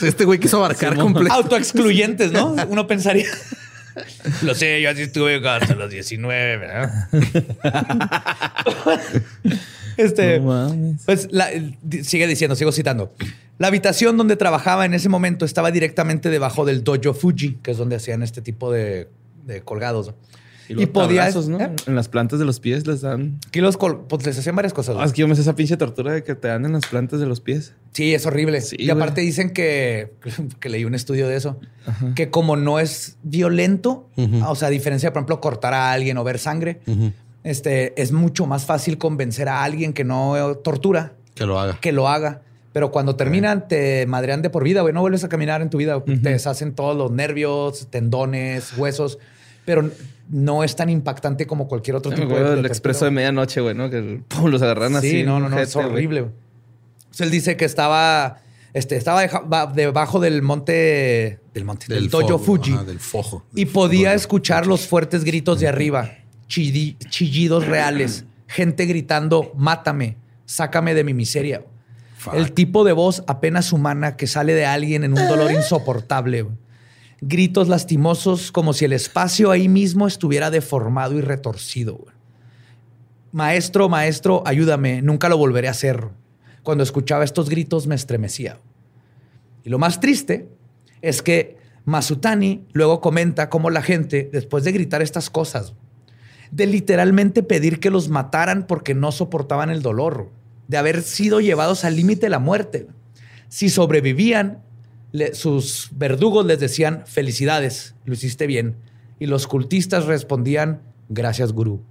Este 0.01 0.25
güey 0.25 0.39
quiso 0.39 0.57
abarcar 0.57 0.95
completo. 0.95 1.33
Autoexcluyentes, 1.33 2.31
¿no? 2.31 2.55
Uno 2.67 2.85
pensaría. 2.85 3.27
Lo 4.43 4.53
sé, 4.55 4.81
yo 4.81 4.91
así 4.91 5.01
estuve 5.01 5.45
hasta 5.45 5.75
los 5.75 5.89
19, 5.89 6.57
¿verdad? 6.57 7.09
Este, 9.97 10.41
pues 11.05 11.27
sigue 12.03 12.27
diciendo, 12.27 12.55
sigo 12.55 12.71
citando. 12.71 13.13
La 13.57 13.67
habitación 13.67 14.15
donde 14.15 14.37
trabajaba 14.37 14.85
en 14.85 14.93
ese 14.93 15.09
momento 15.09 15.43
estaba 15.43 15.71
directamente 15.71 16.29
debajo 16.29 16.63
del 16.63 16.85
dojo 16.85 17.13
Fuji, 17.13 17.57
que 17.61 17.71
es 17.71 17.77
donde 17.77 17.97
hacían 17.97 18.23
este 18.23 18.41
tipo 18.41 18.71
de, 18.71 19.09
colgados. 19.63 20.13
Y, 20.69 20.85
podía 20.85 21.27
eso, 21.27 21.41
¿no? 21.49 21.59
¿eh? 21.59 21.71
En 21.87 21.95
las 21.95 22.09
plantas 22.09 22.37
de 22.37 22.45
los 22.45 22.59
pies 22.59 22.85
les 22.85 23.01
dan. 23.01 23.39
Aquí 23.47 23.59
los 23.59 23.77
pues 23.77 24.25
les 24.25 24.37
hacían 24.37 24.55
varias 24.55 24.73
cosas. 24.73 24.95
Ah, 24.99 25.03
es 25.03 25.13
que 25.13 25.21
yo 25.21 25.27
me 25.27 25.33
sé 25.35 25.41
esa 25.41 25.55
pinche 25.55 25.77
tortura 25.77 26.13
de 26.13 26.23
que 26.23 26.35
te 26.35 26.47
dan 26.47 26.63
en 26.65 26.73
las 26.73 26.85
plantas 26.85 27.19
de 27.19 27.25
los 27.25 27.41
pies. 27.41 27.73
Sí, 27.93 28.13
es 28.13 28.25
horrible. 28.27 28.61
y 28.77 28.89
aparte 28.91 29.21
dicen 29.21 29.49
que, 29.49 30.13
que 30.59 30.69
leí 30.69 30.85
un 30.85 30.93
estudio 30.93 31.27
de 31.27 31.35
eso, 31.35 31.59
que 32.15 32.29
como 32.29 32.55
no 32.55 32.79
es 32.79 33.17
violento, 33.23 34.09
o 34.45 34.55
sea, 34.55 34.67
a 34.67 34.71
diferencia, 34.71 35.11
por 35.11 35.21
ejemplo, 35.21 35.41
cortar 35.41 35.73
a 35.73 35.91
alguien 35.91 36.17
o 36.17 36.23
ver 36.23 36.37
sangre, 36.37 36.81
este, 37.43 37.99
es 37.99 38.11
mucho 38.11 38.45
más 38.45 38.65
fácil 38.65 38.99
convencer 38.99 39.49
a 39.49 39.63
alguien 39.63 39.93
que 39.93 40.03
no 40.03 40.55
tortura. 40.63 41.13
Que 41.33 41.45
lo 41.45 41.59
haga. 41.59 41.79
Que 41.81 41.91
lo 41.91 42.07
haga. 42.07 42.41
Pero 42.73 42.91
cuando 42.91 43.15
terminan, 43.15 43.67
te 43.67 44.05
madrean 44.05 44.43
de 44.43 44.51
por 44.51 44.63
vida, 44.63 44.81
güey. 44.81 44.93
No 44.93 45.01
vuelves 45.01 45.23
a 45.23 45.29
caminar 45.29 45.63
en 45.63 45.71
tu 45.71 45.79
vida. 45.79 46.03
Te 46.03 46.29
deshacen 46.29 46.75
todos 46.75 46.95
los 46.95 47.11
nervios, 47.11 47.87
tendones, 47.89 48.77
huesos. 48.77 49.17
Pero 49.65 49.89
no 50.29 50.63
es 50.63 50.75
tan 50.75 50.89
impactante 50.89 51.47
como 51.47 51.67
cualquier 51.67 51.95
otro 51.95 52.11
tipo 52.11 52.33
de. 52.35 52.59
El 52.59 52.65
expreso 52.65 53.05
de 53.05 53.11
medianoche, 53.11 53.61
güey, 53.61 53.75
¿no? 53.75 53.89
Que 53.89 54.21
los 54.43 54.61
agarran 54.61 54.95
así. 54.95 55.11
Sí, 55.11 55.23
no, 55.23 55.39
no, 55.39 55.49
no. 55.49 55.59
es 55.59 55.75
horrible. 55.75 56.27
él 57.19 57.31
dice 57.31 57.57
que 57.57 57.65
estaba. 57.65 58.41
Este, 58.71 58.95
estaba 58.97 59.25
debajo 59.73 60.19
del 60.19 60.41
monte. 60.41 61.39
Del 61.53 61.65
monte. 61.65 61.85
Del, 61.87 62.09
Toyo 62.09 62.37
Fuji. 62.37 62.77
del 62.85 62.99
fojo. 62.99 63.45
y 63.55 63.65
podía 63.65 64.13
escuchar 64.13 64.67
los 64.67 64.87
fuertes 64.87 65.23
gritos 65.23 65.59
de 65.59 65.67
arriba 65.67 66.11
chillidos 66.49 67.67
reales, 67.67 68.25
gente 68.47 68.85
gritando, 68.85 69.51
mátame, 69.55 70.17
sácame 70.45 70.93
de 70.93 71.03
mi 71.03 71.13
miseria. 71.13 71.63
El 72.33 72.51
tipo 72.51 72.83
de 72.83 72.91
voz 72.91 73.23
apenas 73.27 73.71
humana 73.71 74.17
que 74.17 74.27
sale 74.27 74.53
de 74.53 74.65
alguien 74.65 75.03
en 75.03 75.13
un 75.13 75.27
dolor 75.27 75.51
insoportable. 75.51 76.47
Gritos 77.21 77.67
lastimosos 77.67 78.51
como 78.51 78.73
si 78.73 78.85
el 78.85 78.93
espacio 78.93 79.51
ahí 79.51 79.67
mismo 79.67 80.07
estuviera 80.07 80.49
deformado 80.49 81.17
y 81.17 81.21
retorcido. 81.21 82.05
Maestro, 83.31 83.89
maestro, 83.89 84.41
ayúdame, 84.45 85.01
nunca 85.01 85.29
lo 85.29 85.37
volveré 85.37 85.67
a 85.67 85.71
hacer. 85.71 86.09
Cuando 86.63 86.83
escuchaba 86.83 87.23
estos 87.23 87.49
gritos 87.49 87.87
me 87.87 87.95
estremecía. 87.95 88.59
Y 89.63 89.69
lo 89.69 89.79
más 89.79 89.99
triste 89.99 90.49
es 91.01 91.21
que 91.21 91.57
Masutani 91.85 92.65
luego 92.71 93.01
comenta 93.01 93.49
cómo 93.49 93.69
la 93.69 93.81
gente, 93.81 94.29
después 94.31 94.63
de 94.63 94.71
gritar 94.71 95.01
estas 95.01 95.29
cosas, 95.29 95.73
de 96.51 96.65
literalmente 96.65 97.43
pedir 97.43 97.79
que 97.79 97.89
los 97.89 98.09
mataran 98.09 98.65
porque 98.65 98.95
no 98.95 99.11
soportaban 99.11 99.69
el 99.69 99.81
dolor, 99.81 100.31
de 100.67 100.77
haber 100.77 101.01
sido 101.01 101.41
llevados 101.41 101.83
al 101.83 101.95
límite 101.95 102.27
de 102.27 102.29
la 102.29 102.39
muerte. 102.39 102.87
Si 103.49 103.69
sobrevivían, 103.69 104.63
sus 105.33 105.89
verdugos 105.91 106.45
les 106.45 106.59
decían, 106.59 107.03
felicidades, 107.05 107.95
lo 108.05 108.13
hiciste 108.13 108.47
bien. 108.47 108.75
Y 109.19 109.25
los 109.25 109.47
cultistas 109.47 110.05
respondían, 110.05 110.81
gracias, 111.09 111.51
gurú. 111.51 111.81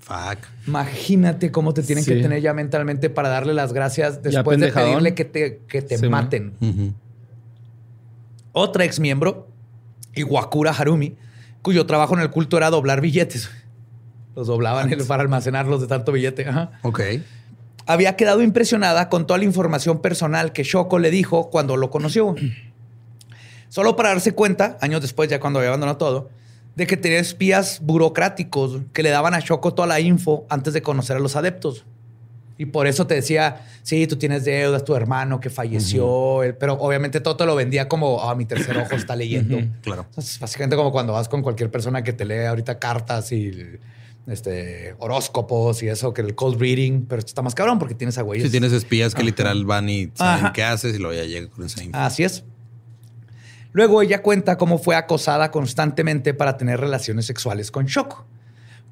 Fuck. 0.00 0.46
Imagínate 0.66 1.50
cómo 1.50 1.74
te 1.74 1.82
tienen 1.82 2.04
que 2.04 2.16
tener 2.16 2.40
ya 2.40 2.54
mentalmente 2.54 3.10
para 3.10 3.28
darle 3.28 3.52
las 3.52 3.72
gracias 3.74 4.22
después 4.22 4.58
de 4.58 4.72
pedirle 4.72 5.14
que 5.14 5.24
te, 5.24 5.60
que 5.68 5.82
te 5.82 6.08
maten. 6.08 6.54
Otra 8.52 8.84
ex 8.84 8.98
miembro, 9.00 9.48
Iwakura 10.14 10.70
Harumi, 10.72 11.16
cuyo 11.62 11.84
trabajo 11.84 12.14
en 12.14 12.20
el 12.20 12.30
culto 12.30 12.56
era 12.56 12.70
doblar 12.70 13.00
billetes. 13.00 13.50
Los 14.34 14.46
doblaban 14.46 14.90
para 15.06 15.22
almacenarlos 15.22 15.80
de 15.80 15.88
tanto 15.88 16.12
billete. 16.12 16.46
Ok. 16.82 17.00
Había 17.88 18.16
quedado 18.16 18.42
impresionada 18.42 19.08
con 19.08 19.26
toda 19.26 19.38
la 19.38 19.46
información 19.46 20.02
personal 20.02 20.52
que 20.52 20.62
Shoko 20.62 20.98
le 20.98 21.10
dijo 21.10 21.48
cuando 21.48 21.78
lo 21.78 21.88
conoció. 21.88 22.34
Solo 23.70 23.96
para 23.96 24.10
darse 24.10 24.32
cuenta, 24.32 24.76
años 24.82 25.00
después, 25.00 25.30
ya 25.30 25.40
cuando 25.40 25.58
había 25.58 25.70
abandonado 25.70 25.96
todo, 25.96 26.28
de 26.76 26.86
que 26.86 26.98
tenía 26.98 27.18
espías 27.18 27.80
burocráticos 27.82 28.82
que 28.92 29.02
le 29.02 29.08
daban 29.08 29.32
a 29.32 29.40
Shoko 29.40 29.72
toda 29.72 29.88
la 29.88 30.00
info 30.00 30.44
antes 30.50 30.74
de 30.74 30.82
conocer 30.82 31.16
a 31.16 31.20
los 31.20 31.34
adeptos. 31.34 31.86
Y 32.58 32.66
por 32.66 32.86
eso 32.86 33.06
te 33.06 33.14
decía, 33.14 33.62
sí, 33.82 34.06
tú 34.06 34.16
tienes 34.16 34.44
deudas, 34.44 34.84
tu 34.84 34.94
hermano 34.94 35.40
que 35.40 35.48
falleció, 35.48 36.40
pero 36.60 36.74
obviamente 36.74 37.20
todo 37.20 37.36
te 37.36 37.46
lo 37.46 37.56
vendía 37.56 37.88
como, 37.88 38.22
ah, 38.22 38.34
mi 38.34 38.44
tercer 38.44 38.76
ojo 38.76 38.96
está 38.96 39.16
leyendo. 39.16 39.60
Claro. 39.80 40.04
Es 40.16 40.38
básicamente 40.38 40.76
como 40.76 40.92
cuando 40.92 41.14
vas 41.14 41.28
con 41.28 41.40
cualquier 41.40 41.70
persona 41.70 42.02
que 42.02 42.12
te 42.12 42.26
lee 42.26 42.44
ahorita 42.44 42.78
cartas 42.78 43.32
y 43.32 43.78
este, 44.30 44.94
horóscopos 44.98 45.82
y 45.82 45.88
eso, 45.88 46.12
que 46.12 46.22
el 46.22 46.34
cold 46.34 46.60
reading, 46.60 47.06
pero 47.06 47.20
esto 47.20 47.30
está 47.30 47.42
más 47.42 47.54
cabrón 47.54 47.78
porque 47.78 47.94
tienes 47.94 48.18
a 48.18 48.22
güeyes. 48.22 48.46
Sí, 48.46 48.50
tienes 48.50 48.72
espías 48.72 49.14
que 49.14 49.22
literal 49.22 49.64
van 49.64 49.88
y 49.88 50.10
saben 50.14 50.52
qué 50.52 50.62
haces 50.62 50.94
y 50.94 50.98
luego 50.98 51.14
ya 51.14 51.26
llega 51.26 51.48
con 51.48 51.64
esa 51.64 51.82
info. 51.82 51.98
Así 51.98 52.24
es. 52.24 52.44
Luego 53.72 54.02
ella 54.02 54.22
cuenta 54.22 54.56
cómo 54.56 54.78
fue 54.78 54.96
acosada 54.96 55.50
constantemente 55.50 56.34
para 56.34 56.56
tener 56.56 56.80
relaciones 56.80 57.26
sexuales 57.26 57.70
con 57.70 57.86
Shoko, 57.86 58.26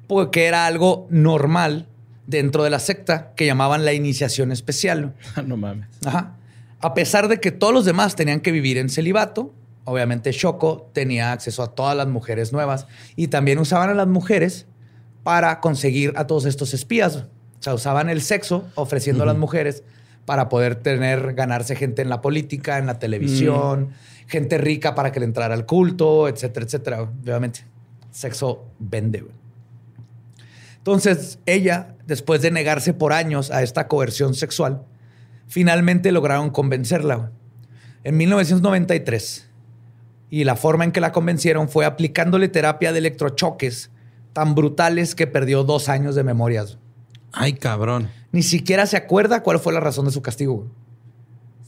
porque 0.07 0.45
era 0.45 0.65
algo 0.65 1.07
normal 1.09 1.87
dentro 2.25 2.63
de 2.63 2.69
la 2.69 2.79
secta 2.79 3.33
que 3.35 3.45
llamaban 3.45 3.85
la 3.85 3.93
iniciación 3.93 4.51
especial. 4.51 5.15
no 5.45 5.57
mames. 5.57 5.87
Ajá. 6.05 6.35
A 6.79 6.93
pesar 6.93 7.27
de 7.27 7.39
que 7.39 7.51
todos 7.51 7.73
los 7.73 7.85
demás 7.85 8.15
tenían 8.15 8.39
que 8.39 8.51
vivir 8.51 8.77
en 8.77 8.89
celibato, 8.89 9.51
obviamente 9.83 10.31
Shoko 10.31 10.89
tenía 10.93 11.31
acceso 11.31 11.63
a 11.63 11.73
todas 11.73 11.97
las 11.97 12.07
mujeres 12.07 12.53
nuevas 12.53 12.87
y 13.15 13.29
también 13.29 13.57
usaban 13.57 13.89
a 13.89 13.93
las 13.95 14.07
mujeres 14.07 14.67
para 15.27 15.59
conseguir 15.59 16.13
a 16.15 16.25
todos 16.25 16.45
estos 16.45 16.73
espías. 16.73 17.17
O 17.17 17.25
sea, 17.59 17.73
usaban 17.73 18.07
el 18.07 18.21
sexo 18.21 18.63
ofreciendo 18.75 19.23
a 19.23 19.25
las 19.25 19.35
mujeres 19.35 19.83
para 20.23 20.47
poder 20.47 20.75
tener, 20.75 21.33
ganarse 21.33 21.75
gente 21.75 22.01
en 22.01 22.07
la 22.07 22.21
política, 22.21 22.77
en 22.77 22.85
la 22.85 22.97
televisión, 22.97 23.89
mm. 23.89 24.29
gente 24.29 24.57
rica 24.57 24.95
para 24.95 25.11
que 25.11 25.19
le 25.19 25.25
entrara 25.25 25.53
al 25.53 25.65
culto, 25.65 26.29
etcétera, 26.29 26.65
etcétera. 26.65 27.01
Obviamente, 27.01 27.65
sexo 28.09 28.67
vende. 28.79 29.25
Entonces, 30.77 31.39
ella, 31.45 31.97
después 32.05 32.41
de 32.41 32.49
negarse 32.51 32.93
por 32.93 33.11
años 33.11 33.51
a 33.51 33.63
esta 33.63 33.89
coerción 33.89 34.33
sexual, 34.33 34.83
finalmente 35.49 36.13
lograron 36.13 36.51
convencerla. 36.51 37.31
En 38.05 38.15
1993, 38.15 39.49
y 40.29 40.45
la 40.45 40.55
forma 40.55 40.85
en 40.85 40.93
que 40.93 41.01
la 41.01 41.11
convencieron 41.11 41.67
fue 41.67 41.83
aplicándole 41.83 42.47
terapia 42.47 42.93
de 42.93 42.99
electrochoques 42.99 43.91
tan 44.37 44.53
brutales 44.53 45.15
que 45.15 45.25
perdió 45.25 45.63
dos 45.63 45.89
años 45.89 46.13
de 46.13 46.23
memorias. 46.23 46.77
Ay, 47.31 47.53
cabrón. 47.53 48.11
Ni 48.31 48.43
siquiera 48.43 48.85
se 48.85 48.95
acuerda 48.95 49.41
cuál 49.41 49.57
fue 49.57 49.73
la 49.73 49.79
razón 49.79 50.05
de 50.05 50.11
su 50.11 50.21
castigo. 50.21 50.67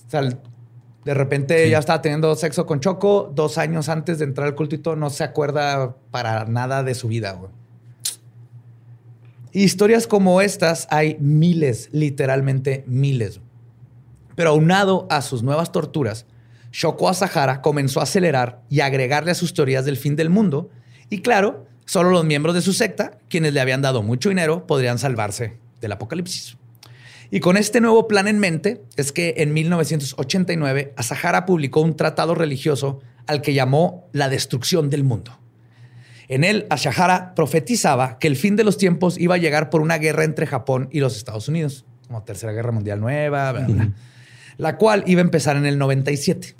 O 0.05 0.09
sea, 0.11 0.21
de 0.21 1.13
repente 1.15 1.67
ya 1.67 1.79
estaba 1.79 2.03
teniendo 2.03 2.35
sexo 2.35 2.67
con 2.67 2.79
Choco 2.79 3.31
dos 3.33 3.57
años 3.57 3.89
antes 3.89 4.19
de 4.19 4.25
entrar 4.25 4.45
al 4.45 4.53
culto 4.53 4.95
no 4.95 5.09
se 5.09 5.23
acuerda 5.23 5.95
para 6.11 6.45
nada 6.45 6.83
de 6.83 6.93
su 6.93 7.07
vida. 7.07 7.41
Historias 9.51 10.05
como 10.05 10.39
estas 10.39 10.87
hay 10.91 11.17
miles, 11.19 11.89
literalmente 11.91 12.83
miles. 12.85 13.41
Pero 14.35 14.51
aunado 14.51 15.07
a 15.09 15.23
sus 15.23 15.41
nuevas 15.41 15.71
torturas, 15.71 16.27
Shoko 16.71 17.09
Asahara 17.09 17.63
comenzó 17.63 17.99
a 17.99 18.03
acelerar 18.03 18.61
y 18.69 18.81
agregarle 18.81 19.31
a 19.31 19.35
sus 19.35 19.55
teorías 19.55 19.85
del 19.85 19.97
fin 19.97 20.15
del 20.15 20.29
mundo. 20.29 20.69
Y 21.09 21.23
claro, 21.23 21.65
solo 21.89 22.11
los 22.11 22.23
miembros 22.23 22.53
de 22.53 22.61
su 22.61 22.73
secta, 22.73 23.17
quienes 23.29 23.51
le 23.51 23.61
habían 23.61 23.81
dado 23.81 24.03
mucho 24.03 24.29
dinero, 24.29 24.67
podrían 24.67 24.99
salvarse 24.99 25.57
del 25.81 25.91
apocalipsis. 25.91 26.55
Y 27.31 27.39
con 27.39 27.57
este 27.57 27.81
nuevo 27.81 28.07
plan 28.07 28.27
en 28.27 28.37
mente 28.37 28.83
es 28.95 29.11
que 29.11 29.33
en 29.37 29.53
1989 29.53 30.93
Asahara 30.97 31.47
publicó 31.47 31.81
un 31.81 31.95
tratado 31.95 32.35
religioso 32.35 33.01
al 33.25 33.41
que 33.41 33.55
llamó 33.55 34.07
La 34.11 34.29
destrucción 34.29 34.91
del 34.91 35.03
mundo. 35.03 35.39
En 36.27 36.43
él, 36.43 36.67
Asahara 36.69 37.33
profetizaba 37.33 38.19
que 38.19 38.27
el 38.27 38.35
fin 38.35 38.55
de 38.55 38.63
los 38.63 38.77
tiempos 38.77 39.17
iba 39.17 39.33
a 39.33 39.39
llegar 39.39 39.71
por 39.71 39.81
una 39.81 39.97
guerra 39.97 40.25
entre 40.25 40.45
Japón 40.45 40.89
y 40.91 40.99
los 40.99 41.17
Estados 41.17 41.47
Unidos, 41.47 41.85
como 42.05 42.21
Tercera 42.21 42.51
Guerra 42.51 42.71
Mundial 42.71 43.01
Nueva, 43.01 43.65
la 44.57 44.77
cual 44.77 45.03
iba 45.07 45.21
a 45.21 45.23
empezar 45.23 45.57
en 45.57 45.65
el 45.65 45.79
97. 45.79 46.55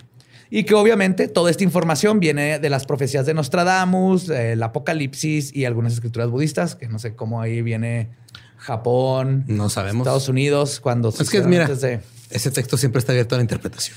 Y 0.52 0.64
que 0.64 0.74
obviamente 0.74 1.28
toda 1.28 1.52
esta 1.52 1.64
información 1.64 2.20
viene 2.20 2.58
de 2.58 2.70
las 2.70 2.86
profecías 2.86 3.26
de 3.26 3.34
Nostradamus, 3.34 4.30
el 4.30 4.62
Apocalipsis 4.64 5.56
y 5.56 5.66
algunas 5.66 5.94
escrituras 5.94 6.30
budistas, 6.30 6.76
que 6.76 6.88
no 6.88 6.98
sé 6.98 7.16
cómo 7.16 7.42
ahí 7.42 7.62
viene 7.62 8.10
Japón, 8.58 9.46
no 9.48 9.70
sabemos. 9.70 10.08
Estados 10.08 10.28
Unidos, 10.28 10.80
cuando 10.80 11.10
es 11.10 11.30
que 11.30 11.42
mira, 11.42 11.70
ese 12.32 12.52
texto 12.52 12.78
siempre 12.78 13.00
está 13.00 13.12
abierto 13.12 13.36
a 13.36 13.38
la 13.38 13.44
interpretación. 13.44 13.96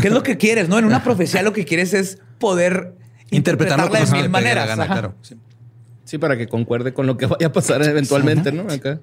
¿Qué 0.00 0.08
es 0.08 0.14
lo 0.14 0.22
que 0.22 0.38
quieres? 0.38 0.68
No, 0.68 0.78
en 0.78 0.84
una 0.84 1.04
profecía 1.04 1.42
lo 1.42 1.52
que 1.52 1.64
quieres 1.64 1.92
es 1.92 2.18
poder 2.38 2.94
interpretarlo 3.30 3.88
de 3.88 4.06
mil 4.06 4.30
maneras. 4.30 5.14
sí. 6.04 6.18
para 6.18 6.38
que 6.38 6.48
concuerde 6.48 6.94
con 6.94 7.06
lo 7.06 7.18
que 7.18 7.26
vaya 7.26 7.48
a 7.48 7.52
pasar 7.52 7.82
eventualmente, 7.82 8.52
¿no? 8.52 8.72
Acá. 8.72 9.00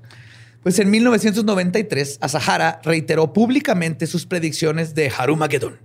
Pues 0.63 0.79
en 0.79 0.89
1993, 0.89 2.17
Asahara 2.21 2.79
reiteró 2.83 3.33
públicamente 3.33 4.07
sus 4.07 4.25
predicciones 4.25 4.95
de 4.95 5.11
Harumagedon 5.15 5.77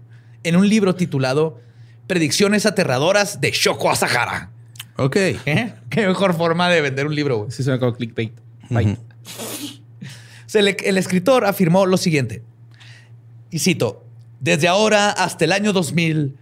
en 0.45 0.57
un 0.57 0.69
libro 0.69 0.95
titulado 0.95 1.61
Predicciones 2.07 2.67
aterradoras 2.67 3.41
de 3.41 3.51
Shoko 3.53 3.91
Asahara. 3.91 4.51
Ok. 4.97 5.17
¿Eh? 5.17 5.75
Qué 5.91 6.07
mejor 6.07 6.35
forma 6.35 6.69
de 6.69 6.81
vender 6.81 7.07
un 7.07 7.15
libro. 7.15 7.47
Sí, 7.51 7.63
se 7.63 7.71
me 7.71 7.77
acabó 7.77 7.95
clickbait 7.95 8.33
el, 10.55 10.99
escritor 10.99 11.45
afirmó 11.45 11.87
lo 11.87 11.97
siguiente, 11.97 12.43
y 13.51 13.59
cito, 13.59 14.05
desde 14.41 14.69
ahora 14.69 15.11
hasta 15.11 15.45
el 15.45 15.53
año 15.53 15.73
2000 15.73 16.37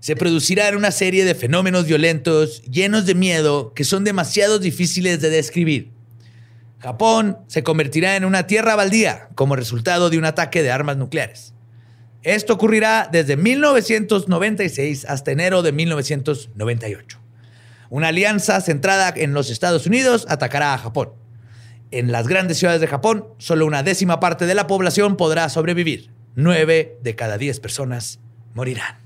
se 0.00 0.16
producirán 0.16 0.76
una 0.76 0.90
serie 0.90 1.24
de 1.24 1.34
fenómenos 1.34 1.86
violentos 1.86 2.62
llenos 2.62 3.06
de 3.06 3.14
miedo 3.14 3.72
que 3.74 3.84
son 3.84 4.04
demasiado 4.04 4.58
difíciles 4.58 5.20
de 5.20 5.30
describir. 5.30 5.92
Japón 6.78 7.38
se 7.46 7.62
convertirá 7.62 8.16
en 8.16 8.26
una 8.26 8.46
tierra 8.46 8.76
baldía 8.76 9.28
como 9.34 9.56
resultado 9.56 10.10
de 10.10 10.18
un 10.18 10.26
ataque 10.26 10.62
de 10.62 10.70
armas 10.70 10.98
nucleares. 10.98 11.53
Esto 12.24 12.54
ocurrirá 12.54 13.08
desde 13.10 13.36
1996 13.36 15.06
hasta 15.08 15.30
enero 15.30 15.62
de 15.62 15.72
1998. 15.72 17.18
Una 17.90 18.08
alianza 18.08 18.60
centrada 18.60 19.12
en 19.16 19.34
los 19.34 19.50
Estados 19.50 19.86
Unidos 19.86 20.26
atacará 20.28 20.74
a 20.74 20.78
Japón 20.78 21.10
en 21.94 22.10
las 22.10 22.26
grandes 22.26 22.58
ciudades 22.58 22.80
de 22.80 22.88
Japón, 22.88 23.28
solo 23.38 23.66
una 23.66 23.84
décima 23.84 24.18
parte 24.18 24.46
de 24.46 24.54
la 24.54 24.66
población 24.66 25.16
podrá 25.16 25.48
sobrevivir. 25.48 26.10
Nueve 26.34 26.98
de 27.02 27.14
cada 27.14 27.38
diez 27.38 27.60
personas 27.60 28.18
morirán. 28.52 28.96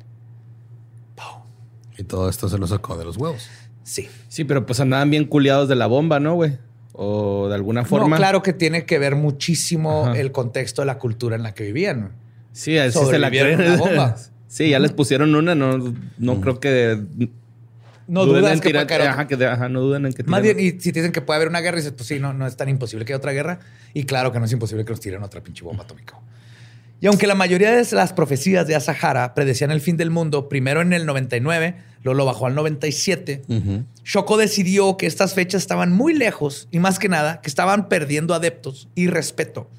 Y 1.98 2.04
todo 2.04 2.28
esto 2.28 2.48
se 2.48 2.56
lo 2.58 2.66
sacó 2.66 2.96
de 2.96 3.04
los 3.04 3.16
huevos. 3.16 3.48
Sí. 3.82 4.08
Sí, 4.28 4.44
pero 4.44 4.64
pues 4.64 4.78
andaban 4.78 5.10
bien 5.10 5.24
culiados 5.24 5.68
de 5.68 5.74
la 5.74 5.86
bomba, 5.86 6.20
¿no, 6.20 6.34
güey? 6.34 6.56
O 6.92 7.48
de 7.48 7.56
alguna 7.56 7.84
forma. 7.84 8.08
No, 8.08 8.16
claro 8.16 8.42
que 8.42 8.52
tiene 8.52 8.86
que 8.86 8.98
ver 8.98 9.16
muchísimo 9.16 10.14
el 10.14 10.30
contexto 10.30 10.82
de 10.82 10.86
la 10.86 10.98
cultura 10.98 11.36
en 11.36 11.42
la 11.42 11.54
que 11.54 11.64
vivían. 11.64 12.12
Sí, 12.53 12.78
así 12.78 12.99
se 12.99 13.18
la 13.18 13.30
creen. 13.30 13.76
bomba. 13.78 14.16
sí, 14.46 14.70
ya 14.70 14.78
les 14.78 14.92
pusieron 14.92 15.34
una, 15.34 15.55
no, 15.55 15.94
no 16.18 16.40
creo 16.40 16.61
que 16.61 16.99
no 18.09 18.24
dudan 18.24 18.59
que, 18.59 18.70
puede 18.70 19.07
ajá, 19.07 19.28
que 19.28 19.36
no 19.68 19.80
dudan 19.80 20.07
en 20.07 20.14
que 20.14 20.24
Más 20.24 20.40
bien, 20.40 20.59
y 20.59 20.80
si 20.80 20.92
dicen 20.92 21.12
que 21.12 21.20
puede 21.20 21.36
haber 21.36 21.49
una 21.49 21.61
guerra, 21.61 21.76
dices, 21.76 21.92
pues 21.92 22.09
sí, 22.09 22.18
no, 22.18 22.32
no 22.32 22.46
es 22.46 22.57
tan 22.57 22.70
imposible 22.70 23.05
que 23.05 23.12
haya 23.12 23.18
otra 23.18 23.32
guerra. 23.32 23.61
Y 23.92 24.05
claro 24.05 24.32
que 24.32 24.38
no 24.38 24.46
es 24.46 24.53
imposible 24.53 24.86
que 24.86 24.90
nos 24.90 25.01
tiren 25.01 25.22
otra 25.22 25.42
pinche 25.42 25.62
bomba 25.62 25.84
atómica. 25.84 26.18
Y 27.01 27.07
aunque 27.07 27.26
la 27.26 27.34
mayoría 27.34 27.70
de 27.70 27.86
las 27.92 28.14
profecías 28.14 28.66
de 28.66 28.74
Asahara 28.74 29.34
predecían 29.34 29.70
el 29.70 29.82
fin 29.82 29.99
del 29.99 30.11
mundo, 30.11 30.49
primero 30.49 30.80
en 30.80 30.94
el 30.94 31.05
99, 31.05 31.76
luego 32.03 32.16
lo 32.16 32.24
bajó 32.24 32.46
al 32.46 32.55
97, 32.55 33.42
Shoko 34.05 34.36
decidió 34.36 34.96
que 34.96 35.07
estas 35.07 35.34
fechas 35.34 35.62
estaban 35.62 35.92
muy 35.92 36.14
lejos 36.14 36.66
y 36.72 36.80
más 36.80 36.99
que 36.99 37.09
nada 37.09 37.40
que 37.40 37.49
estaban 37.49 37.88
perdiendo 37.88 38.34
adeptos 38.34 38.88
y 38.94 39.07
respeto. 39.07 39.70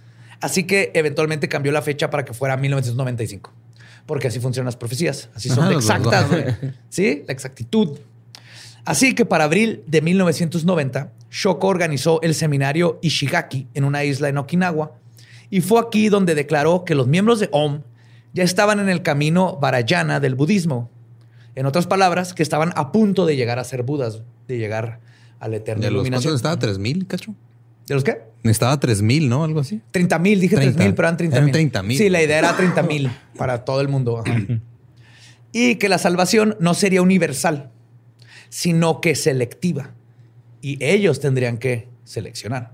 Así 0.41 0.63
que 0.63 0.91
eventualmente 0.93 1.49
cambió 1.49 1.71
la 1.71 1.81
fecha 1.81 2.09
para 2.09 2.23
que 2.25 2.33
fuera 2.33 2.55
1995 2.57 3.53
porque 4.09 4.27
así 4.27 4.39
funcionan 4.39 4.65
las 4.65 4.75
profecías. 4.75 5.29
Así 5.35 5.49
son 5.49 5.71
exactas. 5.71 6.25
sí, 6.89 7.21
la 7.27 7.31
exactitud. 7.31 7.99
Así 8.83 9.13
que 9.13 9.23
para 9.23 9.43
abril 9.43 9.83
de 9.85 10.01
1990, 10.01 11.11
Shoko 11.29 11.67
organizó 11.67 12.19
el 12.23 12.33
seminario 12.33 12.97
Ishigaki 13.03 13.67
en 13.75 13.83
una 13.83 14.03
isla 14.03 14.27
en 14.29 14.39
Okinawa 14.39 14.93
y 15.51 15.61
fue 15.61 15.79
aquí 15.79 16.09
donde 16.09 16.33
declaró 16.33 16.85
que 16.85 16.95
los 16.95 17.05
miembros 17.05 17.39
de 17.39 17.49
OM 17.51 17.83
ya 18.33 18.43
estaban 18.43 18.79
en 18.79 18.89
el 18.89 19.03
camino 19.03 19.59
Varayana 19.61 20.19
del 20.19 20.33
budismo. 20.33 20.89
En 21.53 21.67
otras 21.67 21.85
palabras, 21.85 22.33
que 22.33 22.41
estaban 22.41 22.73
a 22.75 22.91
punto 22.91 23.27
de 23.27 23.35
llegar 23.35 23.59
a 23.59 23.63
ser 23.63 23.83
budas, 23.83 24.23
de 24.47 24.57
llegar 24.57 25.01
a 25.39 25.47
la 25.47 25.57
eterna 25.57 25.83
¿De 25.83 25.91
los 25.91 26.01
iluminación. 26.01 26.33
estaba 26.33 26.57
3000, 26.57 27.05
cacho? 27.05 27.35
¿De 27.85 27.93
los 27.93 28.03
qué? 28.03 28.23
Estaba 28.43 28.79
3000, 28.79 29.27
¿no? 29.29 29.43
Algo 29.43 29.59
así. 29.59 29.81
30 29.91 30.19
mil, 30.19 30.39
dije 30.39 30.55
30 30.55 30.83
mil, 30.83 30.93
pero 30.95 31.07
eran 31.07 31.17
30 31.17 31.35
Eran 31.35 31.45
mil. 31.45 31.53
30,000. 31.53 31.97
Sí, 31.97 32.09
la 32.09 32.21
idea 32.23 32.39
era 32.39 32.55
30 32.55 32.83
mil 32.83 33.11
para 33.37 33.65
todo 33.65 33.81
el 33.81 33.87
mundo. 33.89 34.19
ajá. 34.25 34.37
y 35.51 35.75
que 35.75 35.89
la 35.89 35.97
salvación 35.97 36.55
no 36.59 36.73
sería 36.73 37.01
universal, 37.01 37.71
sino 38.49 39.01
que 39.01 39.15
selectiva. 39.15 39.91
Y 40.61 40.83
ellos 40.83 41.19
tendrían 41.19 41.57
que 41.57 41.87
seleccionar. 42.03 42.73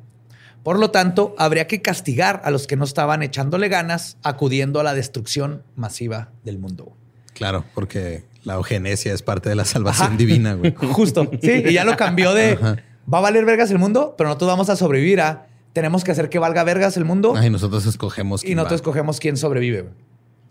Por 0.63 0.79
lo 0.79 0.89
tanto, 0.91 1.35
habría 1.37 1.67
que 1.67 1.81
castigar 1.81 2.41
a 2.43 2.51
los 2.51 2.65
que 2.67 2.75
no 2.75 2.83
estaban 2.85 3.21
echándole 3.23 3.69
ganas, 3.69 4.17
acudiendo 4.23 4.79
a 4.79 4.83
la 4.83 4.93
destrucción 4.95 5.63
masiva 5.75 6.31
del 6.43 6.57
mundo. 6.57 6.97
Claro, 7.33 7.63
porque 7.75 8.23
la 8.43 8.55
eugenesia 8.55 9.13
es 9.13 9.21
parte 9.21 9.49
de 9.49 9.55
la 9.55 9.65
salvación 9.65 10.07
Ajá. 10.09 10.17
divina, 10.17 10.53
güey. 10.55 10.73
Justo. 10.91 11.29
Sí, 11.41 11.63
y 11.67 11.73
ya 11.73 11.85
lo 11.85 11.95
cambió 11.97 12.33
de 12.33 12.53
Ajá. 12.53 12.77
va 13.11 13.19
a 13.19 13.21
valer 13.21 13.45
vergas 13.45 13.69
el 13.71 13.77
mundo, 13.77 14.15
pero 14.17 14.29
nosotros 14.29 14.47
vamos 14.49 14.69
a 14.69 14.75
sobrevivir 14.75 15.21
a 15.21 15.47
tenemos 15.75 16.05
que 16.05 16.11
hacer 16.13 16.29
que 16.29 16.39
valga 16.39 16.63
vergas 16.63 16.95
el 16.95 17.03
mundo. 17.03 17.33
Ay, 17.35 17.49
nosotros 17.49 17.85
escogemos 17.85 18.43
Y 18.43 18.47
quién 18.47 18.55
nosotros 18.55 18.79
va. 18.79 18.81
escogemos 18.81 19.19
quién 19.19 19.35
sobrevive. 19.35 19.81
güey. 19.81 19.93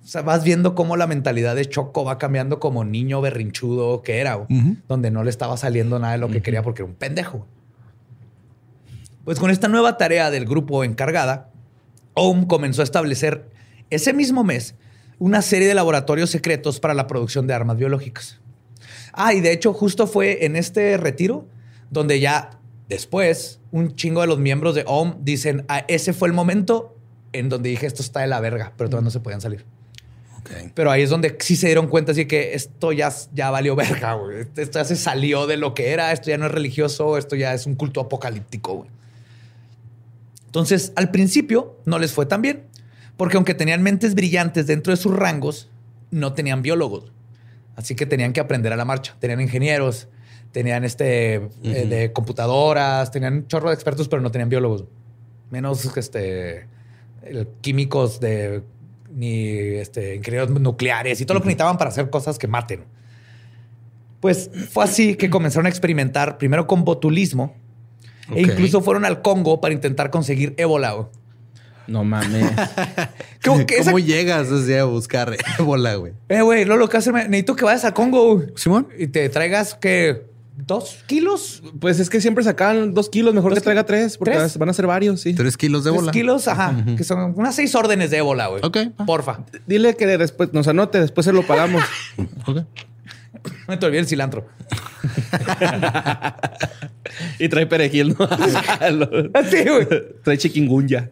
O 0.05 0.07
sea, 0.07 0.21
vas 0.21 0.45
viendo 0.45 0.75
cómo 0.75 0.99
la 0.99 1.07
mentalidad 1.07 1.57
de 1.57 1.65
Choco 1.65 2.05
va 2.05 2.19
cambiando 2.19 2.61
como 2.61 2.85
niño 2.85 3.23
berrinchudo 3.23 4.03
que 4.03 4.19
era, 4.19 4.35
güey, 4.35 4.77
donde 4.87 5.11
no 5.11 5.25
le 5.25 5.31
estaba 5.31 5.57
saliendo 5.57 5.99
nada 5.99 6.13
de 6.13 6.19
lo 6.19 6.29
que 6.29 6.43
quería 6.43 6.63
porque 6.63 6.83
era 6.83 6.91
un 6.91 6.95
pendejo. 6.95 7.47
Pues 9.25 9.41
con 9.41 9.51
esta 9.51 9.67
nueva 9.69 9.97
tarea 9.97 10.31
del 10.31 10.45
grupo 10.45 10.85
encargada, 10.85 11.49
OM 12.13 12.45
comenzó 12.45 12.83
a 12.83 12.85
establecer 12.85 13.49
ese 13.89 14.13
mismo 14.13 14.45
mes 14.45 14.75
una 15.19 15.41
serie 15.41 15.67
de 15.67 15.73
laboratorios 15.75 16.29
secretos 16.29 16.81
para 16.81 16.93
la 16.93 17.07
producción 17.07 17.47
de 17.47 17.55
armas 17.55 17.79
biológicas. 17.79 18.41
Ah, 19.15 19.33
y 19.33 19.41
de 19.41 19.53
hecho 19.53 19.73
justo 19.73 20.07
fue 20.07 20.45
en 20.45 20.55
este 20.57 20.99
retiro 20.99 21.49
donde 21.91 22.21
ya 22.21 22.59
después 22.89 23.61
un 23.71 23.95
chingo 23.97 24.21
de 24.21 24.27
los 24.27 24.39
miembros 24.39 24.75
de 24.75 24.85
OM 24.87 25.25
dicen, 25.25 25.65
ah, 25.69 25.85
ese 25.89 26.13
fue 26.13 26.29
el 26.29 26.35
momento 26.35 26.97
en 27.33 27.49
donde 27.49 27.71
dije 27.71 27.87
esto 27.87 28.03
está 28.03 28.21
de 28.21 28.29
la 28.29 28.41
verga, 28.41 28.73
pero 28.77 28.89
todavía 28.89 29.05
no 29.05 29.11
se 29.11 29.21
podían 29.21 29.41
salir. 29.41 29.65
Pero 30.75 30.91
ahí 30.91 31.03
es 31.03 31.11
donde 31.11 31.37
sí 31.41 31.57
se 31.57 31.67
dieron 31.67 31.89
cuenta 31.89 32.13
así 32.13 32.27
que 32.27 32.55
esto 32.55 32.93
ya, 32.93 33.11
ya 33.33 33.51
valió 33.51 33.75
verga, 33.77 34.13
güey. 34.15 34.41
Esto 34.57 34.79
ya 34.79 34.85
se 34.85 34.97
salió 34.97 35.47
de 35.47 35.57
lo 35.57 35.75
que 35.75 35.91
era, 35.91 36.13
esto 36.13 36.31
ya 36.31 36.39
no 36.39 36.47
es 36.47 36.53
religioso, 36.53 37.17
esto 37.17 37.35
ya 37.35 37.55
es 37.55 37.67
un 37.67 37.75
culto 37.77 38.01
apocalíptico, 38.01 38.75
güey. 38.75 38.91
Entonces, 40.47 40.93
al 40.97 41.11
principio 41.11 41.81
no 41.87 41.99
les 41.99 42.13
fue 42.13 42.27
tan 42.27 42.43
bien, 42.43 42.65
porque 43.17 43.37
aunque 43.37 43.55
tenían 43.55 43.83
mentes 43.83 44.15
brillantes 44.15 44.67
dentro 44.67 44.93
de 44.93 44.97
sus 44.97 45.15
rangos, 45.17 45.71
no 46.11 46.35
tenían 46.35 46.63
biólogos. 46.63 47.11
Así 47.75 47.95
que 47.97 48.07
tenían 48.07 48.33
que 48.33 48.41
aprender 48.41 48.73
a 48.73 48.77
la 48.77 48.85
marcha. 48.85 49.17
Tenían 49.19 49.41
ingenieros, 49.41 50.09
tenían 50.55 50.85
este 50.85 51.35
eh, 51.65 51.87
de 51.89 52.13
computadoras, 52.13 53.11
tenían 53.11 53.35
un 53.35 53.47
chorro 53.49 53.71
de 53.71 53.75
expertos, 53.75 54.07
pero 54.09 54.23
no 54.23 54.31
tenían 54.31 54.49
biólogos. 54.49 54.85
Menos 55.51 55.85
este 55.97 56.69
químicos 57.61 58.21
de 58.21 58.63
ni 59.13 59.49
este 59.49 60.15
ingenieros 60.15 60.51
nucleares 60.51 61.21
y 61.21 61.25
todo 61.27 61.35
lo 61.35 61.41
que 61.41 61.47
necesitaban 61.49 61.77
para 61.77 61.91
hacer 61.91 62.09
cosas 62.09 62.39
que 62.39 62.47
maten. 62.47 62.85
Pues 64.21 64.49
fue 64.71 64.85
así 64.85 65.17
que 65.17 65.29
comenzaron 65.29 65.67
a 65.67 65.69
experimentar 65.71 66.39
primero 66.39 66.67
con 66.69 66.85
botulismo 66.85 67.55
e 68.33 68.43
incluso 68.43 68.81
fueron 68.81 69.05
al 69.05 69.23
Congo 69.23 69.61
para 69.61 69.75
intentar 69.75 70.11
conseguir 70.11 70.55
ébola. 70.57 71.09
No 71.87 72.05
mames. 72.05 72.51
¿Cómo 73.45 73.67
que 73.67 73.75
esa- 73.77 73.91
¿Cómo 73.91 73.99
llegas 73.99 74.49
desde 74.51 74.79
a 74.79 74.85
buscar 74.85 75.37
ébola, 75.59 75.97
güey? 75.97 76.13
Eh, 76.29 76.41
güey, 76.43 76.65
Lolo, 76.65 76.89
¿qué 76.89 76.97
haces? 76.97 77.13
Necesito 77.13 77.57
que 77.57 77.65
vayas 77.65 77.85
al 77.85 77.93
Congo 77.93 78.43
Simón. 78.57 78.89
y 78.99 79.09
te 79.09 79.29
traigas 79.29 79.75
que 79.75 80.34
dos 80.57 80.99
kilos, 81.07 81.63
Pues 81.81 81.99
es 82.01 82.09
que 82.09 82.21
siempre 82.21 82.45
sacaban 82.45 82.95
dos 82.95 83.09
kilos, 83.09 83.35
mejor 83.35 83.51
¿Dos 83.51 83.59
que 83.59 83.65
traiga 83.65 83.85
tres, 83.85 84.17
porque 84.17 84.37
¿Tres? 84.37 84.57
van 84.57 84.69
a 84.69 84.73
ser 84.73 84.87
varios, 84.87 85.21
sí. 85.21 85.35
Tres 85.35 85.57
kilos 85.57 85.85
de 85.85 85.91
tres 85.91 85.99
ébola. 85.99 86.13
kilos, 86.13 86.49
ajá, 86.49 86.75
que 86.97 87.05
son 87.05 87.35
unas 87.37 87.55
seis 87.55 87.75
órdenes 87.75 88.11
de 88.11 88.19
ébola, 88.19 88.47
güey. 88.47 88.61
Ok. 88.65 88.79
Porfa. 89.07 89.45
Dile 89.67 89.97
que 89.97 90.07
después 90.07 90.53
nos 90.53 90.69
anote, 90.69 91.01
después 91.01 91.25
se 91.25 91.33
lo 91.33 91.47
pagamos. 91.47 91.83
Ok. 92.47 92.59
No 93.69 93.79
te 93.79 93.85
olvides 93.85 94.05
el 94.05 94.09
cilantro. 94.09 94.47
y 97.39 97.49
trae 97.49 97.67
perejil, 97.67 98.17
¿no? 98.19 98.27
Sí, 99.51 99.65
güey. 99.69 99.87
trae 100.23 100.39
chiquingunya. 100.39 101.11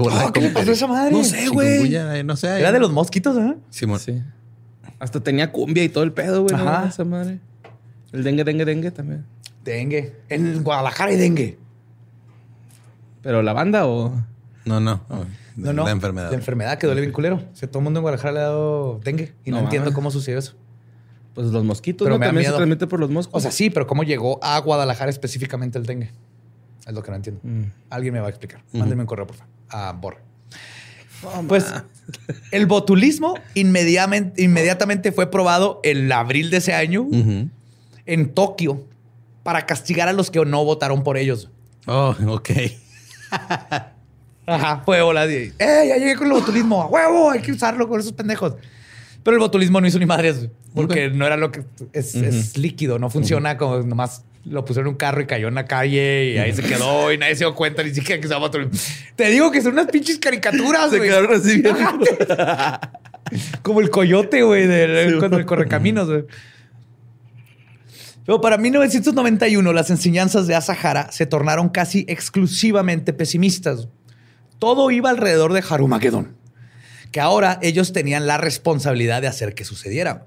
Oh, 0.00 0.32
¿Qué 0.32 0.40
le 0.40 0.48
pasó 0.50 0.70
a 0.70 0.72
esa 0.72 0.86
madre? 0.86 1.10
No 1.12 1.24
sé, 1.24 1.48
güey. 1.48 1.90
No 2.24 2.36
sé. 2.36 2.58
Era 2.58 2.72
de 2.72 2.80
los 2.80 2.90
mosquitos, 2.92 3.36
¿eh? 3.36 3.54
Simón. 3.70 3.98
Sí. 3.98 4.22
Hasta 4.98 5.20
tenía 5.20 5.52
cumbia 5.52 5.84
y 5.84 5.88
todo 5.90 6.04
el 6.04 6.12
pedo, 6.12 6.42
güey. 6.42 6.56
¿no? 6.56 6.62
Ajá. 6.68 6.88
Esa 6.88 7.04
madre. 7.04 7.40
El 8.14 8.22
dengue, 8.22 8.44
dengue, 8.44 8.64
dengue 8.64 8.90
también. 8.92 9.26
Dengue. 9.64 10.14
En 10.28 10.62
Guadalajara 10.62 11.10
hay 11.10 11.16
dengue. 11.16 11.58
¿Pero 13.22 13.42
la 13.42 13.52
banda 13.52 13.86
o...? 13.86 14.14
No, 14.64 14.78
no. 14.78 15.02
No, 15.56 15.72
no. 15.72 15.84
La 15.84 15.90
enfermedad. 15.90 16.30
La 16.30 16.36
enfermedad 16.36 16.78
que 16.78 16.86
duele 16.86 17.00
bien 17.00 17.12
culero. 17.12 17.36
O 17.36 17.56
sea, 17.56 17.68
todo 17.68 17.80
el 17.80 17.84
mundo 17.84 17.98
en 17.98 18.02
Guadalajara 18.02 18.32
le 18.32 18.38
ha 18.38 18.42
dado 18.44 19.00
dengue 19.02 19.34
y 19.44 19.50
no, 19.50 19.58
No 19.58 19.64
entiendo 19.64 19.92
cómo 19.92 20.12
sucedió 20.12 20.38
eso. 20.38 20.54
Pues 21.34 21.48
los 21.48 21.64
mosquitos, 21.64 22.06
Pero 22.06 22.14
¿no? 22.14 22.18
me 22.20 22.26
da 22.26 22.28
También 22.30 22.44
se 22.44 22.50
miedo. 22.50 22.56
transmite 22.58 22.86
por 22.86 23.00
los 23.00 23.10
moscos. 23.10 23.34
O 23.36 23.40
sea, 23.40 23.50
sí, 23.50 23.68
pero 23.70 23.88
¿cómo 23.88 24.04
llegó 24.04 24.38
a 24.44 24.56
Guadalajara 24.60 25.10
específicamente 25.10 25.76
el 25.78 25.86
dengue? 25.86 26.12
Es 26.86 26.94
lo 26.94 27.02
que 27.02 27.10
no 27.10 27.16
entiendo. 27.16 27.40
Mm. 27.42 27.64
Alguien 27.90 28.14
me 28.14 28.20
va 28.20 28.26
a 28.26 28.30
explicar. 28.30 28.62
Mándenme 28.72 29.02
un 29.02 29.06
correo, 29.08 29.26
por 29.26 29.36
favor. 29.36 29.52
A 29.70 29.92
Borra. 29.92 30.18
Pues 31.48 31.72
el 32.52 32.66
botulismo 32.66 33.34
inmediatamente, 33.54 34.42
inmediatamente 34.42 35.10
fue 35.10 35.30
probado 35.30 35.80
en 35.82 36.12
abril 36.12 36.50
de 36.50 36.58
ese 36.58 36.74
año. 36.74 37.06
En 38.06 38.34
Tokio 38.34 38.84
para 39.42 39.66
castigar 39.66 40.08
a 40.08 40.12
los 40.12 40.30
que 40.30 40.44
no 40.44 40.64
votaron 40.64 41.02
por 41.02 41.16
ellos. 41.16 41.50
Oh, 41.86 42.14
ok. 42.28 42.50
Ajá, 44.46 44.82
fue 44.84 45.00
hola. 45.00 45.26
¡Eh, 45.26 45.52
ya 45.58 45.96
llegué 45.96 46.16
con 46.16 46.26
el 46.26 46.32
botulismo! 46.34 46.82
¡A 46.82 46.86
huevo! 46.86 47.30
Hay 47.30 47.40
que 47.40 47.52
usarlo 47.52 47.88
con 47.88 48.00
esos 48.00 48.12
pendejos. 48.12 48.54
Pero 49.22 49.36
el 49.36 49.40
botulismo 49.40 49.80
no 49.80 49.86
hizo 49.86 49.98
ni 49.98 50.06
madres 50.06 50.48
porque 50.74 51.08
no 51.08 51.26
era 51.26 51.36
lo 51.36 51.50
que 51.50 51.62
es, 51.92 52.14
es 52.14 52.58
líquido, 52.58 52.98
no 52.98 53.08
funciona 53.08 53.56
como 53.56 53.78
nomás 53.80 54.24
lo 54.44 54.64
pusieron 54.64 54.88
en 54.88 54.92
un 54.94 54.98
carro 54.98 55.22
y 55.22 55.26
cayó 55.26 55.48
en 55.48 55.54
la 55.54 55.64
calle 55.64 56.32
y 56.32 56.38
ahí 56.38 56.52
se 56.52 56.62
quedó 56.62 57.10
y 57.12 57.16
nadie 57.16 57.34
se 57.34 57.44
dio 57.44 57.54
cuenta 57.54 57.82
ni 57.82 57.94
siquiera 57.94 58.20
que 58.20 58.28
se 58.28 58.34
llama 58.34 58.46
botulismo. 58.46 58.78
Te 59.16 59.28
digo 59.30 59.50
que 59.50 59.62
son 59.62 59.72
unas 59.72 59.86
pinches 59.86 60.18
caricaturas, 60.18 60.90
Se 60.90 61.00
quedaron 61.00 61.34
así 61.34 61.62
bien. 61.62 61.74
Como 63.62 63.80
el 63.80 63.88
coyote, 63.88 64.42
güey, 64.42 64.64
Sí, 64.64 65.18
cuando 65.18 65.38
el 65.38 65.46
correcaminos, 65.46 66.08
güey. 66.08 66.24
Pero 68.24 68.40
para 68.40 68.56
1991 68.56 69.72
las 69.72 69.90
enseñanzas 69.90 70.46
de 70.46 70.54
Asahara 70.54 71.12
se 71.12 71.26
tornaron 71.26 71.68
casi 71.68 72.04
exclusivamente 72.08 73.12
pesimistas. 73.12 73.88
Todo 74.58 74.90
iba 74.90 75.10
alrededor 75.10 75.52
de 75.52 75.62
Harumagedón, 75.68 76.36
que 77.12 77.20
ahora 77.20 77.58
ellos 77.62 77.92
tenían 77.92 78.26
la 78.26 78.38
responsabilidad 78.38 79.20
de 79.20 79.28
hacer 79.28 79.54
que 79.54 79.64
sucediera. 79.64 80.26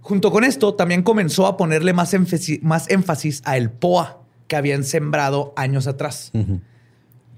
Junto 0.00 0.32
con 0.32 0.42
esto, 0.42 0.74
también 0.74 1.02
comenzó 1.02 1.46
a 1.46 1.56
ponerle 1.56 1.92
más 1.92 2.14
énfasis, 2.14 2.62
más 2.62 2.90
énfasis 2.90 3.42
a 3.44 3.56
el 3.56 3.70
POA 3.70 4.22
que 4.48 4.56
habían 4.56 4.82
sembrado 4.82 5.52
años 5.56 5.86
atrás. 5.86 6.32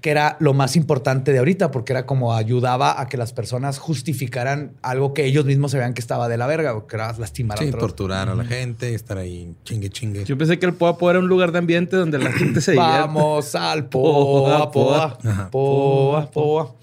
Que 0.05 0.11
era 0.11 0.37
lo 0.39 0.53
más 0.53 0.75
importante 0.75 1.31
de 1.31 1.39
ahorita, 1.39 1.71
porque 1.71 1.91
era 1.91 2.05
como 2.05 2.35
ayudaba 2.35 3.01
a 3.01 3.07
que 3.07 3.17
las 3.17 3.33
personas 3.33 3.79
justificaran 3.79 4.73
algo 4.83 5.15
que 5.15 5.25
ellos 5.25 5.45
mismos 5.45 5.71
sabían 5.71 5.95
que 5.95 5.99
estaba 5.99 6.27
de 6.29 6.37
la 6.37 6.45
verga, 6.45 6.75
o 6.75 6.85
que 6.85 6.95
era 6.95 7.11
lastimar 7.17 7.57
Sí, 7.57 7.65
a 7.65 7.67
otros. 7.69 7.81
torturar 7.81 8.29
a 8.29 8.35
la 8.35 8.45
gente, 8.45 8.93
estar 8.93 9.17
ahí 9.17 9.55
chingue, 9.63 9.89
chingue. 9.89 10.23
Yo 10.23 10.37
pensé 10.37 10.59
que 10.59 10.67
el 10.67 10.75
Poapo 10.75 11.09
era 11.09 11.17
un 11.17 11.27
lugar 11.27 11.51
de 11.51 11.57
ambiente 11.57 11.95
donde 11.95 12.19
la 12.19 12.31
gente 12.31 12.61
se 12.61 12.73
divierte. 12.73 12.99
Vamos 12.99 13.55
al 13.55 13.85
poa, 13.89 14.69
poa, 14.71 15.17
poa, 15.49 16.29
poa. 16.29 16.75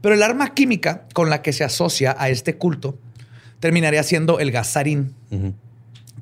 Pero 0.00 0.14
el 0.14 0.22
arma 0.22 0.54
química 0.54 1.04
con 1.12 1.28
la 1.28 1.42
que 1.42 1.52
se 1.52 1.64
asocia 1.64 2.16
a 2.18 2.30
este 2.30 2.56
culto 2.56 2.96
terminaría 3.58 4.02
siendo 4.04 4.38
el 4.40 4.52
gasarín, 4.52 5.14
Ujú. 5.30 5.52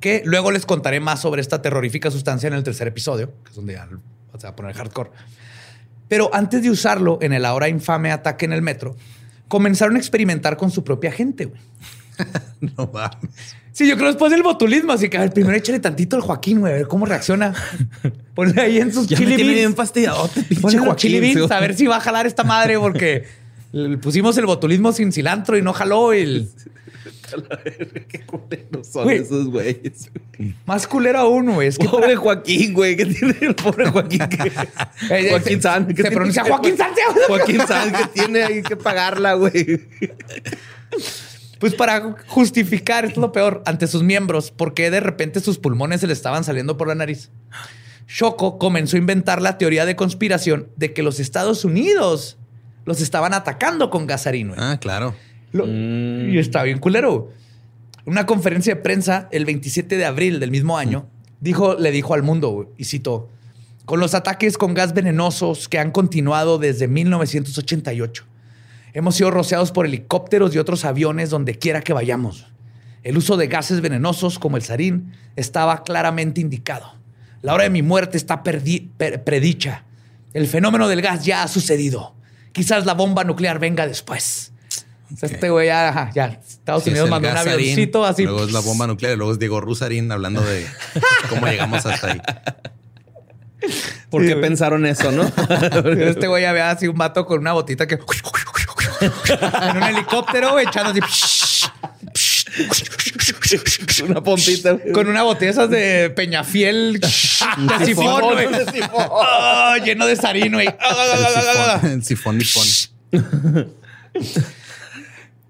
que 0.01 0.23
luego 0.25 0.51
les 0.51 0.65
contaré 0.65 0.99
más 0.99 1.21
sobre 1.21 1.39
esta 1.39 1.61
terrorífica 1.61 2.11
sustancia 2.11 2.47
en 2.47 2.53
el 2.55 2.63
tercer 2.63 2.89
episodio, 2.89 3.31
que 3.45 3.51
es 3.51 3.55
donde 3.55 3.75
ya 3.75 3.87
se 4.37 4.43
va 4.43 4.49
a 4.49 4.55
poner 4.57 4.73
hardcore. 4.75 5.09
Pero 6.09 6.29
antes 6.33 6.61
de 6.61 6.69
usarlo 6.69 7.17
en 7.21 7.31
el 7.31 7.45
ahora 7.45 7.69
infame 7.69 8.11
ataque 8.11 8.43
en 8.45 8.51
el 8.51 8.61
metro, 8.61 8.97
comenzaron 9.47 9.95
a 9.95 9.99
experimentar 9.99 10.57
con 10.57 10.69
su 10.71 10.83
propia 10.83 11.11
gente. 11.11 11.45
güey. 11.45 11.61
No 12.75 12.89
mames. 12.91 13.55
Sí, 13.71 13.87
yo 13.87 13.95
creo 13.95 14.07
después 14.07 14.29
del 14.29 14.43
botulismo, 14.43 14.91
así 14.91 15.07
que 15.07 15.17
a 15.17 15.21
ver, 15.21 15.31
primero 15.31 15.55
échale 15.55 15.79
tantito 15.79 16.17
al 16.17 16.21
Joaquín, 16.21 16.59
güey, 16.59 16.73
a 16.73 16.75
ver 16.75 16.87
cómo 16.87 17.05
reacciona. 17.05 17.53
Ponle 18.35 18.61
ahí 18.61 18.79
en 18.79 18.93
sus 18.93 19.07
Ya 19.07 19.15
chili 19.15 19.29
me 19.31 19.35
tiene 19.37 19.53
bien 19.53 19.73
beans. 19.73 19.75
pinche 20.49 20.61
Ponle 20.61 20.79
Joaquín. 20.79 20.95
chili 20.97 21.19
beans, 21.21 21.47
sí. 21.47 21.53
a 21.53 21.59
ver 21.61 21.75
si 21.75 21.87
va 21.87 21.95
a 21.95 22.01
jalar 22.01 22.27
esta 22.27 22.43
madre, 22.43 22.77
porque 22.77 23.23
Le 23.71 23.97
pusimos 23.99 24.35
el 24.37 24.47
botulismo 24.47 24.91
sin 24.91 25.11
cilantro 25.11 25.57
y 25.57 25.61
no 25.61 25.73
jaló 25.73 26.11
el. 26.11 26.49
Qué 28.07 28.25
culeros 28.25 28.87
son 28.87 29.09
esos 29.09 29.47
güeyes. 29.47 30.09
Más 30.65 30.87
culero 30.87 31.19
aún, 31.19 31.53
güey. 31.53 31.67
Es 31.67 31.77
que 31.77 31.87
pobre 31.87 32.15
Joaquín, 32.15 32.73
güey. 32.73 32.95
¿Qué 32.95 33.05
tiene 33.05 33.35
el 33.41 33.55
pobre 33.55 33.89
Joaquín? 33.89 34.21
Eh, 35.09 35.29
Joaquín 35.29 35.61
San. 35.61 35.95
Se 35.95 36.11
pronuncia 36.11 36.43
Joaquín 36.43 36.77
San. 36.77 36.91
Joaquín 37.27 37.61
San 37.67 37.91
que 37.91 38.05
tiene 38.13 38.43
ahí 38.43 38.61
que 38.61 38.75
pagarla, 38.75 39.33
güey. 39.33 39.87
Pues 41.59 41.73
para 41.73 42.15
justificar, 42.27 43.05
es 43.05 43.17
lo 43.17 43.31
peor, 43.31 43.61
ante 43.65 43.87
sus 43.87 44.03
miembros, 44.03 44.51
porque 44.51 44.89
de 44.91 44.99
repente 44.99 45.39
sus 45.41 45.57
pulmones 45.57 46.01
se 46.01 46.07
le 46.07 46.13
estaban 46.13 46.43
saliendo 46.43 46.77
por 46.77 46.87
la 46.87 46.95
nariz. 46.95 47.31
Shoko 48.07 48.57
comenzó 48.57 48.95
a 48.95 48.99
inventar 48.99 49.41
la 49.41 49.57
teoría 49.57 49.85
de 49.85 49.95
conspiración 49.95 50.69
de 50.77 50.93
que 50.93 51.03
los 51.03 51.19
Estados 51.19 51.65
Unidos 51.65 52.37
los 52.85 53.01
estaban 53.01 53.33
atacando 53.33 53.89
con 53.89 54.07
gasarino. 54.07 54.55
Ah, 54.57 54.77
claro. 54.79 55.15
Mm. 55.53 56.29
Y 56.29 56.37
está 56.37 56.63
bien 56.63 56.79
culero. 56.79 57.31
Una 58.05 58.25
conferencia 58.25 58.75
de 58.75 58.81
prensa 58.81 59.27
el 59.31 59.45
27 59.45 59.97
de 59.97 60.05
abril 60.05 60.39
del 60.39 60.51
mismo 60.51 60.77
año 60.77 61.07
dijo, 61.41 61.75
le 61.75 61.91
dijo 61.91 62.13
al 62.13 62.23
mundo, 62.23 62.73
y 62.77 62.85
citó, 62.85 63.29
con 63.85 63.99
los 63.99 64.13
ataques 64.13 64.57
con 64.57 64.73
gas 64.73 64.93
venenosos 64.93 65.67
que 65.67 65.79
han 65.79 65.91
continuado 65.91 66.59
desde 66.59 66.87
1988. 66.87 68.25
Hemos 68.93 69.15
sido 69.15 69.31
rociados 69.31 69.71
por 69.71 69.85
helicópteros 69.85 70.55
y 70.55 70.57
otros 70.57 70.85
aviones 70.85 71.29
donde 71.29 71.55
quiera 71.55 71.81
que 71.81 71.93
vayamos. 71.93 72.47
El 73.03 73.17
uso 73.17 73.37
de 73.37 73.47
gases 73.47 73.81
venenosos 73.81 74.39
como 74.39 74.57
el 74.57 74.63
sarín 74.63 75.13
estaba 75.35 75.83
claramente 75.83 76.41
indicado. 76.41 76.93
La 77.41 77.53
hora 77.53 77.63
de 77.63 77.69
mi 77.69 77.81
muerte 77.81 78.17
está 78.17 78.43
predicha. 78.43 79.85
El 80.33 80.47
fenómeno 80.47 80.87
del 80.87 81.01
gas 81.01 81.23
ya 81.23 81.43
ha 81.43 81.47
sucedido. 81.47 82.15
Quizás 82.51 82.85
la 82.85 82.93
bomba 82.93 83.23
nuclear 83.23 83.59
venga 83.59 83.87
después. 83.87 84.51
Este 85.21 85.49
güey 85.49 85.67
ya, 85.67 86.11
ya, 86.13 86.39
Estados 86.47 86.85
Unidos 86.85 87.09
mandó 87.09 87.29
un 87.29 87.37
avioncito 87.37 88.05
así. 88.05 88.23
Luego 88.23 88.43
es 88.43 88.51
la 88.51 88.59
bomba 88.59 88.85
nuclear, 88.87 89.17
luego 89.17 89.33
es 89.33 89.39
Diego 89.39 89.59
Rusarín 89.59 90.11
hablando 90.11 90.41
de 90.41 90.67
cómo 91.29 91.47
llegamos 91.47 91.85
hasta 91.85 92.11
ahí. 92.11 92.21
¿Por 94.09 94.25
qué 94.25 94.35
pensaron 94.35 94.85
eso, 94.85 95.11
no? 95.11 95.23
este 96.01 96.27
güey 96.27 96.45
había 96.45 96.71
así 96.71 96.87
un 96.87 96.97
vato 96.97 97.25
con 97.25 97.39
una 97.39 97.53
botita 97.53 97.87
que 97.87 97.99
en 99.01 99.77
un 99.77 99.83
helicóptero 99.83 100.59
echando 100.59 100.91
así. 101.03 101.65
una 104.03 104.21
pompita. 104.23 104.77
Con 104.93 105.07
una 105.07 105.23
botella 105.23 105.51
esas 105.51 105.69
de 105.69 106.09
Peñafiel 106.09 106.99
de 107.01 107.09
sifón, 107.85 108.23
oh, 108.93 109.75
lleno 109.83 110.05
de 110.05 110.15
sarino, 110.15 110.57
güey. 110.57 110.69
El 111.83 112.03
sifón, 112.03 112.39
sifón 112.41 112.65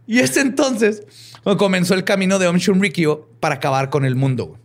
y 0.09 0.21
este 0.21 0.41
entonces 0.41 1.03
comenzó 1.59 1.93
el 1.93 2.03
camino 2.03 2.39
de 2.39 2.47
Om 2.47 2.57
Shunrikyo 2.57 3.29
para 3.39 3.55
acabar 3.55 3.91
con 3.91 4.05
el 4.05 4.15
mundo. 4.15 4.57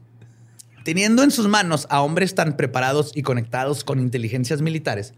Teniendo 0.84 1.22
en 1.22 1.30
sus 1.30 1.48
manos 1.48 1.86
a 1.90 2.00
hombres 2.00 2.34
tan 2.34 2.56
preparados 2.56 3.12
y 3.14 3.20
conectados 3.20 3.84
con 3.84 4.00
inteligencias 4.00 4.62
militares, 4.62 5.12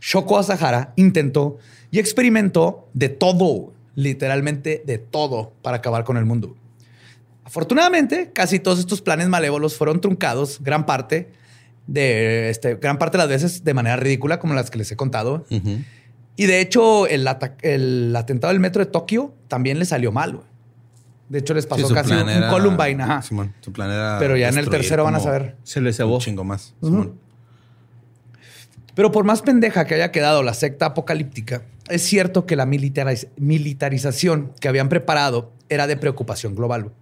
Shoko 0.00 0.38
Asahara 0.38 0.92
intentó 0.94 1.58
y 1.90 1.98
experimentó 1.98 2.88
de 2.94 3.08
todo, 3.08 3.72
literalmente 3.96 4.84
de 4.86 4.98
todo, 4.98 5.52
para 5.62 5.78
acabar 5.78 6.04
con 6.04 6.16
el 6.16 6.26
mundo. 6.26 6.54
Afortunadamente, 7.42 8.30
casi 8.32 8.60
todos 8.60 8.78
estos 8.78 9.02
planes 9.02 9.26
malévolos 9.26 9.74
fueron 9.74 10.00
truncados, 10.00 10.60
gran 10.62 10.86
parte 10.86 11.32
de 11.88 12.50
este, 12.50 12.76
gran 12.76 12.98
parte 12.98 13.18
de 13.18 13.24
las 13.24 13.28
veces 13.28 13.64
de 13.64 13.74
manera 13.74 13.96
ridícula, 13.96 14.38
como 14.38 14.54
las 14.54 14.70
que 14.70 14.78
les 14.78 14.92
he 14.92 14.96
contado. 14.96 15.44
Y 16.36 16.46
de 16.46 16.60
hecho, 16.60 17.06
el, 17.06 17.26
el, 17.62 18.14
atentado 18.14 18.52
del 18.52 18.60
metro 18.60 18.84
de 18.84 18.90
Tokio 18.90 19.34
también 19.48 19.78
le 19.78 19.86
salió 19.86 20.12
mal. 20.12 20.40
De 21.28 21.38
hecho, 21.38 21.54
les 21.54 21.66
pasó 21.66 21.88
casi 21.88 22.12
un 22.12 22.28
Columbine. 22.50 23.02
Ajá. 23.02 23.22
su 23.22 23.72
plan 23.72 23.90
era 23.90 24.18
Pero 24.20 24.36
ya 24.36 24.48
en 24.48 24.58
el 24.58 24.68
tercero 24.68 25.02
van 25.04 25.14
a 25.14 25.20
saber. 25.20 25.56
Se 25.64 25.80
les 25.80 25.96
cebó. 25.96 26.16
Un 26.16 26.20
chingo 26.20 26.44
más. 26.44 26.74
Pero 28.94 29.10
por 29.12 29.24
más 29.24 29.42
pendeja 29.42 29.86
que 29.86 29.94
haya 29.94 30.12
quedado 30.12 30.42
la 30.42 30.54
secta 30.54 30.86
apocalíptica, 30.86 31.62
es 31.88 32.02
cierto 32.02 32.46
que 32.46 32.56
la 32.56 32.64
militarización 32.66 34.52
que 34.60 34.68
habían 34.68 34.88
preparado 34.88 35.52
era 35.68 35.86
de 35.86 35.96
preocupación 35.96 36.54
global. 36.54 36.92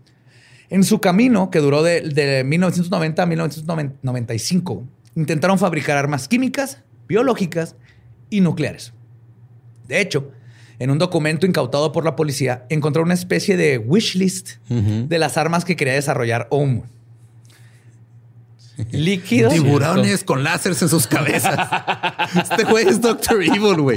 En 0.70 0.82
su 0.82 1.01
camino, 1.01 1.51
que 1.51 1.59
duró 1.61 1.82
de, 1.82 2.01
de 2.01 2.43
1990 2.43 3.22
a 3.22 3.26
1995, 3.26 4.82
intentaron 5.14 5.59
fabricar 5.59 5.99
armas 5.99 6.26
químicas, 6.26 6.78
biológicas 7.07 7.76
y 8.30 8.41
nucleares. 8.41 8.93
De 9.87 10.01
hecho, 10.01 10.30
en 10.78 10.91
un 10.91 10.99
documento 10.99 11.47
incautado 11.47 11.93
por 11.93 12.05
la 12.05 12.16
policía, 12.16 12.66
encontró 12.68 13.03
una 13.03 13.14
especie 13.14 13.57
de 13.57 13.78
wish 13.78 14.16
list 14.16 14.53
de 14.68 15.18
las 15.18 15.37
armas 15.37 15.64
que 15.64 15.76
quería 15.76 15.95
desarrollar 15.95 16.49
OM. 16.51 16.82
Líquidos. 18.91 19.53
Tiburones 19.53 20.24
con 20.24 20.43
láseres 20.43 20.82
en 20.82 20.89
sus 20.89 21.07
cabezas. 21.07 21.68
este 22.37 22.64
güey 22.64 22.89
es 22.89 23.01
Doctor 23.01 23.41
Evil, 23.43 23.80
güey. 23.80 23.97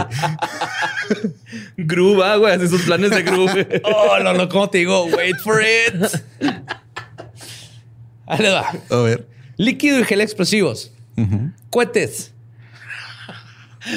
Groove, 1.77 2.37
güey, 2.37 2.53
hace 2.53 2.67
sus 2.67 2.83
planes 2.83 3.09
de 3.09 3.23
groove. 3.23 3.81
oh, 3.83 4.19
no, 4.23 4.33
no, 4.33 4.47
¿cómo 4.47 4.69
te 4.69 4.79
digo? 4.79 5.05
Wait 5.05 5.37
for 5.39 5.61
it. 5.61 6.21
Ahí 8.27 8.39
le 8.39 8.49
va. 8.49 8.71
A 8.91 8.97
ver. 8.97 9.27
Líquido 9.55 9.99
y 9.99 10.03
gel 10.03 10.21
explosivos. 10.21 10.91
Cohetes 11.71 12.33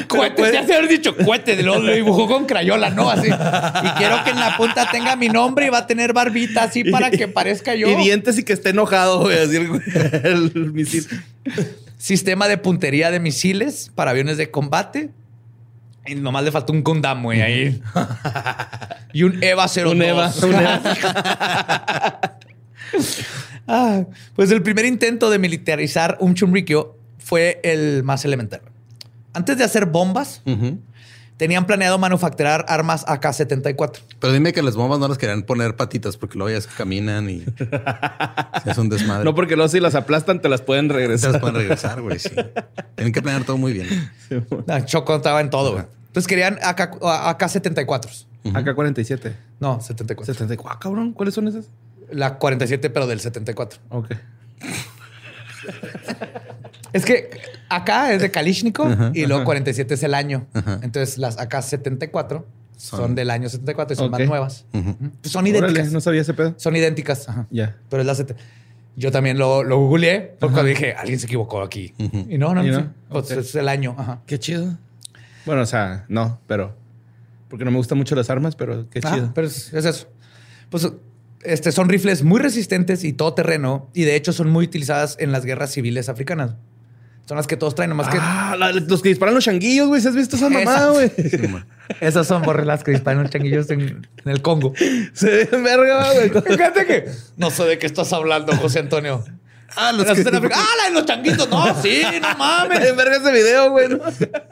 Cuete, 0.09 0.53
ya 0.53 0.67
se 0.67 0.75
haber 0.75 0.89
dicho 0.89 1.17
cuete, 1.17 1.61
lo, 1.63 1.79
lo 1.79 1.93
dibujó 1.93 2.27
con 2.27 2.47
crayola, 2.47 2.91
¿no? 2.91 3.11
Así. 3.11 3.29
Y 3.29 3.89
quiero 3.99 4.23
que 4.25 4.31
en 4.31 4.39
la 4.39 4.57
punta 4.57 4.91
tenga 4.91 5.17
mi 5.17 5.29
nombre 5.29 5.67
y 5.67 5.69
va 5.71 5.79
a 5.79 5.87
tener 5.87 6.13
barbita 6.13 6.65
así 6.65 6.85
para 6.85 7.11
que 7.11 7.29
parezca 7.29 7.75
yo. 7.75 7.89
Y 7.89 7.97
dientes 7.97 8.39
y 8.39 8.45
que 8.45 8.53
esté 8.53 8.71
enojado, 8.71 9.21
güey, 9.21 9.39
así 9.39 9.57
el, 9.57 10.73
misil. 10.73 11.07
Sistema 11.99 12.47
de 12.49 12.59
puntería 12.59 13.11
de 13.11 13.21
misiles 13.21 13.91
para 13.95 14.11
aviones 14.11 14.37
de 14.37 14.51
combate. 14.51 15.11
Y 16.07 16.15
nomás 16.15 16.45
le 16.45 16.53
faltó 16.53 16.73
un 16.73 16.83
Gundam, 16.83 17.23
güey, 17.23 17.43
ahí. 17.43 17.83
y 19.13 19.23
un 19.23 19.43
EVA 19.43 19.67
02. 19.67 19.93
Un 19.93 20.03
EVA. 20.03 20.33
Un 20.43 20.55
EVA. 20.55 20.81
ah, 23.69 24.03
pues 24.35 24.51
el 24.51 24.63
primer 24.63 24.85
intento 24.85 25.31
de 25.31 25.39
militarizar 25.39 26.17
un 26.21 26.35
Chunrikyo 26.35 26.97
fue 27.19 27.61
el 27.63 28.03
más 28.03 28.25
elemental. 28.25 28.63
Antes 29.33 29.59
de 29.59 29.65
hacer 29.65 29.87
bombas, 29.87 30.43
tenían 31.37 31.67
planeado 31.67 31.99
manufacturar 31.99 32.67
armas 32.69 33.05
AK-74. 33.07 34.01
Pero 34.19 34.33
dime 34.33 34.53
que 34.53 34.63
las 34.63 34.77
bombas 34.77 34.99
no 34.99 35.09
las 35.09 35.19
querían 35.19 35.43
poner 35.43 35.77
patitas 35.77 36.17
porque 36.17 36.37
luego 36.37 36.51
ya 36.51 36.59
es 36.59 36.67
que 36.67 36.75
caminan 36.75 37.31
y 37.31 37.45
es 38.67 38.77
un 38.77 38.89
desmadre. 38.89 39.25
No, 39.25 39.35
porque 39.35 39.57
luego 39.57 39.69
si 39.69 39.81
las 39.81 39.95
aplastan 39.95 40.43
te 40.43 40.49
las 40.49 40.61
pueden 40.61 40.89
regresar. 40.89 41.31
Te 41.31 41.33
las 41.35 41.41
pueden 41.41 41.57
regresar, 41.57 42.03
güey. 42.03 42.19
Sí. 42.19 42.31
Tienen 42.95 43.13
que 43.13 43.23
planear 43.23 43.45
todo 43.45 43.57
muy 43.57 43.73
bien. 43.73 43.89
Choco 44.85 45.17
estaba 45.17 45.41
en 45.41 45.51
todo, 45.51 45.73
güey. 45.73 45.85
Entonces 46.09 46.27
querían 46.27 46.59
AK-74. 46.59 48.27
AK-47. 48.53 49.33
No, 49.61 49.81
74. 49.81 50.35
74. 50.35 50.77
Ah, 50.77 50.79
cabrón. 50.81 51.13
¿Cuáles 51.13 51.35
son 51.35 51.47
esas? 51.49 51.67
La 52.11 52.39
47, 52.39 52.91
pero 52.91 53.07
del 53.07 53.21
74. 53.21 53.81
Ok. 53.91 54.11
Es 56.93 57.05
que 57.05 57.31
acá 57.71 58.13
es 58.13 58.21
de 58.21 58.31
Kalishnikov 58.31 59.13
y 59.15 59.27
luego 59.27 59.45
47 59.45 59.95
es 59.95 60.03
el 60.03 60.15
año. 60.15 60.47
Entonces 60.83 61.19
las 61.19 61.39
acá 61.39 61.63
74 61.63 62.47
son, 62.77 63.15
del 63.15 63.31
año 63.31 63.49
74 63.49 63.95
y 63.95 63.97
son 63.97 64.11
más 64.11 64.21
nuevas. 64.21 64.67
Son 65.23 65.47
idénticas. 65.47 65.93
no 65.93 66.01
sabía 66.01 66.23
ese 66.23 66.35
pedo. 66.35 66.55
Son 66.57 66.77
idénticas. 66.77 67.27
Ya. 67.51 67.77
Pero 67.89 68.03
es 68.03 68.07
la 68.07 68.15
70. 68.15 68.43
Yo 68.97 69.13
también 69.13 69.39
lo, 69.39 69.63
lo 69.63 69.79
googleé 69.79 70.37
porque 70.39 70.63
dije, 70.65 70.95
alguien 70.95 71.19
se 71.19 71.27
equivocó 71.27 71.63
aquí. 71.63 71.95
Y 71.99 72.37
no, 72.37 72.55
no, 72.55 72.63
no. 72.63 72.93
Pues 73.09 73.31
es 73.31 73.55
el 73.55 73.69
año. 73.69 73.97
Qué 74.27 74.39
chido. 74.39 74.77
Bueno, 75.47 75.63
o 75.63 75.67
sea, 75.67 76.05
no, 76.09 76.39
pero 76.47 76.77
porque 77.49 77.65
no 77.65 77.71
me 77.71 77.79
gustan 77.79 77.99
mucho 77.99 78.15
las 78.15 78.31
armas, 78.31 78.55
pero 78.57 78.89
qué 78.91 79.01
chido. 79.01 79.33
Pero 79.35 79.47
es, 79.47 79.73
es 79.73 79.85
eso. 79.85 80.07
Pues 80.69 80.89
este, 81.43 81.73
son 81.73 81.89
rifles 81.89 82.23
muy 82.23 82.41
resistentes 82.41 83.05
y 83.05 83.13
todo 83.13 83.35
terreno 83.35 83.89
y 83.95 84.05
de 84.05 84.17
hecho 84.17 84.33
son 84.33 84.51
muy 84.51 84.67
utilizadas 84.67 85.17
en 85.19 85.33
las 85.33 85.45
guerras 85.45 85.73
civiles 85.73 86.09
africanas. 86.09 86.55
Son 87.31 87.37
las 87.37 87.47
que 87.47 87.57
todos 87.57 87.77
traen, 87.77 87.91
nomás 87.91 88.09
que. 88.09 88.19
Ah, 88.21 88.57
los 88.59 89.03
que 89.03 89.11
disparan 89.11 89.37
los 89.37 89.45
changuillos, 89.45 89.87
güey. 89.87 90.05
¿Has 90.05 90.17
visto 90.17 90.35
esa 90.35 90.49
mamada, 90.49 90.91
güey? 90.91 91.13
Esas 92.01 92.27
son 92.27 92.43
borre 92.43 92.65
las 92.65 92.83
que 92.83 92.91
disparan 92.91 93.23
los 93.23 93.31
changuillos 93.31 93.71
en, 93.71 94.05
el 94.25 94.43
Congo. 94.43 94.73
Se 95.13 95.45
ven 95.45 95.63
verga, 95.63 96.13
güey. 96.13 96.31
Fíjate 96.31 96.87
que. 96.87 97.09
No 97.37 97.53
sé 97.53 97.67
de 97.67 97.79
qué 97.79 97.87
estás 97.87 98.13
hablando, 98.13 98.53
José 98.57 98.81
Antonio. 98.81 99.23
Ah, 99.77 99.93
los 99.93 100.07
que... 100.07 100.51
ah, 100.53 100.67
la 100.77 100.89
de 100.89 100.91
los 100.91 101.07
changuitos. 101.07 101.49
No, 101.49 101.81
sí, 101.81 102.03
no 102.21 102.35
mames. 102.37 102.85
En 102.85 102.97
verga 102.97 103.19
ese 103.19 103.31
video, 103.31 103.71
güey. 103.71 103.87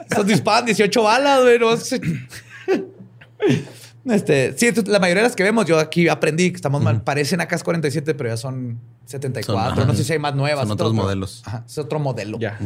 Esos 0.08 0.24
disparan 0.24 0.66
18 0.66 1.02
balas, 1.02 1.42
güey. 1.42 1.58
No 1.58 1.70
Este, 4.04 4.56
sí, 4.56 4.70
la 4.86 4.98
mayoría 4.98 5.22
de 5.22 5.28
las 5.28 5.36
que 5.36 5.42
vemos, 5.42 5.66
yo 5.66 5.78
aquí 5.78 6.08
aprendí 6.08 6.50
que 6.50 6.56
estamos 6.56 6.82
mal. 6.82 7.02
Parecen 7.02 7.40
acá 7.40 7.58
47, 7.58 8.14
pero 8.14 8.30
ya 8.30 8.36
son 8.36 8.78
74. 9.06 9.84
no 9.84 9.94
sé 9.94 10.04
si 10.04 10.12
hay 10.12 10.18
más 10.18 10.34
nuevas. 10.34 10.62
Son 10.62 10.72
otros 10.72 10.94
modelos. 10.94 11.42
Ajá, 11.44 11.64
es 11.66 11.78
otro 11.78 11.98
modelo. 11.98 12.38
Ya. 12.38 12.58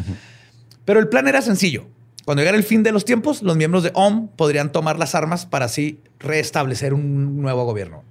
Pero 0.84 1.00
el 1.00 1.08
plan 1.08 1.28
era 1.28 1.42
sencillo. 1.42 1.86
Cuando 2.24 2.42
llegara 2.42 2.56
el 2.56 2.64
fin 2.64 2.82
de 2.82 2.92
los 2.92 3.04
tiempos, 3.04 3.42
los 3.42 3.56
miembros 3.56 3.82
de 3.82 3.90
OM 3.94 4.28
podrían 4.28 4.70
tomar 4.70 4.98
las 4.98 5.14
armas 5.14 5.44
para 5.46 5.64
así 5.64 5.98
restablecer 6.20 6.94
un 6.94 7.42
nuevo 7.42 7.64
gobierno. 7.64 8.04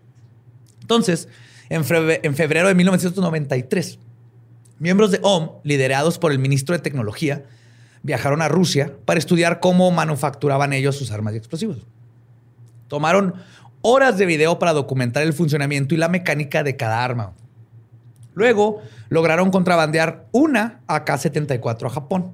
Entonces, 0.81 1.29
en 1.69 1.85
febrero 1.85 2.67
de 2.67 2.75
1993, 2.75 3.99
miembros 4.79 5.11
de 5.11 5.19
OM, 5.21 5.51
liderados 5.63 6.17
por 6.17 6.33
el 6.33 6.39
ministro 6.39 6.75
de 6.75 6.81
Tecnología, 6.81 7.45
viajaron 8.03 8.41
a 8.41 8.49
Rusia 8.49 8.93
para 9.05 9.19
estudiar 9.19 9.59
cómo 9.61 9.89
manufacturaban 9.91 10.73
ellos 10.73 10.97
sus 10.97 11.11
armas 11.11 11.33
y 11.33 11.37
explosivos. 11.37 11.85
Tomaron 12.91 13.35
horas 13.81 14.17
de 14.17 14.25
video 14.25 14.59
para 14.59 14.73
documentar 14.73 15.23
el 15.23 15.31
funcionamiento 15.31 15.95
y 15.95 15.97
la 15.97 16.09
mecánica 16.09 16.61
de 16.61 16.75
cada 16.75 17.01
arma. 17.01 17.31
Luego 18.33 18.81
lograron 19.07 19.49
contrabandear 19.49 20.27
una 20.33 20.81
AK-74 20.87 21.85
a 21.85 21.89
Japón 21.89 22.33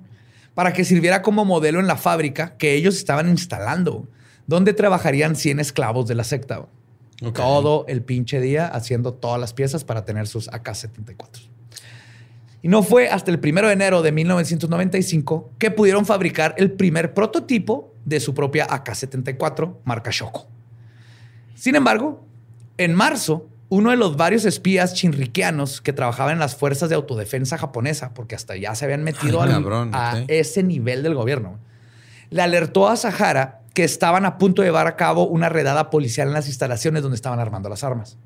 para 0.55 0.73
que 0.73 0.83
sirviera 0.83 1.21
como 1.21 1.45
modelo 1.45 1.79
en 1.79 1.85
la 1.85 1.95
fábrica 1.95 2.57
que 2.57 2.73
ellos 2.73 2.97
estaban 2.97 3.29
instalando, 3.29 4.07
donde 4.47 4.73
trabajarían 4.73 5.35
100 5.35 5.59
esclavos 5.59 6.07
de 6.07 6.15
la 6.15 6.23
secta. 6.23 6.65
Todo 7.35 7.85
el 7.87 8.01
pinche 8.01 8.41
día 8.41 8.65
haciendo 8.65 9.13
todas 9.13 9.39
las 9.39 9.53
piezas 9.53 9.83
para 9.83 10.05
tener 10.05 10.25
sus 10.25 10.49
AK-74. 10.49 11.49
Y 12.63 12.67
no 12.67 12.81
fue 12.81 13.09
hasta 13.09 13.29
el 13.29 13.39
1 13.39 13.67
de 13.67 13.73
enero 13.73 14.01
de 14.01 14.11
1995 14.11 15.51
que 15.59 15.69
pudieron 15.69 16.07
fabricar 16.07 16.55
el 16.57 16.71
primer 16.71 17.13
prototipo 17.13 17.93
de 18.07 18.21
su 18.21 18.33
propia 18.33 18.65
AK-74, 18.65 19.79
marca 19.83 20.11
Shoko. 20.11 20.47
Sin 21.55 21.75
embargo, 21.75 22.25
en 22.77 22.95
marzo 22.95 23.49
uno 23.67 23.91
de 23.91 23.97
los 23.97 24.15
varios 24.15 24.45
espías 24.45 24.93
chinriquianos 24.93 25.81
que 25.81 25.91
trabajaban 25.91 26.33
en 26.33 26.39
las 26.39 26.55
fuerzas 26.55 26.87
de 26.87 26.95
autodefensa 26.95 27.57
japonesa, 27.57 28.13
porque 28.13 28.33
hasta 28.33 28.55
ya 28.55 28.73
se 28.75 28.85
habían 28.85 29.03
metido 29.03 29.41
a 29.41 30.23
ese 30.29 30.63
nivel 30.63 31.03
del 31.03 31.15
gobierno, 31.15 31.59
le 32.29 32.41
alertó 32.41 32.87
a 32.87 32.95
Sahara 32.95 33.63
que 33.73 33.83
estaban 33.83 34.25
a 34.25 34.37
punto 34.37 34.61
de 34.61 34.69
llevar 34.69 34.87
a 34.87 34.95
cabo 34.95 35.27
una 35.27 35.49
redada 35.49 35.89
policial 35.89 36.29
en 36.29 36.33
las 36.33 36.47
instalaciones 36.47 37.01
donde 37.03 37.17
estaban 37.17 37.41
armando 37.41 37.67
las 37.67 37.83
armas. 37.83 38.17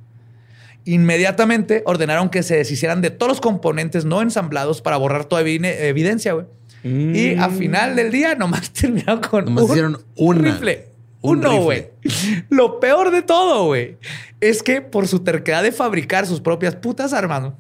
Inmediatamente 0.86 1.82
ordenaron 1.88 2.30
que 2.30 2.44
se 2.44 2.56
deshicieran 2.56 3.02
de 3.02 3.10
todos 3.10 3.30
los 3.30 3.42
componentes 3.42 4.06
no 4.06 4.22
ensamblados 4.22 4.84
para 4.84 4.98
borrar 4.98 5.26
toda 5.26 5.42
evidencia, 5.42 6.34
güey. 6.34 6.46
Y 6.84 7.36
al 7.36 7.52
mm. 7.52 7.58
final 7.58 7.96
del 7.96 8.12
día 8.12 8.36
nomás 8.36 8.72
terminaron 8.74 9.22
con 9.22 9.48
un, 10.16 10.44
rifle. 10.44 10.88
Uno, 11.22 11.62
güey. 11.62 11.90
Lo 12.50 12.80
peor 12.80 13.12
de 13.12 13.22
todo, 13.22 13.66
güey, 13.66 13.98
es 14.40 14.64
que 14.64 14.82
por 14.82 15.08
su 15.08 15.20
terquedad 15.20 15.62
de 15.62 15.72
fabricar 15.72 16.26
sus 16.26 16.42
propias 16.42 16.76
putas 16.76 17.14
armas, 17.14 17.54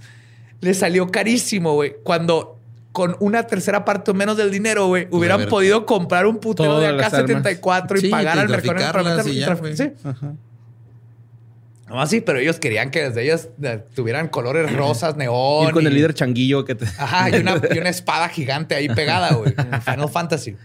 le 0.62 0.74
salió 0.74 1.12
carísimo, 1.12 1.74
güey. 1.74 1.94
Cuando 2.04 2.58
con 2.92 3.16
una 3.20 3.48
tercera 3.48 3.86
parte 3.86 4.12
o 4.12 4.14
menos 4.14 4.38
del 4.38 4.52
dinero, 4.52 4.88
güey, 4.88 5.08
hubieran 5.12 5.48
podido 5.48 5.86
comprar 5.86 6.26
un 6.26 6.40
putero 6.40 6.80
de 6.80 6.88
AK-74 6.88 8.04
y 8.04 8.10
pagar 8.10 8.40
al 8.40 8.50
mercado 8.50 8.92
para 8.92 9.24
Sí. 9.24 9.92
No 11.92 12.02
así, 12.02 12.22
pero 12.22 12.40
ellos 12.40 12.58
querían 12.58 12.90
que 12.90 13.04
desde 13.04 13.24
ellas 13.24 13.50
eh, 13.62 13.84
tuvieran 13.94 14.30
colores 14.30 14.72
rosas, 14.76 15.18
neón. 15.18 15.70
Y 15.70 15.72
con 15.72 15.86
el 15.86 15.94
líder 15.94 16.14
changuillo 16.14 16.64
que 16.64 16.76
te. 16.76 16.86
Ajá, 16.86 17.30
y 17.30 17.42
una, 17.42 17.62
y 17.74 17.78
una 17.80 17.90
espada 17.90 18.30
gigante 18.30 18.76
ahí 18.76 18.88
pegada, 18.88 19.34
güey. 19.34 19.54
Final 19.84 20.10
Fantasy. 20.10 20.56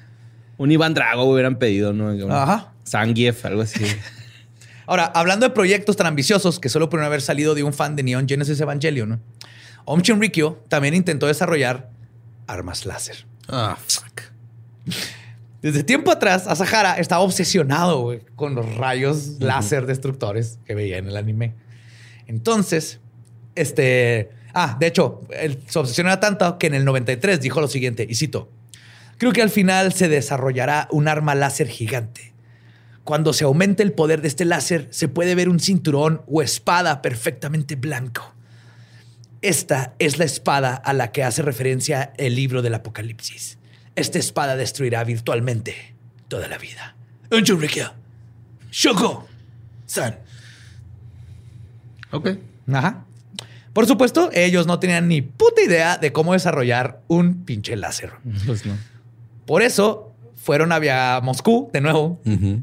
Un 0.56 0.70
Iván 0.70 0.94
Drago 0.94 1.24
hubieran 1.24 1.58
pedido, 1.58 1.92
¿no? 1.92 2.10
Ajá. 2.32 2.72
Zangief, 2.86 3.44
algo 3.44 3.62
así. 3.62 3.84
Ahora, 4.86 5.06
hablando 5.06 5.48
de 5.48 5.52
proyectos 5.52 5.96
tan 5.96 6.06
ambiciosos 6.06 6.60
que 6.60 6.68
solo 6.68 6.88
pudieron 6.88 7.06
haber 7.06 7.20
salido 7.20 7.56
de 7.56 7.64
un 7.64 7.72
fan 7.72 7.96
de 7.96 8.04
Neon 8.04 8.28
Genesis 8.28 8.60
Evangelion, 8.60 9.08
¿no? 9.08 9.20
Om 9.84 10.00
Shinrikyo 10.00 10.64
también 10.68 10.94
intentó 10.94 11.26
desarrollar 11.26 11.90
armas 12.46 12.86
láser. 12.86 13.26
Ah, 13.48 13.76
fuck. 13.84 14.22
Desde 15.62 15.82
tiempo 15.82 16.10
atrás, 16.10 16.46
Asahara 16.46 16.98
estaba 16.98 17.22
obsesionado 17.22 18.14
con 18.34 18.54
los 18.54 18.76
rayos 18.76 19.36
láser 19.40 19.86
destructores 19.86 20.58
que 20.64 20.74
veía 20.74 20.98
en 20.98 21.08
el 21.08 21.16
anime. 21.16 21.54
Entonces, 22.26 23.00
este. 23.54 24.30
Ah, 24.54 24.76
de 24.78 24.86
hecho, 24.86 25.20
él 25.30 25.62
se 25.66 25.78
obsesionó 25.78 26.18
tanto 26.18 26.58
que 26.58 26.66
en 26.66 26.74
el 26.74 26.84
93 26.84 27.40
dijo 27.40 27.60
lo 27.60 27.68
siguiente, 27.68 28.06
y 28.08 28.14
cito: 28.14 28.50
Creo 29.18 29.32
que 29.32 29.42
al 29.42 29.50
final 29.50 29.92
se 29.92 30.08
desarrollará 30.08 30.88
un 30.90 31.08
arma 31.08 31.34
láser 31.34 31.68
gigante. 31.68 32.32
Cuando 33.04 33.32
se 33.32 33.44
aumente 33.44 33.82
el 33.82 33.92
poder 33.92 34.20
de 34.20 34.28
este 34.28 34.44
láser, 34.44 34.88
se 34.90 35.08
puede 35.08 35.34
ver 35.34 35.48
un 35.48 35.60
cinturón 35.60 36.22
o 36.26 36.42
espada 36.42 37.02
perfectamente 37.02 37.76
blanco. 37.76 38.34
Esta 39.42 39.94
es 39.98 40.18
la 40.18 40.24
espada 40.24 40.74
a 40.74 40.92
la 40.92 41.12
que 41.12 41.22
hace 41.22 41.42
referencia 41.42 42.12
el 42.16 42.34
libro 42.34 42.62
del 42.62 42.74
Apocalipsis. 42.74 43.58
Esta 43.96 44.18
espada 44.18 44.56
destruirá 44.56 45.02
virtualmente 45.04 45.94
toda 46.28 46.48
la 46.48 46.58
vida. 46.58 46.94
Shoko. 48.70 49.26
San. 49.86 50.18
Ok. 52.10 52.30
Ajá. 52.72 53.04
Por 53.72 53.86
supuesto, 53.86 54.30
ellos 54.32 54.66
no 54.66 54.78
tenían 54.78 55.08
ni 55.08 55.22
puta 55.22 55.62
idea 55.62 55.98
de 55.98 56.12
cómo 56.12 56.32
desarrollar 56.32 57.02
un 57.08 57.44
pinche 57.44 57.76
láser. 57.76 58.12
Pues 58.46 58.64
no. 58.64 58.74
Por 59.44 59.62
eso 59.62 60.14
fueron 60.34 60.72
a 60.72 61.20
Moscú 61.22 61.70
de 61.72 61.80
nuevo 61.80 62.20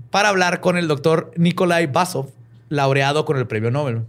para 0.09 0.29
hablar 0.29 0.59
con 0.59 0.77
el 0.77 0.87
doctor 0.87 1.31
Nikolai 1.37 1.87
Basov, 1.87 2.29
laureado 2.69 3.25
con 3.25 3.37
el 3.37 3.45
premio 3.47 3.71
Nobel. 3.71 4.05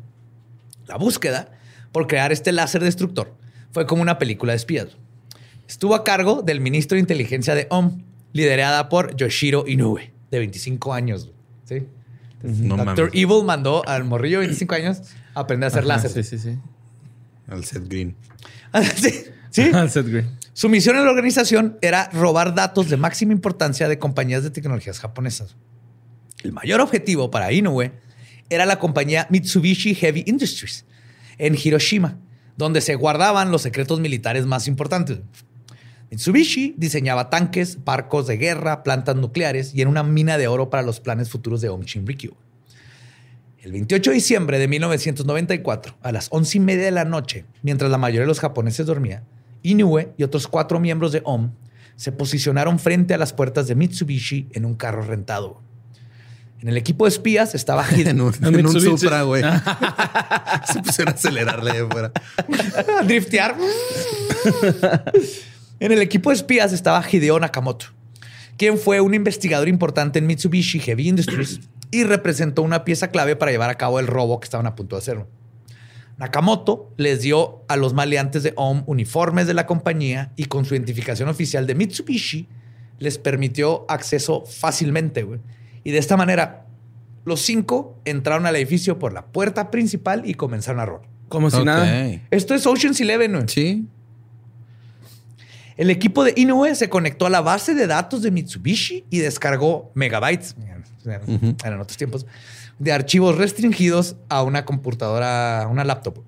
La 0.87 0.97
búsqueda 0.97 1.51
por 1.93 2.07
crear 2.07 2.33
este 2.33 2.53
láser 2.53 2.83
destructor 2.83 3.35
fue 3.71 3.87
como 3.87 4.03
una 4.03 4.19
película 4.19 4.53
de 4.53 4.57
espías. 4.57 4.89
Estuvo 5.69 5.95
a 5.95 6.05
cargo 6.05 6.43
del 6.43 6.61
ministro 6.61 6.97
de 6.97 7.01
inteligencia 7.01 7.55
de 7.55 7.67
OM, 7.71 8.03
liderada 8.33 8.89
por 8.89 9.17
Yoshiro 9.17 9.65
Inoue, 9.67 10.13
de 10.31 10.39
25 10.39 10.93
años. 10.93 11.31
¿sí? 11.65 11.87
Doctor 12.43 13.11
Evil 13.15 13.45
mandó 13.45 13.87
al 13.89 14.05
morrillo 14.05 14.41
de 14.41 14.47
25 14.47 14.75
años 14.75 15.01
a 15.35 15.41
aprender 15.41 15.67
a 15.67 15.69
hacer 15.69 15.85
láser. 15.85 16.11
Sí, 16.11 16.23
sí, 16.23 16.39
sí. 16.39 16.59
Al 17.49 17.65
Seth 17.65 17.89
Green. 17.89 18.15
sí. 18.97 19.25
¿Sí? 19.51 19.63
Al 19.73 19.91
Seth 19.91 20.07
Green. 20.07 20.29
Su 20.53 20.69
misión 20.69 20.97
en 20.97 21.05
la 21.05 21.11
organización 21.11 21.79
era 21.81 22.11
robar 22.13 22.55
datos 22.55 22.89
de 22.89 22.97
máxima 22.97 23.33
importancia 23.33 23.89
de 23.89 23.99
compañías 23.99 24.43
de 24.43 24.51
tecnologías 24.51 25.01
japonesas. 25.01 25.57
El 26.43 26.53
mayor 26.53 26.81
objetivo 26.81 27.31
para 27.31 27.51
Inoue 27.51 27.93
era 28.51 28.67
la 28.67 28.79
compañía 28.79 29.27
Mitsubishi 29.31 29.95
Heavy 29.95 30.25
Industries 30.27 30.85
en 31.39 31.57
Hiroshima, 31.57 32.19
donde 32.57 32.81
se 32.81 32.95
guardaban 32.95 33.51
los 33.51 33.63
secretos 33.63 34.01
militares 34.01 34.47
más 34.47 34.69
importantes. 34.69 35.21
Mitsubishi 36.15 36.77
diseñaba 36.79 37.29
tanques, 37.29 37.83
barcos 37.85 38.29
de 38.29 38.37
guerra, 38.37 38.85
plantas 38.85 39.17
nucleares 39.17 39.75
y 39.75 39.83
en 39.83 39.89
una 39.89 40.05
mina 40.05 40.39
de 40.39 40.47
oro 40.47 40.71
para 40.71 40.85
los 40.85 41.01
planes 41.01 41.29
futuros 41.29 41.61
de 41.61 41.71
Om 41.71 41.83
Shinrikyo. 41.83 42.37
El 43.61 43.73
28 43.73 44.13
de 44.13 44.15
diciembre 44.15 44.59
de 44.61 44.69
1994, 44.69 45.97
a 46.01 46.13
las 46.13 46.29
once 46.31 46.59
y 46.59 46.61
media 46.61 46.85
de 46.85 46.93
la 46.93 47.05
noche, 47.05 47.47
mientras 47.63 47.91
la 47.91 47.99
mayoría 47.99 48.21
de 48.21 48.27
los 48.29 48.39
japoneses 48.39 48.87
dormía, 48.87 49.25
Inoue 49.63 50.13
y 50.17 50.23
otros 50.23 50.47
cuatro 50.47 50.79
miembros 50.79 51.11
de 51.11 51.23
OM 51.25 51.51
se 51.97 52.13
posicionaron 52.13 52.79
frente 52.79 53.15
a 53.15 53.19
las 53.19 53.33
puertas 53.33 53.67
de 53.67 53.75
Mitsubishi 53.75 54.47
en 54.53 54.67
un 54.67 54.75
carro 54.75 55.03
rentado. 55.03 55.63
En 56.61 56.69
el 56.69 56.77
equipo 56.77 57.07
de 57.07 57.09
espías 57.09 57.57
estaba 57.57 57.85
en 57.91 58.21
un, 58.21 58.33
en 58.41 58.67
un 58.67 58.81
Supra, 58.81 59.23
güey. 59.23 59.43
se 60.73 60.81
pusieron 60.81 61.13
a 61.13 61.17
acelerarle 61.17 61.73
de 61.73 61.87
fuera. 61.89 62.13
a 63.01 63.03
driftear. 63.03 63.57
En 65.81 65.93
el 65.93 66.01
equipo 66.01 66.31
de 66.31 66.37
espías 66.37 66.73
estaba 66.73 67.05
Hideo 67.11 67.39
Nakamoto, 67.39 67.87
quien 68.57 68.79
fue 68.79 69.01
un 69.01 69.15
investigador 69.15 69.69
importante 69.69 70.19
en 70.19 70.27
Mitsubishi 70.27 70.79
Heavy 70.79 71.09
Industries 71.09 71.61
y 71.91 72.05
representó 72.05 72.63
una 72.63 72.85
pieza 72.85 73.09
clave 73.09 73.37
para 73.37 73.53
llevar 73.53 73.71
a 73.71 73.77
cabo 73.77 74.01
el 74.01 74.07
robo 74.07 74.41
que 74.41 74.45
estaban 74.45 74.67
a 74.67 74.75
punto 74.75 74.97
de 74.97 75.03
hacer. 75.03 75.27
Nakamoto 76.17 76.93
les 76.97 77.23
dio 77.23 77.65
a 77.69 77.77
los 77.77 77.93
maleantes 77.93 78.43
de 78.43 78.53
OM 78.57 78.85
uniformes 78.87 79.47
de 79.47 79.55
la 79.55 79.67
compañía 79.67 80.33
y 80.37 80.45
con 80.45 80.65
su 80.65 80.75
identificación 80.75 81.29
oficial 81.29 81.67
de 81.67 81.75
Mitsubishi 81.75 82.49
les 82.99 83.19
permitió 83.19 83.85
acceso 83.89 84.45
fácilmente. 84.47 85.27
Y 85.83 85.91
de 85.91 85.99
esta 85.99 86.17
manera, 86.17 86.67
los 87.25 87.41
cinco 87.41 87.99
entraron 88.05 88.47
al 88.47 88.57
edificio 88.57 88.99
por 88.99 89.13
la 89.13 89.27
puerta 89.27 89.71
principal 89.71 90.23
y 90.25 90.35
comenzaron 90.35 90.81
a 90.81 90.87
robar. 90.87 91.09
Como 91.29 91.51
si 91.51 91.65
nada. 91.65 92.21
Esto 92.31 92.55
es 92.55 92.67
Ocean's 92.67 93.01
Eleven. 93.01 93.49
Sí. 93.49 93.87
El 95.77 95.91
equipo 95.91 96.25
de 96.25 96.33
Inoue 96.37 96.75
se 96.75 96.89
conectó 96.89 97.27
a 97.27 97.31
la 97.31 97.41
base 97.41 97.75
de 97.75 97.87
datos 97.87 98.23
de 98.23 98.31
Mitsubishi 98.31 99.05
y 99.11 99.19
descargó 99.19 99.91
megabytes. 99.95 100.55
Eran 101.65 101.81
otros 101.81 101.97
tiempos 101.97 102.27
de 102.79 102.93
archivos 102.93 103.37
restringidos 103.37 104.17
a 104.29 104.43
una 104.43 104.65
computadora, 104.65 105.63
a 105.63 105.69
una 105.69 105.85
laptop. 105.85 106.23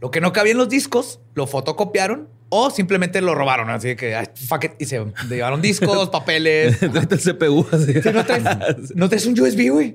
Lo 0.00 0.10
que 0.10 0.20
no 0.20 0.32
cabía 0.32 0.52
en 0.52 0.58
los 0.58 0.68
discos, 0.68 1.20
lo 1.34 1.46
fotocopiaron 1.46 2.28
o 2.48 2.70
simplemente 2.70 3.20
lo 3.20 3.34
robaron. 3.34 3.70
Así 3.70 3.96
que, 3.96 4.28
fuck 4.46 4.64
it, 4.64 4.72
y 4.78 4.84
se 4.84 5.02
llevaron 5.28 5.62
discos, 5.62 6.08
papeles. 6.12 6.82
el 6.82 6.90
CPU. 6.90 7.66
Así. 7.72 7.94
no, 8.94 9.08
traes, 9.08 9.26
un 9.26 9.40
USB, 9.40 9.70
güey. 9.70 9.94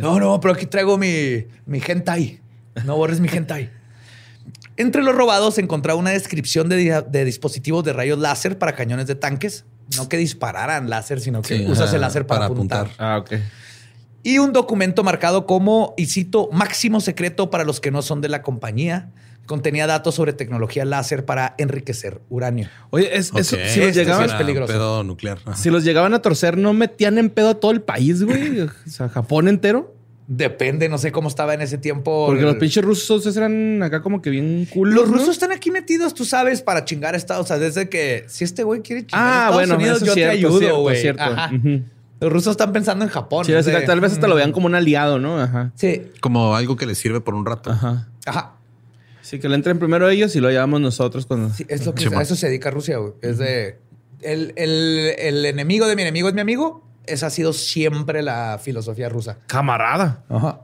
No, 0.00 0.20
no, 0.20 0.40
pero 0.40 0.54
aquí 0.54 0.66
traigo 0.66 0.96
mi, 0.96 1.46
mi 1.66 1.82
hentai. 1.84 2.40
No 2.84 2.96
borres 2.96 3.20
mi 3.20 3.28
hentai. 3.28 3.77
Entre 4.78 5.02
los 5.02 5.14
robados 5.14 5.56
se 5.56 5.60
encontraba 5.60 5.98
una 5.98 6.10
descripción 6.10 6.68
de, 6.68 7.02
de 7.08 7.24
dispositivos 7.24 7.84
de 7.84 7.92
rayos 7.92 8.18
láser 8.18 8.58
para 8.58 8.74
cañones 8.74 9.06
de 9.06 9.14
tanques. 9.14 9.64
No 9.96 10.08
que 10.08 10.16
dispararan 10.16 10.88
láser, 10.88 11.20
sino 11.20 11.42
que 11.42 11.58
Sí, 11.58 11.66
usas 11.66 11.92
el 11.92 12.00
láser 12.00 12.26
para, 12.26 12.40
para 12.42 12.52
apuntar. 12.52 12.86
apuntar. 12.86 13.04
Ah, 13.06 13.18
ok. 13.18 13.32
Y 14.22 14.38
un 14.38 14.52
documento 14.52 15.02
marcado 15.04 15.46
como, 15.46 15.94
y 15.96 16.06
cito, 16.06 16.48
máximo 16.52 17.00
secreto 17.00 17.50
para 17.50 17.64
los 17.64 17.80
que 17.80 17.90
no 17.90 18.02
son 18.02 18.20
de 18.20 18.28
la 18.28 18.42
compañía. 18.42 19.10
Contenía 19.46 19.86
datos 19.86 20.14
sobre 20.16 20.34
tecnología 20.34 20.84
láser 20.84 21.24
para 21.24 21.54
enriquecer 21.56 22.20
uranio. 22.28 22.68
Oye, 22.90 23.16
es, 23.16 23.32
eso, 23.34 23.56
si 23.56 23.56
los 23.56 23.88
este 23.88 23.92
llegaban, 23.92 24.28
peligroso. 24.36 24.70
Pedo 24.70 25.04
nuclear. 25.04 25.38
Ajá. 25.46 25.56
si 25.56 25.70
los 25.70 25.84
llegaban 25.84 26.12
a 26.12 26.20
torcer, 26.20 26.58
¿no 26.58 26.74
metían 26.74 27.16
en 27.16 27.30
pedo 27.30 27.48
a 27.50 27.54
todo 27.54 27.70
el 27.70 27.80
país, 27.80 28.22
güey? 28.22 28.60
O 28.60 28.68
sea, 28.86 29.08
Japón 29.08 29.48
entero. 29.48 29.94
Depende, 30.30 30.90
no 30.90 30.98
sé 30.98 31.10
cómo 31.10 31.28
estaba 31.28 31.54
en 31.54 31.62
ese 31.62 31.78
tiempo. 31.78 32.26
Porque 32.26 32.42
los 32.42 32.56
pinches 32.56 32.84
rusos 32.84 33.34
eran 33.34 33.82
acá 33.82 34.02
como 34.02 34.20
que 34.20 34.28
bien 34.28 34.66
culos. 34.70 34.94
Los 34.94 35.08
¿no? 35.08 35.14
rusos 35.14 35.30
están 35.30 35.52
aquí 35.52 35.70
metidos, 35.70 36.12
tú 36.12 36.26
sabes, 36.26 36.60
para 36.60 36.84
chingar 36.84 37.14
a 37.14 37.16
Estados. 37.16 37.46
O 37.46 37.48
sea, 37.48 37.58
desde 37.58 37.88
que 37.88 38.24
si 38.28 38.44
este 38.44 38.62
güey 38.62 38.82
quiere 38.82 39.06
chingar 39.06 39.20
a 39.22 39.26
Ah, 39.26 39.36
Estados 39.38 39.54
bueno, 39.54 39.74
Unidos, 39.76 40.00
yo 40.00 40.06
es 40.08 40.12
cierto, 40.14 40.30
te 40.32 40.36
ayudo, 40.38 40.58
cierto, 40.58 40.80
güey. 40.82 41.00
cierto. 41.00 41.22
Ajá. 41.22 41.50
Ujú. 41.54 41.82
Los 42.20 42.32
rusos 42.32 42.50
están 42.50 42.72
pensando 42.72 43.04
en 43.06 43.10
Japón. 43.10 43.46
Sí, 43.46 43.52
tal 43.86 44.00
vez 44.00 44.12
hasta 44.12 44.28
lo 44.28 44.34
vean 44.34 44.52
como 44.52 44.66
un 44.66 44.74
aliado, 44.74 45.18
¿no? 45.18 45.40
Ajá. 45.40 45.72
Sí, 45.76 46.02
Como 46.20 46.54
algo 46.54 46.76
que 46.76 46.84
les 46.84 46.98
sirve 46.98 47.20
por 47.22 47.34
un 47.34 47.46
rato. 47.46 47.70
Ajá. 47.70 48.08
ajá. 48.26 48.54
Sí, 49.22 49.38
que 49.38 49.48
le 49.48 49.54
entren 49.54 49.78
primero 49.78 50.08
ellos 50.10 50.34
y 50.36 50.40
lo 50.40 50.50
llevamos 50.50 50.80
nosotros 50.80 51.24
cuando. 51.26 51.54
Sí, 51.54 51.64
es 51.68 51.86
lo 51.86 51.94
que 51.94 52.02
Sí, 52.08 52.14
a 52.14 52.20
eso 52.20 52.34
se 52.36 52.48
dedica 52.48 52.70
Rusia, 52.70 52.98
güey. 52.98 53.12
Es 53.22 53.38
de 53.38 53.78
el, 54.20 54.52
el- 54.56 55.14
el 55.18 55.44
enemigo 55.46 55.86
de 55.86 55.96
mi 55.96 56.02
enemigo 56.02 56.28
es 56.28 56.34
mi 56.34 56.40
amigo. 56.40 56.84
Esa 57.08 57.26
ha 57.26 57.30
sido 57.30 57.52
siempre 57.52 58.22
la 58.22 58.58
filosofía 58.62 59.08
rusa. 59.08 59.38
Camarada. 59.46 60.24
Ajá. 60.28 60.60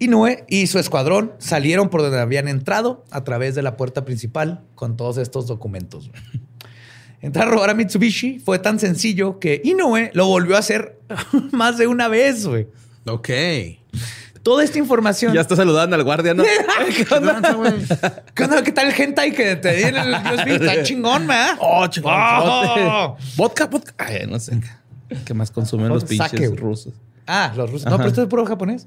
Inoue 0.00 0.44
y 0.48 0.68
su 0.68 0.78
escuadrón 0.78 1.32
salieron 1.38 1.88
por 1.88 2.02
donde 2.02 2.20
habían 2.20 2.46
entrado 2.46 3.04
a 3.10 3.24
través 3.24 3.54
de 3.54 3.62
la 3.62 3.76
puerta 3.76 4.04
principal 4.04 4.62
con 4.74 4.96
todos 4.96 5.18
estos 5.18 5.46
documentos. 5.46 6.10
Entrar 7.20 7.48
a 7.48 7.50
robar 7.50 7.70
a 7.70 7.74
Mitsubishi 7.74 8.38
fue 8.38 8.60
tan 8.60 8.78
sencillo 8.78 9.40
que 9.40 9.60
Inoue 9.64 10.10
lo 10.14 10.26
volvió 10.26 10.54
a 10.54 10.60
hacer 10.60 11.00
más 11.52 11.76
de 11.76 11.88
una 11.88 12.06
vez, 12.06 12.46
güey. 12.46 12.68
Ok. 13.06 13.28
Toda 14.44 14.62
esta 14.62 14.78
información. 14.78 15.34
Ya 15.34 15.40
está 15.40 15.56
saludando 15.56 15.96
al 15.96 16.04
guardia, 16.04 16.32
¿no? 16.32 16.44
¿Qué 16.96 17.14
onda? 17.14 17.40
¿Qué, 18.34 18.44
onda? 18.44 18.62
¿Qué 18.62 18.72
tal 18.72 18.88
el 18.88 19.00
hentai 19.00 19.32
que 19.32 19.56
te 19.56 19.74
di 19.74 19.82
en 19.82 19.96
el? 19.96 20.14
Está 20.14 20.82
chingón, 20.84 21.26
¿verdad? 21.26 21.56
Oh, 21.60 21.86
chingón. 21.88 22.14
Oh. 22.14 23.16
Vodka, 23.36 23.66
vodka. 23.66 23.92
Ay, 23.98 24.26
no 24.28 24.38
sé. 24.38 24.60
¿Qué 25.24 25.34
más 25.34 25.50
consumen 25.50 25.88
los 25.88 26.04
pinches 26.04 26.30
sake, 26.30 26.56
rusos? 26.56 26.94
Ah, 27.26 27.52
los 27.56 27.70
rusos. 27.70 27.90
No, 27.90 27.96
pero 27.96 28.08
esto 28.08 28.22
es 28.22 28.28
puro 28.28 28.44
japonés. 28.46 28.86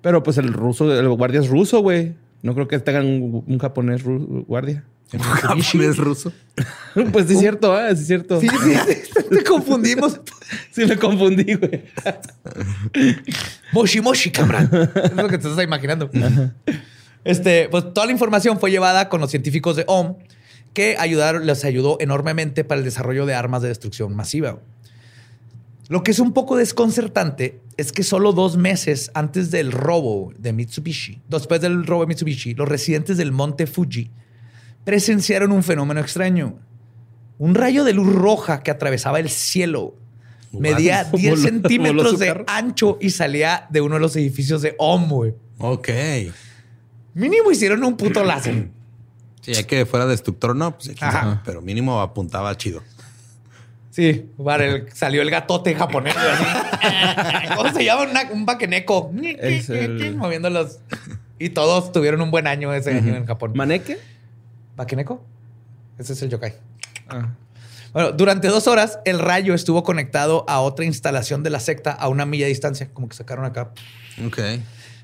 Pero 0.00 0.22
pues 0.22 0.38
el 0.38 0.52
ruso, 0.52 0.92
el 0.92 1.08
guardia 1.10 1.40
es 1.40 1.48
ruso, 1.48 1.80
güey. 1.80 2.14
No 2.42 2.54
creo 2.54 2.66
que 2.68 2.78
tengan 2.78 3.06
un, 3.06 3.44
un 3.46 3.58
japonés 3.58 4.02
guardia. 4.04 4.84
¿Japonés 5.20 5.96
ruso? 5.96 6.32
pues 7.12 7.26
sí 7.26 7.34
es 7.34 7.40
cierto, 7.40 7.78
¿eh? 7.78 7.94
Sí 7.94 8.02
es 8.02 8.06
cierto. 8.06 8.40
Sí, 8.40 8.48
sí, 8.48 8.74
sí. 8.86 9.24
Te 9.30 9.44
confundimos. 9.44 10.20
Sí 10.72 10.84
me 10.86 10.96
confundí, 10.96 11.54
güey. 11.54 11.84
Moshi 13.72 14.00
Moshi, 14.00 14.30
cabrón. 14.30 14.68
Es 14.72 15.12
lo 15.14 15.28
que 15.28 15.38
te 15.38 15.48
estás 15.48 15.64
imaginando. 15.64 16.10
Este, 17.24 17.68
pues 17.70 17.94
toda 17.94 18.06
la 18.06 18.12
información 18.12 18.58
fue 18.58 18.70
llevada 18.70 19.08
con 19.08 19.20
los 19.20 19.30
científicos 19.30 19.76
de 19.76 19.84
OM 19.86 20.16
que 20.74 20.96
ayudaron, 20.98 21.46
les 21.46 21.64
ayudó 21.64 21.96
enormemente 22.00 22.64
para 22.64 22.78
el 22.78 22.84
desarrollo 22.84 23.26
de 23.26 23.34
armas 23.34 23.62
de 23.62 23.68
destrucción 23.68 24.14
masiva. 24.14 24.58
Lo 25.92 26.02
que 26.02 26.10
es 26.12 26.20
un 26.20 26.32
poco 26.32 26.56
desconcertante 26.56 27.60
es 27.76 27.92
que 27.92 28.02
solo 28.02 28.32
dos 28.32 28.56
meses 28.56 29.10
antes 29.12 29.50
del 29.50 29.70
robo 29.72 30.32
de 30.38 30.54
Mitsubishi, 30.54 31.20
después 31.28 31.60
del 31.60 31.84
robo 31.86 32.00
de 32.00 32.06
Mitsubishi, 32.06 32.54
los 32.54 32.66
residentes 32.66 33.18
del 33.18 33.30
monte 33.30 33.66
Fuji 33.66 34.10
presenciaron 34.84 35.52
un 35.52 35.62
fenómeno 35.62 36.00
extraño. 36.00 36.58
Un 37.36 37.54
rayo 37.54 37.84
de 37.84 37.92
luz 37.92 38.10
roja 38.10 38.62
que 38.62 38.70
atravesaba 38.70 39.20
el 39.20 39.28
cielo. 39.28 39.94
Medía 40.50 41.04
Voló- 41.10 41.18
10 41.18 41.30
voló 41.34 41.42
centímetros 41.42 42.18
de 42.18 42.44
ancho 42.46 42.96
y 42.98 43.10
salía 43.10 43.66
de 43.68 43.82
uno 43.82 43.96
de 43.96 44.00
los 44.00 44.16
edificios 44.16 44.62
de 44.62 44.74
OM, 44.78 45.10
güey. 45.10 45.34
Ok. 45.58 45.90
Mínimo 47.12 47.50
hicieron 47.50 47.84
un 47.84 47.98
puto 47.98 48.24
láser. 48.24 48.70
Sí, 49.42 49.52
ya 49.52 49.64
que 49.66 49.84
fuera 49.84 50.06
destructor, 50.06 50.56
no, 50.56 50.78
pues 50.78 50.90
Ajá. 51.02 51.42
pero 51.44 51.60
mínimo 51.60 52.00
apuntaba 52.00 52.56
chido. 52.56 52.82
Sí, 53.92 54.30
vale, 54.38 54.68
el- 54.68 54.92
salió 54.92 55.20
el 55.20 55.28
gatote 55.30 55.74
japonés. 55.74 56.16
así. 56.16 57.48
¿Cómo 57.54 57.72
se 57.72 57.84
llama? 57.84 58.04
Una- 58.10 58.30
un 58.32 58.46
baqueneco. 58.46 59.12
El- 59.22 60.16
Moviéndolos. 60.16 60.78
Y 61.38 61.50
todos 61.50 61.92
tuvieron 61.92 62.22
un 62.22 62.30
buen 62.30 62.46
año 62.46 62.72
ese 62.72 62.94
año 62.96 63.14
en 63.14 63.26
Japón. 63.26 63.52
¿Maneque? 63.54 63.98
¿Baqueneco? 64.76 65.22
Ese 65.98 66.14
es 66.14 66.22
el 66.22 66.30
yokai. 66.30 66.54
Ah. 67.08 67.34
Bueno, 67.92 68.12
durante 68.12 68.48
dos 68.48 68.66
horas 68.66 68.98
el 69.04 69.18
rayo 69.18 69.52
estuvo 69.52 69.82
conectado 69.82 70.46
a 70.48 70.60
otra 70.60 70.86
instalación 70.86 71.42
de 71.42 71.50
la 71.50 71.60
secta 71.60 71.92
a 71.92 72.08
una 72.08 72.24
milla 72.24 72.46
de 72.46 72.48
distancia, 72.48 72.88
como 72.94 73.08
que 73.10 73.14
sacaron 73.16 73.44
acá. 73.44 73.72
Ok. 74.26 74.38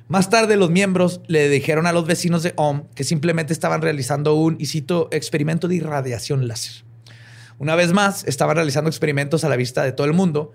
Más 0.08 0.30
tarde 0.30 0.56
los 0.56 0.70
miembros 0.70 1.20
le 1.26 1.50
dijeron 1.50 1.86
a 1.86 1.92
los 1.92 2.06
vecinos 2.06 2.42
de 2.42 2.54
OM 2.56 2.84
que 2.94 3.04
simplemente 3.04 3.52
estaban 3.52 3.82
realizando 3.82 4.34
un, 4.36 4.56
y 4.58 4.64
cito, 4.64 5.08
experimento 5.12 5.68
de 5.68 5.74
irradiación 5.74 6.48
láser. 6.48 6.84
Una 7.58 7.74
vez 7.74 7.92
más, 7.92 8.24
estaban 8.24 8.56
realizando 8.56 8.88
experimentos 8.88 9.44
a 9.44 9.48
la 9.48 9.56
vista 9.56 9.82
de 9.82 9.92
todo 9.92 10.06
el 10.06 10.12
mundo 10.12 10.52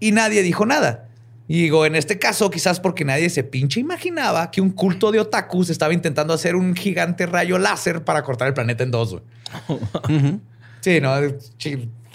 y 0.00 0.12
nadie 0.12 0.42
dijo 0.42 0.66
nada. 0.66 1.06
Y 1.46 1.62
digo, 1.62 1.84
en 1.84 1.96
este 1.96 2.18
caso, 2.18 2.50
quizás 2.50 2.78
porque 2.78 3.04
nadie 3.04 3.28
se 3.28 3.42
pinche 3.42 3.80
imaginaba 3.80 4.50
que 4.52 4.60
un 4.60 4.70
culto 4.70 5.10
de 5.10 5.18
otakus 5.20 5.68
estaba 5.70 5.92
intentando 5.92 6.32
hacer 6.32 6.54
un 6.54 6.76
gigante 6.76 7.26
rayo 7.26 7.58
láser 7.58 8.04
para 8.04 8.22
cortar 8.22 8.48
el 8.48 8.54
planeta 8.54 8.84
en 8.84 8.90
dos. 8.90 9.10
güey. 9.10 9.22
Sí, 10.80 10.98
no, 11.00 11.14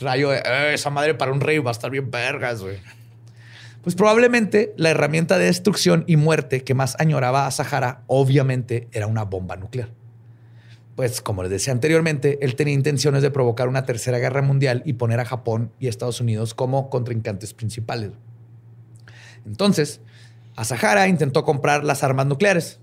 rayo 0.02 0.30
de 0.30 0.38
"Eh, 0.38 0.74
esa 0.74 0.90
madre 0.90 1.14
para 1.14 1.32
un 1.32 1.40
rey 1.40 1.60
va 1.60 1.70
a 1.70 1.74
estar 1.74 1.92
bien 1.92 2.10
vergas, 2.10 2.62
güey. 2.62 2.78
Pues 3.84 3.94
probablemente 3.96 4.74
la 4.78 4.90
herramienta 4.90 5.38
de 5.38 5.46
destrucción 5.46 6.04
y 6.08 6.16
muerte 6.16 6.64
que 6.64 6.74
más 6.74 6.96
añoraba 7.00 7.46
a 7.46 7.52
Sahara, 7.52 8.02
obviamente, 8.08 8.88
era 8.92 9.06
una 9.06 9.24
bomba 9.24 9.56
nuclear. 9.56 9.90
Pues, 10.96 11.20
como 11.20 11.44
les 11.44 11.52
decía 11.52 11.74
anteriormente, 11.74 12.40
él 12.42 12.56
tenía 12.56 12.74
intenciones 12.74 13.22
de 13.22 13.30
provocar 13.30 13.68
una 13.68 13.86
tercera 13.86 14.18
guerra 14.18 14.42
mundial 14.42 14.82
y 14.86 14.94
poner 14.94 15.20
a 15.20 15.26
Japón 15.26 15.72
y 15.78 15.88
Estados 15.88 16.22
Unidos 16.22 16.54
como 16.54 16.90
contrincantes 16.90 17.54
principales. 17.54 18.12
Entonces, 19.46 20.00
Asahara 20.56 21.10
intentó 21.10 21.44
comprar 21.44 21.84
las 21.84 22.02
armas 22.04 22.28
nucleares, 22.28 22.80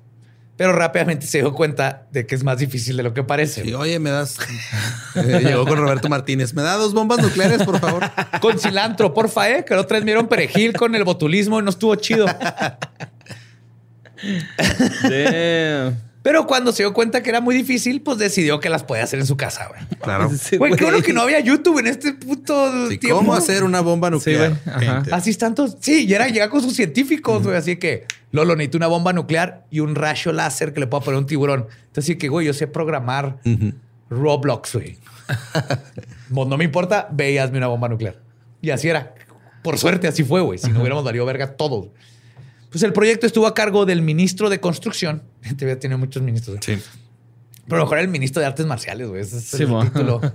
pero 0.58 0.74
rápidamente 0.74 1.26
se 1.26 1.38
dio 1.38 1.54
cuenta 1.54 2.06
de 2.12 2.26
que 2.26 2.34
es 2.34 2.44
más 2.44 2.58
difícil 2.58 2.98
de 2.98 3.02
lo 3.02 3.14
que 3.14 3.24
parece. 3.24 3.62
Sí, 3.62 3.72
oye, 3.72 3.98
me 3.98 4.10
das. 4.10 4.36
Eh, 5.14 5.40
llegó 5.44 5.66
con 5.66 5.78
Roberto 5.78 6.08
Martínez. 6.08 6.54
Me 6.54 6.62
da 6.62 6.76
dos 6.76 6.94
bombas 6.94 7.20
nucleares, 7.20 7.62
por 7.64 7.78
favor. 7.78 8.02
Con 8.40 8.58
cilantro, 8.58 9.12
porfa, 9.12 9.50
eh, 9.50 9.64
que 9.64 9.74
me 9.74 10.00
dieron 10.02 10.26
perejil 10.26 10.72
con 10.74 10.94
el 10.94 11.04
botulismo 11.04 11.60
y 11.60 11.62
no 11.62 11.70
estuvo 11.70 11.94
chido. 11.96 12.26
Damn. 15.02 16.11
Pero 16.22 16.46
cuando 16.46 16.72
se 16.72 16.84
dio 16.84 16.92
cuenta 16.92 17.22
que 17.22 17.30
era 17.30 17.40
muy 17.40 17.54
difícil, 17.54 18.00
pues 18.00 18.16
decidió 18.18 18.60
que 18.60 18.68
las 18.68 18.84
podía 18.84 19.02
hacer 19.02 19.18
en 19.18 19.26
su 19.26 19.36
casa, 19.36 19.68
güey. 19.68 19.80
Claro. 20.00 20.30
Sí, 20.38 20.56
Güey, 20.56 20.74
qué 20.74 20.84
bueno 20.84 21.02
que 21.02 21.12
no 21.12 21.22
había 21.22 21.40
YouTube 21.40 21.78
en 21.80 21.88
este 21.88 22.12
puto 22.14 22.88
Sí, 22.88 22.98
tiempo. 22.98 23.18
¿Cómo 23.18 23.34
hacer 23.34 23.64
una 23.64 23.80
bomba 23.80 24.08
nuclear? 24.10 24.56
Gente. 24.78 25.12
Así 25.12 25.34
tantos. 25.34 25.76
Sí, 25.80 26.06
y 26.06 26.14
era 26.14 26.28
llegar 26.28 26.48
con 26.48 26.62
sus 26.62 26.74
científicos, 26.74 27.42
güey. 27.42 27.56
Así 27.56 27.76
que, 27.76 28.06
Lolo, 28.30 28.54
necesito 28.54 28.78
una 28.78 28.86
bomba 28.86 29.12
nuclear 29.12 29.66
y 29.70 29.80
un 29.80 29.94
rayo 29.94 30.32
láser 30.32 30.72
que 30.72 30.80
le 30.80 30.86
pueda 30.86 31.02
poner 31.02 31.18
un 31.18 31.26
tiburón. 31.26 31.66
Entonces, 31.86 32.04
sí 32.04 32.16
que, 32.16 32.28
güey, 32.28 32.46
yo 32.46 32.54
sé 32.54 32.66
programar. 32.66 33.38
Roblox, 34.10 34.74
güey. 34.74 34.98
Pues, 36.32 36.48
no 36.48 36.56
me 36.56 36.64
importa, 36.64 37.08
ve 37.12 37.32
y 37.32 37.38
hazme 37.38 37.58
una 37.58 37.66
bomba 37.66 37.88
nuclear. 37.88 38.16
Y 38.62 38.70
así 38.70 38.88
era. 38.88 39.14
Por 39.62 39.78
suerte, 39.78 40.08
así 40.08 40.24
fue, 40.24 40.40
güey. 40.40 40.58
Si 40.58 40.70
no 40.70 40.80
hubiéramos 40.80 41.04
valido 41.04 41.26
verga 41.26 41.56
todos. 41.56 41.88
Pues 42.70 42.82
el 42.84 42.92
proyecto 42.94 43.26
estuvo 43.26 43.46
a 43.46 43.54
cargo 43.54 43.84
del 43.84 44.00
ministro 44.00 44.48
de 44.48 44.58
Construcción. 44.58 45.22
Te 45.56 45.76
tiene 45.76 45.96
muchos 45.96 46.22
ministros. 46.22 46.58
Sí. 46.60 46.78
Pero 47.64 47.76
a 47.76 47.78
lo 47.80 47.84
mejor 47.84 47.98
el 47.98 48.08
ministro 48.08 48.40
de 48.40 48.46
Artes 48.46 48.66
Marciales, 48.66 49.08
güey. 49.08 49.20
Ese 49.22 49.38
es 49.38 49.44
Sí, 49.44 49.62
el 49.62 49.68
mo. 49.68 49.84
título. 49.84 50.20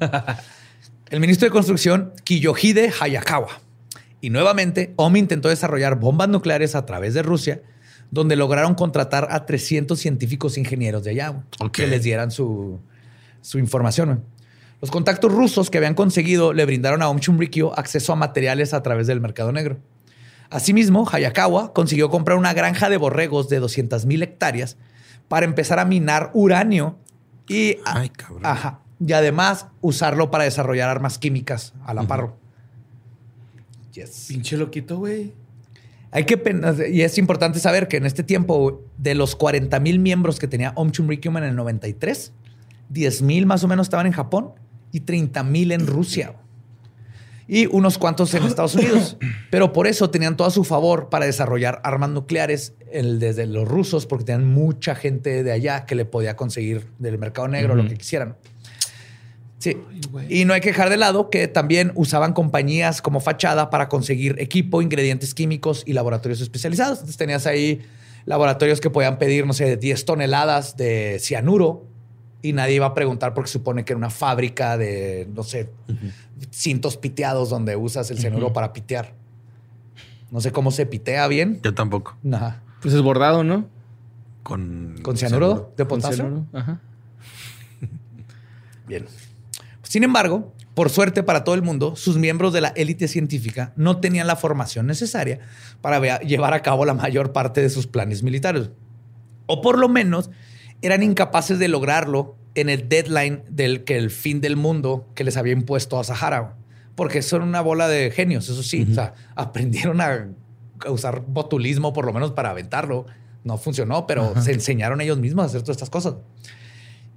El 1.10 1.22
ministro 1.22 1.46
de 1.48 1.52
Construcción, 1.52 2.12
Kiyohide 2.26 2.92
Hayakawa. 3.00 3.62
Y 4.20 4.30
nuevamente, 4.30 4.94
OMI 4.98 5.20
intentó 5.20 5.48
desarrollar 5.48 5.98
bombas 6.00 6.28
nucleares 6.28 6.76
a 6.76 6.86
través 6.86 7.14
de 7.14 7.22
Rusia, 7.22 7.62
donde 8.12 8.36
lograron 8.36 8.76
contratar 8.76 9.30
a 9.32 9.46
300 9.46 9.98
científicos 9.98 10.58
e 10.58 10.60
ingenieros 10.60 11.06
de 11.06 11.12
allá, 11.12 11.30
güey, 11.30 11.44
Ok. 11.62 11.72
que 11.72 11.88
les 11.88 12.04
dieran 12.04 12.30
su, 12.32 12.82
su 13.42 13.58
información. 13.58 14.10
güey. 14.10 14.20
Los 14.82 14.92
contactos 14.92 15.32
rusos 15.32 15.70
que 15.70 15.78
habían 15.78 15.94
conseguido 15.94 16.52
le 16.52 16.66
brindaron 16.66 17.02
a 17.02 17.08
Om 17.10 17.20
Chumrikyo 17.20 17.78
acceso 17.80 18.12
a 18.12 18.18
materiales 18.18 18.74
a 18.74 18.84
través 18.84 19.08
del 19.08 19.22
mercado 19.22 19.54
negro. 19.54 19.78
Asimismo, 20.50 21.08
Hayakawa 21.10 21.74
consiguió 21.74 22.10
comprar 22.10 22.38
una 22.38 22.54
granja 22.54 22.90
de 22.90 22.98
borregos 22.98 23.48
de 23.48 23.60
200 23.60 24.06
mil 24.06 24.24
hectáreas 24.24 24.76
para 25.28 25.46
empezar 25.46 25.80
a 25.80 25.86
minar 25.86 26.32
uranio 26.34 26.98
y, 27.48 27.78
Ay, 27.86 28.10
cabrón. 28.10 28.46
Ajá. 28.46 28.80
y 29.00 29.14
además 29.14 29.68
usarlo 29.82 30.32
para 30.32 30.44
desarrollar 30.44 30.90
armas 30.90 31.18
químicas 31.18 31.74
a 31.86 31.94
la 31.94 32.04
par. 32.04 32.34
Yes. 33.94 34.26
Pinche 34.28 34.58
loquito, 34.58 34.98
güey. 34.98 35.34
Hay 36.12 36.26
que 36.26 36.42
y 36.90 37.02
es 37.02 37.18
importante 37.18 37.60
saber 37.60 37.88
que 37.88 37.98
en 37.98 38.06
este 38.06 38.24
tiempo 38.24 38.82
de 38.98 39.14
los 39.14 39.36
40 39.36 39.80
mil 39.80 40.00
miembros 40.00 40.40
que 40.40 40.48
tenía 40.48 40.72
Om 40.76 40.92
Chumrikyum 40.92 41.38
en 41.38 41.44
el 41.44 41.56
93, 41.56 42.32
10 42.90 43.22
mil 43.24 43.46
más 43.46 43.64
o 43.64 43.68
menos 43.68 43.88
estaban 43.88 44.06
en 44.06 44.14
Japón 44.14 44.52
y 44.92 45.02
30 45.02 45.44
mil 45.44 45.72
en 45.72 45.86
Rusia 45.86 46.36
y 47.48 47.66
unos 47.68 47.98
cuantos 47.98 48.34
en 48.34 48.44
Estados 48.44 48.76
Unidos. 48.76 49.18
Pero 49.50 49.72
por 49.74 49.88
eso 49.88 50.10
tenían 50.10 50.36
todo 50.36 50.48
a 50.48 50.52
su 50.52 50.64
favor 50.64 51.10
para 51.10 51.26
desarrollar 51.26 51.82
armas 51.84 52.10
nucleares 52.10 52.74
desde 52.92 53.46
los 53.46 53.68
rusos, 53.68 54.06
porque 54.06 54.26
tenían 54.26 54.48
mucha 54.48 54.96
gente 54.96 55.44
de 55.44 55.52
allá 55.52 55.86
que 55.86 55.96
le 55.96 56.06
podía 56.06 56.36
conseguir 56.36 56.88
del 57.00 57.18
mercado 57.18 57.48
negro 57.48 57.76
lo 57.76 57.88
que 57.88 57.96
quisieran. 57.96 58.36
Sí. 59.60 59.76
y 60.30 60.46
no 60.46 60.54
hay 60.54 60.62
que 60.62 60.70
dejar 60.70 60.92
de 60.92 60.98
lado 60.98 61.32
que 61.32 61.48
también 61.48 61.92
usaban 61.96 62.34
compañías 62.34 63.02
como 63.02 63.20
fachada 63.20 63.72
para 63.72 63.90
conseguir 63.90 64.36
equipo, 64.38 64.84
ingredientes 64.84 65.34
químicos 65.34 65.82
y 65.88 65.94
laboratorios 65.94 66.42
especializados. 66.42 67.00
Entonces 67.00 67.18
tenías 67.18 67.48
ahí 67.48 67.82
laboratorios 68.26 68.80
que 68.80 68.92
podían 68.92 69.18
pedir, 69.18 69.48
no 69.48 69.54
sé, 69.54 69.76
10 69.78 70.06
toneladas 70.06 70.78
de 70.78 71.18
cianuro 71.20 71.88
y 72.42 72.54
nadie 72.54 72.76
iba 72.76 72.86
a 72.86 72.94
preguntar 72.94 73.34
porque 73.34 73.50
supone 73.50 73.84
que 73.84 73.94
era 73.94 73.98
una 73.98 74.10
fábrica 74.10 74.78
de, 74.78 75.28
no 75.34 75.44
sé, 75.44 75.70
cintos 76.52 76.98
piteados 76.98 77.50
donde 77.50 77.76
usas 77.76 78.12
el 78.12 78.20
cianuro 78.20 78.54
para 78.54 78.74
pitear. 78.74 79.14
No 80.32 80.42
sé 80.42 80.52
cómo 80.52 80.72
se 80.72 80.86
pitea 80.86 81.28
bien. 81.28 81.60
Yo 81.64 81.74
tampoco. 81.74 82.18
Ajá. 82.32 82.62
Pues 82.82 82.94
es 82.94 83.02
bordado, 83.02 83.44
¿no? 83.44 83.68
Con, 84.44 84.96
¿Con 85.02 85.18
cianuro, 85.18 85.74
de 85.76 85.86
potasio. 85.86 86.46
Ajá. 86.54 86.80
bien. 88.88 89.06
Sin 89.84 90.04
embargo, 90.04 90.54
por 90.74 90.90
suerte 90.90 91.24
para 91.24 91.44
todo 91.44 91.56
el 91.56 91.64
mundo, 91.64 91.96
sus 91.96 92.18
miembros 92.18 92.54
de 92.54 92.62
la 92.62 92.68
élite 92.70 93.08
científica 93.08 93.74
no 93.76 93.98
tenían 93.98 94.28
la 94.28 94.36
formación 94.36 94.86
necesaria 94.86 95.40
para 95.82 96.20
llevar 96.20 96.54
a 96.54 96.62
cabo 96.62 96.86
la 96.86 96.94
mayor 96.94 97.34
parte 97.34 97.62
de 97.62 97.70
sus 97.70 97.88
planes 97.88 98.22
militares. 98.22 98.70
O 99.48 99.62
por 99.62 99.80
lo 99.80 99.90
menos 99.90 100.30
eran 100.82 101.04
incapaces 101.04 101.60
de 101.60 101.68
lograrlo 101.68 102.36
en 102.56 102.70
el 102.70 102.90
deadline 102.90 103.44
del 103.50 103.84
que 103.84 103.98
el 103.98 104.10
fin 104.10 104.42
del 104.42 104.56
mundo 104.56 105.08
que 105.16 105.24
les 105.24 105.38
había 105.38 105.54
impuesto 105.54 106.00
a 106.00 106.04
Sahara. 106.04 106.56
Porque 106.96 107.22
son 107.22 107.44
una 107.44 107.62
bola 107.62 107.88
de 107.88 108.10
genios, 108.10 108.50
eso 108.50 108.64
sí. 108.64 108.88
O 108.90 108.94
sea, 108.94 109.14
aprendieron 109.36 110.02
a, 110.02 110.30
usar 110.90 111.24
botulismo 111.28 111.94
por 111.94 112.06
lo 112.06 112.14
menos 112.14 112.32
para 112.32 112.50
aventarlo. 112.50 113.06
No 113.44 113.58
funcionó, 113.58 114.08
pero 114.08 114.40
se 114.42 114.54
enseñaron 114.54 115.02
ellos 115.02 115.20
mismos 115.20 115.44
a 115.44 115.46
hacer 115.48 115.62
todas 115.62 115.78
estas 115.78 115.90
cosas. 115.90 116.16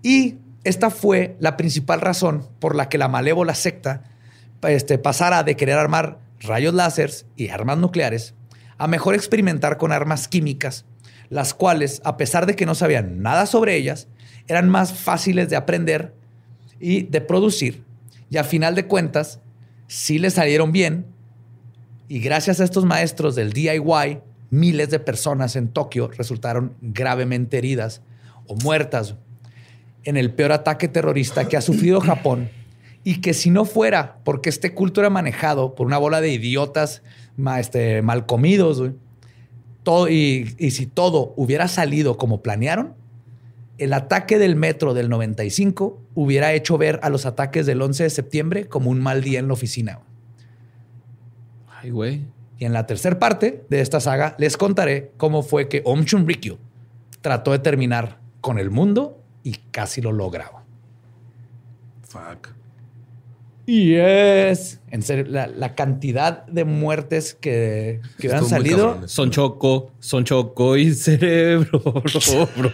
Y 0.03 0.37
esta 0.65 0.91
fue 0.91 1.37
la 1.41 1.57
principal 1.57 2.01
razón 2.01 2.47
por 2.59 2.77
la 2.77 2.89
que 2.89 2.99
la 2.99 3.09
malévola 3.09 3.55
secta 3.55 4.05
este, 4.63 4.99
pasara 4.99 5.43
de 5.43 5.57
querer 5.57 5.79
armar 5.79 6.19
rayos 6.41 6.75
láseres 6.75 7.27
y 7.37 7.49
armas 7.49 7.79
nucleares 7.79 8.35
a 8.77 8.87
mejor 8.87 9.15
experimentar 9.15 9.77
con 9.77 9.93
armas 9.93 10.29
químicas 10.29 10.85
las 11.31 11.55
cuales, 11.55 12.03
a 12.05 12.17
pesar 12.17 12.45
de 12.45 12.57
que 12.57 12.67
no 12.67 12.75
sabían 12.75 13.23
nada 13.23 13.47
sobre 13.47 13.77
ellas, 13.77 14.09
eran 14.49 14.69
más 14.69 14.93
fáciles 14.93 15.49
de 15.49 15.57
aprender 15.57 16.13
y 16.81 17.05
de 17.05 17.21
producir. 17.21 17.85
Y 18.29 18.37
a 18.37 18.45
final 18.45 18.75
de 18.75 18.87
cuentas, 18.87 19.41
sí 19.87 20.19
les 20.19 20.35
salieron 20.35 20.73
bien. 20.73 21.07
Y 22.09 22.19
gracias 22.19 22.61
a 22.61 22.65
estos 22.65 22.85
maestros 22.85 23.37
del 23.37 23.53
DIY, 23.53 24.21
miles 24.51 24.91
de 24.91 24.99
personas 24.99 25.55
en 25.55 25.69
Tokio 25.69 26.09
resultaron 26.09 26.75
gravemente 26.81 27.59
heridas 27.59 28.03
o 28.49 28.57
muertas 28.57 29.15
en 30.03 30.17
el 30.17 30.33
peor 30.33 30.51
ataque 30.51 30.89
terrorista 30.89 31.49
que 31.49 31.57
ha 31.57 31.61
sufrido 31.61 32.01
Japón. 32.01 32.51
Y 33.05 33.21
que 33.21 33.33
si 33.33 33.51
no 33.51 33.65
fuera 33.65 34.19
porque 34.25 34.51
este 34.51 34.75
culto 34.75 35.01
era 35.01 35.11
manejado 35.11 35.75
por 35.75 35.87
una 35.87 35.99
bola 35.99 36.21
de 36.21 36.33
idiotas 36.33 37.03
este, 37.59 38.03
mal 38.03 38.27
comidos, 38.27 38.83
y, 40.09 40.45
si 40.71 40.87
todo 40.87 41.33
hubiera 41.37 41.69
salido 41.69 42.17
como 42.17 42.43
planearon, 42.43 42.95
el 43.79 43.93
ataque 43.93 44.39
del 44.39 44.57
metro 44.57 44.93
del 44.93 45.09
95 45.09 46.01
hubiera 46.15 46.53
hecho 46.53 46.77
ver 46.77 47.01
a 47.03 47.09
los 47.09 47.25
ataques 47.25 47.65
del 47.67 47.81
11 47.81 48.05
de 48.05 48.11
septiembre 48.11 48.69
como 48.69 48.91
un 48.91 49.01
mal 49.01 49.23
día 49.23 49.39
en 49.39 49.49
la 49.49 49.55
oficina. 49.55 50.01
Ay, 51.69 51.91
güey. 51.91 52.27
Y 52.59 52.67
en 52.67 52.75
la 52.75 52.87
tercera 52.87 53.19
parte 53.19 53.65
de 53.71 53.81
esta 53.81 54.01
saga 54.01 54.35
les 54.39 54.59
contaré 54.59 55.13
cómo 55.17 55.43
fue 55.43 55.69
que 55.69 55.81
Om 55.87 56.05
Chunrikyo 56.05 56.59
trató 57.23 57.53
de 57.53 57.59
terminar 57.59 58.19
con 58.43 58.59
el 58.59 58.71
mundo 58.71 59.19
y 59.43 59.53
casi 59.71 60.03
lo 60.03 60.13
lograba. 60.13 60.63
Fuck. 62.03 62.60
Yes. 63.71 64.81
En 64.91 65.01
serio, 65.01 65.27
la, 65.29 65.75
cantidad 65.77 66.45
de 66.47 66.65
muertes 66.65 67.37
que, 67.41 68.01
que 68.19 68.33
han 68.33 68.45
salido. 68.45 69.07
Son 69.07 69.31
choco, 69.31 69.93
son 70.01 70.25
choco 70.25 70.77
y 70.77 70.93
cerebro, 70.93 71.81
bro, 72.57 72.73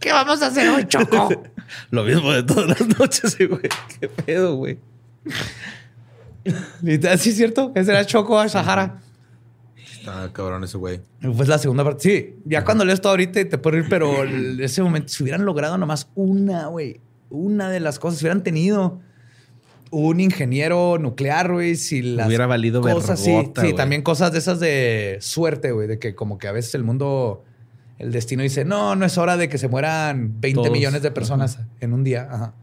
¿Qué 0.00 0.12
vamos 0.12 0.40
a 0.40 0.46
hacer 0.46 0.68
hoy, 0.68 0.84
choco? 0.86 1.30
Lo 1.90 2.04
mismo 2.04 2.32
de 2.32 2.44
todas 2.44 2.68
las 2.68 2.96
noches, 2.96 3.36
güey. 3.36 3.68
¿Qué 3.98 4.08
pedo, 4.08 4.54
güey? 4.54 4.78
Sí, 6.44 7.00
es 7.02 7.36
cierto. 7.36 7.72
Ese 7.74 7.90
era 7.90 8.06
Choco 8.06 8.38
a 8.38 8.48
Sahara. 8.48 9.00
Está 9.76 10.32
cabrón 10.32 10.62
ese 10.62 10.78
güey. 10.78 11.00
Pues 11.20 11.48
la 11.48 11.58
segunda 11.58 11.82
parte. 11.82 12.02
Sí, 12.02 12.36
ya 12.44 12.64
cuando 12.64 12.84
lees 12.84 13.00
todo 13.00 13.10
ahorita 13.10 13.48
te 13.48 13.58
puedo 13.58 13.78
ir, 13.78 13.86
pero 13.88 14.22
en 14.22 14.62
ese 14.62 14.80
momento, 14.80 15.08
si 15.08 15.24
hubieran 15.24 15.44
logrado 15.44 15.76
nomás 15.76 16.08
una, 16.14 16.66
güey 16.66 17.00
una 17.32 17.70
de 17.70 17.80
las 17.80 17.98
cosas, 17.98 18.20
si 18.20 18.26
hubieran 18.26 18.42
tenido 18.42 19.00
un 19.90 20.20
ingeniero 20.20 20.98
nuclear, 20.98 21.52
güey, 21.52 21.76
si 21.76 22.02
las 22.02 22.26
hubiera 22.26 22.46
valido 22.46 22.80
cosas 22.80 23.20
sí, 23.20 23.34
sí, 23.60 23.74
también 23.74 24.02
cosas 24.02 24.32
de 24.32 24.38
esas 24.38 24.60
de 24.60 25.18
suerte, 25.20 25.72
güey, 25.72 25.86
de 25.86 25.98
que 25.98 26.14
como 26.14 26.38
que 26.38 26.48
a 26.48 26.52
veces 26.52 26.74
el 26.74 26.84
mundo, 26.84 27.44
el 27.98 28.12
destino 28.12 28.42
dice, 28.42 28.64
no, 28.64 28.96
no 28.96 29.04
es 29.04 29.18
hora 29.18 29.36
de 29.36 29.48
que 29.48 29.58
se 29.58 29.68
mueran 29.68 30.40
20 30.40 30.70
millones 30.70 31.02
de 31.02 31.10
personas 31.10 31.58
en 31.80 31.92
un 31.92 32.04
día. 32.04 32.28
Ajá. 32.30 32.54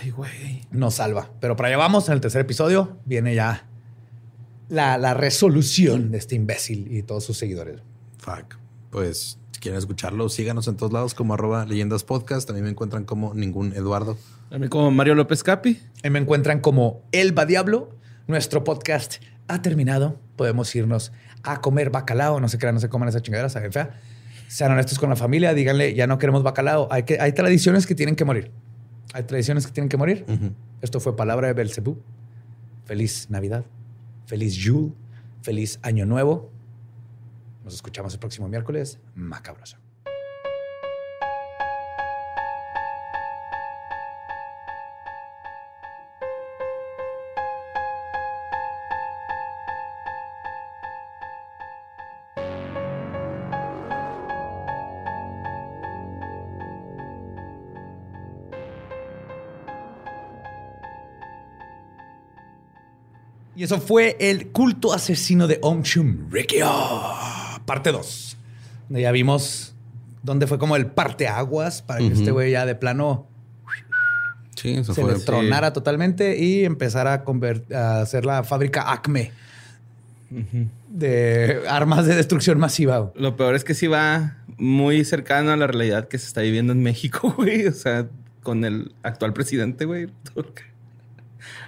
Ay, 0.00 0.10
güey. 0.10 0.62
Nos 0.70 0.94
salva. 0.94 1.30
Pero 1.40 1.56
para 1.56 1.68
allá 1.68 1.76
vamos, 1.76 2.08
en 2.08 2.14
el 2.14 2.20
tercer 2.20 2.40
episodio 2.40 2.98
viene 3.04 3.34
ya 3.34 3.66
la, 4.70 4.96
la 4.96 5.12
resolución 5.12 6.10
de 6.10 6.18
este 6.18 6.34
imbécil 6.34 6.90
y 6.90 7.02
todos 7.02 7.24
sus 7.24 7.36
seguidores. 7.36 7.80
Fuck. 8.18 8.56
Pues 8.90 9.38
quieren 9.60 9.78
escucharlo, 9.78 10.28
síganos 10.28 10.68
en 10.68 10.76
todos 10.76 10.92
lados 10.92 11.14
como 11.14 11.34
arroba 11.34 11.64
leyendas 11.66 12.04
podcast. 12.04 12.46
También 12.46 12.64
me 12.64 12.70
encuentran 12.70 13.04
como 13.04 13.34
ningún 13.34 13.72
Eduardo. 13.72 14.18
A 14.50 14.58
mí 14.58 14.68
como 14.68 14.90
Mario 14.90 15.14
López 15.14 15.42
Capi. 15.42 15.80
Ahí 16.02 16.10
me 16.10 16.18
encuentran 16.18 16.60
como 16.60 17.02
Elba 17.12 17.46
Diablo. 17.46 17.90
Nuestro 18.26 18.64
podcast 18.64 19.16
ha 19.48 19.62
terminado. 19.62 20.18
Podemos 20.36 20.74
irnos 20.74 21.12
a 21.42 21.60
comer 21.60 21.90
bacalao. 21.90 22.40
No 22.40 22.48
se 22.48 22.58
crean, 22.58 22.74
no 22.74 22.80
se 22.80 22.88
coman 22.88 23.08
esa 23.08 23.22
chingadera, 23.22 23.48
saben 23.48 23.72
fea. 23.72 24.00
Sean 24.48 24.72
honestos 24.72 24.98
con 24.98 25.10
la 25.10 25.16
familia, 25.16 25.54
díganle, 25.54 25.94
ya 25.94 26.06
no 26.06 26.18
queremos 26.18 26.42
bacalao. 26.42 26.88
Hay, 26.90 27.02
que, 27.02 27.20
hay 27.20 27.32
tradiciones 27.32 27.86
que 27.86 27.94
tienen 27.94 28.14
que 28.14 28.24
morir. 28.24 28.50
Hay 29.12 29.24
tradiciones 29.24 29.66
que 29.66 29.72
tienen 29.72 29.88
que 29.88 29.96
morir. 29.96 30.24
Esto 30.82 31.00
fue 31.00 31.16
palabra 31.16 31.48
de 31.48 31.54
Belcebú. 31.54 31.98
Feliz 32.84 33.28
Navidad. 33.30 33.64
Feliz 34.26 34.54
Yule. 34.54 34.92
Feliz 35.42 35.78
Año 35.82 36.06
Nuevo. 36.06 36.50
Nos 37.66 37.74
escuchamos 37.74 38.14
el 38.14 38.20
próximo 38.20 38.48
miércoles. 38.48 39.00
Macabroso. 39.16 39.76
Y 63.56 63.64
eso 63.64 63.80
fue 63.80 64.16
el 64.20 64.52
culto 64.52 64.92
asesino 64.92 65.48
de 65.48 65.58
Om 65.62 65.82
Chum 65.82 66.30
Rikyo 66.30 67.25
parte 67.66 67.92
2. 67.92 68.36
Ya 68.90 69.12
vimos 69.12 69.74
dónde 70.22 70.46
fue 70.46 70.58
como 70.58 70.76
el 70.76 70.86
parteaguas 70.86 71.82
para 71.82 72.00
que 72.00 72.12
este 72.12 72.30
güey 72.30 72.52
ya 72.52 72.66
de 72.66 72.74
plano 72.74 73.26
sí, 74.54 74.82
se 74.84 75.04
le 75.04 75.14
tronara 75.20 75.72
totalmente 75.72 76.42
y 76.42 76.64
empezara 76.64 77.24
a, 77.74 78.00
hacer 78.00 78.24
la 78.24 78.42
fábrica 78.42 78.90
Acme 78.92 79.32
de 80.88 81.62
armas 81.68 82.06
de 82.06 82.16
destrucción 82.16 82.58
masiva. 82.58 83.12
Lo 83.14 83.36
peor 83.36 83.54
es 83.54 83.64
que 83.64 83.74
sí 83.74 83.86
va 83.86 84.38
muy 84.56 85.04
cercano 85.04 85.52
a 85.52 85.56
la 85.56 85.66
realidad 85.66 86.08
que 86.08 86.18
se 86.18 86.26
está 86.26 86.40
viviendo 86.40 86.72
en 86.72 86.82
México, 86.82 87.32
güey. 87.36 87.66
O 87.66 87.72
sea, 87.72 88.08
con 88.42 88.64
el 88.64 88.92
actual 89.02 89.32
presidente, 89.32 89.84
güey. 89.84 90.08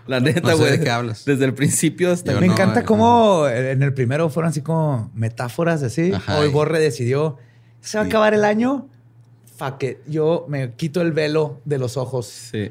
La 0.07 0.21
neta, 0.21 0.55
güey. 0.55 0.73
¿De 0.73 0.81
qué 0.81 0.91
hablas? 0.91 1.25
Desde 1.25 1.45
el 1.45 1.55
principio 1.55 2.13
hasta... 2.13 2.39
Me 2.41 2.47
encanta 2.47 2.85
cómo 2.85 3.47
en 3.49 3.83
el 3.83 3.95
primero 3.95 4.29
fueron 4.31 4.51
así 4.51 4.63
como 4.63 5.11
metáforas 5.15 5.83
así. 5.83 6.13
Hoy 6.39 6.49
Borre 6.49 6.81
decidió, 6.81 7.39
se 7.81 7.99
va 7.99 8.05
a 8.05 8.07
acabar 8.07 8.35
el 8.35 8.45
año. 8.45 8.89
Fuck 9.57 9.83
it. 9.83 9.99
Yo 10.07 10.47
me 10.49 10.73
quito 10.75 11.01
el 11.01 11.13
velo 11.13 11.61
de 11.65 11.79
los 11.79 11.97
ojos. 11.97 12.27
Sí. 12.27 12.71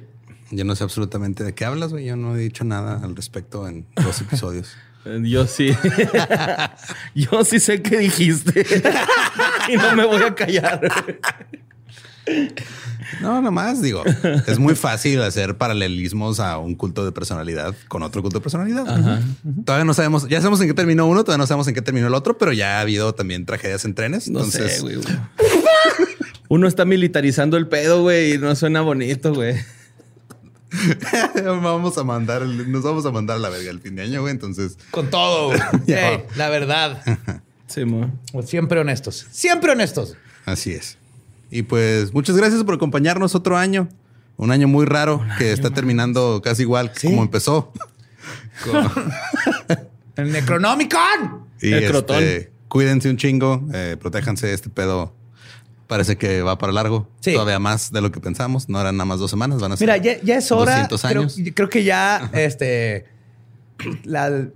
Yo 0.51 0.63
no 0.63 0.75
sé 0.75 0.84
absolutamente 0.84 1.43
de 1.43 1.53
qué 1.53 1.65
hablas, 1.65 1.91
güey. 1.91 2.05
Yo 2.05 2.15
no 2.15 2.35
he 2.35 2.39
dicho 2.39 2.63
nada 2.63 3.01
al 3.03 3.15
respecto 3.15 3.67
en 3.67 3.85
dos 3.95 4.21
episodios. 4.21 4.75
Yo 5.23 5.47
sí. 5.47 5.75
Yo 7.15 7.43
sí 7.43 7.59
sé 7.59 7.81
qué 7.81 7.97
dijiste. 7.97 8.65
y 9.69 9.77
no 9.77 9.95
me 9.95 10.05
voy 10.05 10.21
a 10.23 10.35
callar. 10.35 10.81
No, 13.22 13.41
nomás 13.41 13.82
digo, 13.82 14.04
es 14.48 14.60
muy 14.60 14.76
fácil 14.76 15.22
hacer 15.22 15.58
paralelismos 15.58 16.40
a 16.40 16.58
un 16.58 16.76
culto 16.76 17.06
de 17.06 17.12
personalidad 17.12 17.74
con 17.88 18.04
otro 18.04 18.22
culto 18.22 18.40
de 18.40 18.44
personalidad. 18.44 18.86
Todavía 19.66 19.86
no 19.86 19.94
sabemos, 19.94 20.28
ya 20.28 20.40
sabemos 20.40 20.60
en 20.62 20.68
qué 20.68 20.74
terminó 20.74 21.06
uno, 21.08 21.24
todavía 21.24 21.41
no 21.41 21.48
sabemos 21.48 21.68
en 21.68 21.74
qué 21.74 21.82
terminó 21.82 22.08
el 22.08 22.14
otro, 22.14 22.38
pero 22.38 22.52
ya 22.54 22.78
ha 22.78 22.82
habido 22.82 23.14
también 23.16 23.45
tragedias 23.45 23.86
en 23.86 23.95
trenes. 23.95 24.30
No 24.30 24.40
entonces, 24.40 24.78
sé, 24.78 24.82
güey. 24.82 24.98
Uno 26.49 26.68
está 26.68 26.86
militarizando 26.86 27.58
el 27.58 27.68
pedo, 27.68 28.02
güey, 28.02 28.34
y 28.34 28.38
no 28.38 28.56
suena 28.56 28.82
bonito, 28.82 29.34
güey. 29.34 29.56
vamos 31.45 31.98
a 31.98 32.04
mandar, 32.04 32.41
nos 32.44 32.84
vamos 32.84 33.06
a 33.06 33.12
mandar 33.12 33.38
a 33.38 33.40
la 33.40 33.49
verga 33.49 33.72
el 33.72 33.80
fin 33.80 33.95
de 33.95 34.04
año, 34.04 34.22
güey. 34.22 34.32
Entonces, 34.32 34.78
Con 34.91 35.10
todo. 35.10 35.49
güey. 35.49 36.24
La 36.36 36.49
verdad. 36.49 37.02
Sí, 37.68 37.86
mo. 37.86 38.12
Siempre 38.45 38.80
honestos. 38.80 39.28
Siempre 39.32 39.72
honestos. 39.72 40.16
así 40.45 40.72
es. 40.72 40.98
Y 41.49 41.64
pues 41.64 42.14
muchas 42.14 42.36
gracias 42.36 42.64
por 42.64 42.76
acompañarnos 42.76 43.36
otro 43.36 43.57
año. 43.57 43.88
Un 44.36 44.52
año 44.52 44.68
muy 44.68 44.86
raro 44.86 45.26
que 45.40 45.52
está 45.52 45.72
terminando 45.72 46.41
casi 46.44 46.64
igual 46.64 46.91
Sí. 46.95 47.07
como 47.07 47.24
empezó. 47.24 47.72
Con- 48.64 48.91
El 50.15 50.32
Necronomicon. 50.32 51.48
Y 51.61 51.72
El 51.74 51.84
este, 51.95 52.52
cuídense 52.68 53.10
un 53.10 53.18
chingo, 53.18 53.64
eh, 53.74 53.98
protéjanse. 53.99 54.53
Este 54.53 54.69
pedo 54.69 55.14
parece 55.88 56.18
que 56.18 56.41
va 56.41 56.57
para 56.57 56.74
largo. 56.74 57.07
Sí. 57.22 57.34
Todavía 57.34 57.60
más 57.60 57.91
de 57.91 58.02
lo 58.02 58.11
que 58.11 58.19
pensamos. 58.19 58.68
No 58.69 58.80
eran 58.82 58.98
nada 58.98 59.06
más 59.06 59.19
dos 59.19 59.30
semanas, 59.32 59.60
van 59.61 59.72
a 59.72 59.78
ser. 59.78 59.88
Mira, 59.88 59.98
ya, 59.98 60.22
ya 60.22 60.38
es 60.38 60.52
hora. 60.52 60.88
200 60.88 61.02
Creo, 61.02 61.22
años. 61.22 61.40
creo 61.56 61.69
que 61.69 61.84
ya 61.84 62.30
este 62.34 63.06
la- 64.03 64.48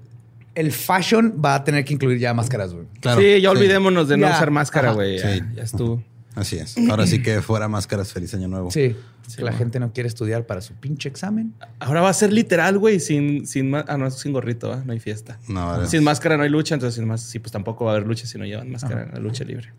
el 0.53 0.71
fashion 0.73 1.41
va 1.43 1.55
a 1.55 1.63
tener 1.63 1.85
que 1.85 1.93
incluir 1.93 2.19
ya 2.19 2.33
máscaras, 2.33 2.73
güey. 2.73 2.85
Claro. 2.99 3.21
sí, 3.21 3.39
ya 3.39 3.51
olvidémonos 3.51 4.09
de 4.09 4.17
no 4.17 4.27
Ya. 4.27 4.35
usar 4.35 4.51
máscara, 4.51 4.91
güey. 4.91 5.17
Ya, 5.19 5.33
Sí. 5.33 5.41
ya 5.55 5.63
estuvo. 5.63 6.03
Así 6.35 6.57
es. 6.57 6.77
Ahora 6.89 7.05
sí 7.07 7.21
que 7.21 7.41
fuera 7.41 7.67
máscaras. 7.67 8.13
Feliz 8.13 8.33
año 8.33 8.47
nuevo. 8.47 8.71
Sí. 8.71 8.95
Sí, 9.27 9.37
que 9.37 9.43
la 9.43 9.53
gente 9.53 9.79
no 9.79 9.93
quiere 9.93 10.07
estudiar 10.07 10.45
para 10.45 10.61
su 10.61 10.73
pinche 10.73 11.07
examen. 11.07 11.53
Ahora 11.79 12.01
va 12.01 12.09
a 12.09 12.13
ser 12.13 12.33
literal, 12.33 12.77
güey, 12.79 12.99
sin, 12.99 13.47
sin 13.47 13.73
ah, 13.75 13.97
no, 13.97 14.09
sin 14.09 14.33
gorrito, 14.33 14.73
¿eh? 14.73 14.81
no 14.83 14.91
hay 14.91 14.99
fiesta. 14.99 15.39
No, 15.47 15.85
Sin 15.85 16.03
máscara 16.03 16.37
no 16.37 16.43
hay 16.43 16.49
lucha, 16.49 16.73
entonces 16.73 16.95
sin 16.95 17.07
más, 17.07 17.21
sí, 17.21 17.39
pues 17.39 17.51
tampoco 17.51 17.85
va 17.85 17.91
a 17.91 17.95
haber 17.95 18.07
lucha 18.07 18.25
si 18.25 18.37
no 18.37 18.45
llevan 18.45 18.69
máscara 18.71 19.03
en 19.03 19.11
la 19.11 19.19
lucha 19.19 19.43
libre. 19.43 19.71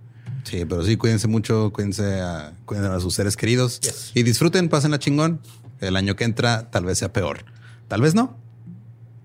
Sí, 0.45 0.65
pero 0.65 0.85
sí, 0.85 0.97
cuídense 0.97 1.29
mucho, 1.29 1.73
cuídense 1.73 2.21
a, 2.21 2.53
cuídense 2.65 2.91
a 2.91 3.01
sus 3.01 3.15
seres 3.15 3.37
queridos 3.37 3.81
y 4.15 4.23
disfruten, 4.23 4.69
pásenla 4.69 4.99
chingón. 4.99 5.41
El 5.81 5.97
año 5.97 6.15
que 6.15 6.25
entra 6.25 6.71
tal 6.71 6.85
vez 6.85 6.99
sea 6.99 7.13
peor. 7.13 7.45
Tal 7.89 8.01
vez 8.01 8.15
no. 8.15 8.39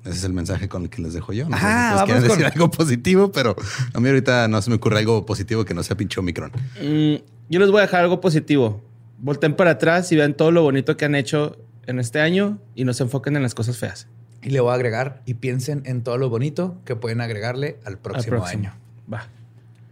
Ese 0.07 0.17
es 0.19 0.23
el 0.23 0.33
mensaje 0.33 0.67
con 0.69 0.83
el 0.83 0.89
que 0.89 1.01
les 1.01 1.13
dejo 1.13 1.33
yo. 1.33 1.49
No 1.49 1.57
sé 1.57 1.65
Ajá, 1.65 1.89
si 1.89 1.95
vamos 1.95 2.05
quieren 2.05 2.21
con- 2.27 2.37
decir 2.39 2.45
algo 2.53 2.71
positivo, 2.71 3.31
pero 3.31 3.55
a 3.93 3.99
mí 3.99 4.07
ahorita 4.07 4.47
no 4.47 4.61
se 4.61 4.69
me 4.69 4.77
ocurre 4.77 4.99
algo 4.99 5.25
positivo 5.25 5.65
que 5.65 5.73
no 5.73 5.83
sea 5.83 5.97
pinche 5.97 6.19
Omicron. 6.19 6.51
Mm, 6.81 7.15
yo 7.49 7.59
les 7.59 7.69
voy 7.71 7.79
a 7.79 7.81
dejar 7.81 8.01
algo 8.03 8.21
positivo. 8.21 8.81
Volten 9.19 9.55
para 9.55 9.71
atrás 9.71 10.11
y 10.11 10.15
vean 10.15 10.33
todo 10.35 10.51
lo 10.51 10.61
bonito 10.63 10.95
que 10.97 11.05
han 11.05 11.15
hecho 11.15 11.57
en 11.85 11.99
este 11.99 12.19
año 12.21 12.57
y 12.75 12.83
no 12.85 12.93
se 12.93 13.03
enfoquen 13.03 13.35
en 13.35 13.43
las 13.43 13.53
cosas 13.55 13.77
feas. 13.77 14.07
Y 14.43 14.49
le 14.51 14.59
voy 14.59 14.71
a 14.71 14.75
agregar 14.75 15.21
y 15.25 15.33
piensen 15.35 15.81
en 15.85 16.03
todo 16.03 16.17
lo 16.17 16.29
bonito 16.29 16.77
que 16.85 16.95
pueden 16.95 17.21
agregarle 17.21 17.77
al 17.85 17.93
Al 17.93 17.99
próximo, 17.99 18.45
año. 18.45 18.73
Va. 19.11 19.27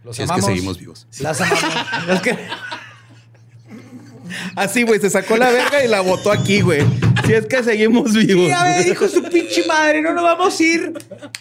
Los 0.04 0.16
Si 0.16 0.22
es 0.22 0.28
que 0.28 0.32
amamos. 0.34 0.46
seguimos 0.50 0.78
vivos. 0.78 1.06
Las 1.20 1.40
amamos. 1.40 1.64
Es 2.10 2.20
que- 2.22 2.38
Así, 4.54 4.82
güey, 4.82 5.00
se 5.00 5.10
sacó 5.10 5.36
la 5.36 5.50
verga 5.50 5.84
y 5.84 5.88
la 5.88 6.00
botó 6.00 6.32
aquí, 6.32 6.60
güey. 6.60 6.80
Si 7.26 7.34
es 7.34 7.46
que 7.46 7.62
seguimos 7.62 8.14
vivos. 8.14 8.48
Y 8.48 8.52
a 8.52 8.62
ver, 8.62 8.84
dijo 8.84 9.08
su 9.08 9.22
pinche 9.22 9.66
madre, 9.66 10.00
no 10.00 10.12
nos 10.12 10.22
vamos 10.22 10.58
a 10.58 10.62
ir 10.62 10.92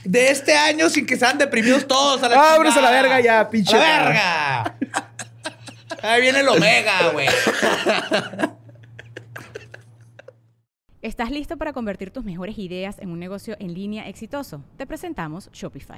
de 0.03 0.29
este 0.29 0.55
año 0.55 0.89
sin 0.89 1.05
que 1.05 1.15
sean 1.15 1.37
deprimidos 1.37 1.87
todos 1.87 2.23
a 2.23 2.29
la 2.29 2.55
a 2.55 2.81
la 2.81 2.91
verga 2.91 3.19
ya, 3.21 3.49
pinche 3.49 3.75
¡A 3.75 3.79
la 3.79 4.03
verga! 4.03 4.77
Ahí 6.01 6.21
viene 6.21 6.39
el 6.39 6.47
Omega, 6.49 7.09
güey. 7.13 7.27
¿Estás 11.01 11.29
listo 11.29 11.57
para 11.57 11.71
convertir 11.71 12.09
tus 12.09 12.25
mejores 12.25 12.57
ideas 12.57 12.97
en 12.99 13.11
un 13.11 13.19
negocio 13.19 13.55
en 13.59 13.75
línea 13.75 14.09
exitoso? 14.09 14.63
Te 14.77 14.87
presentamos 14.87 15.51
Shopify. 15.51 15.97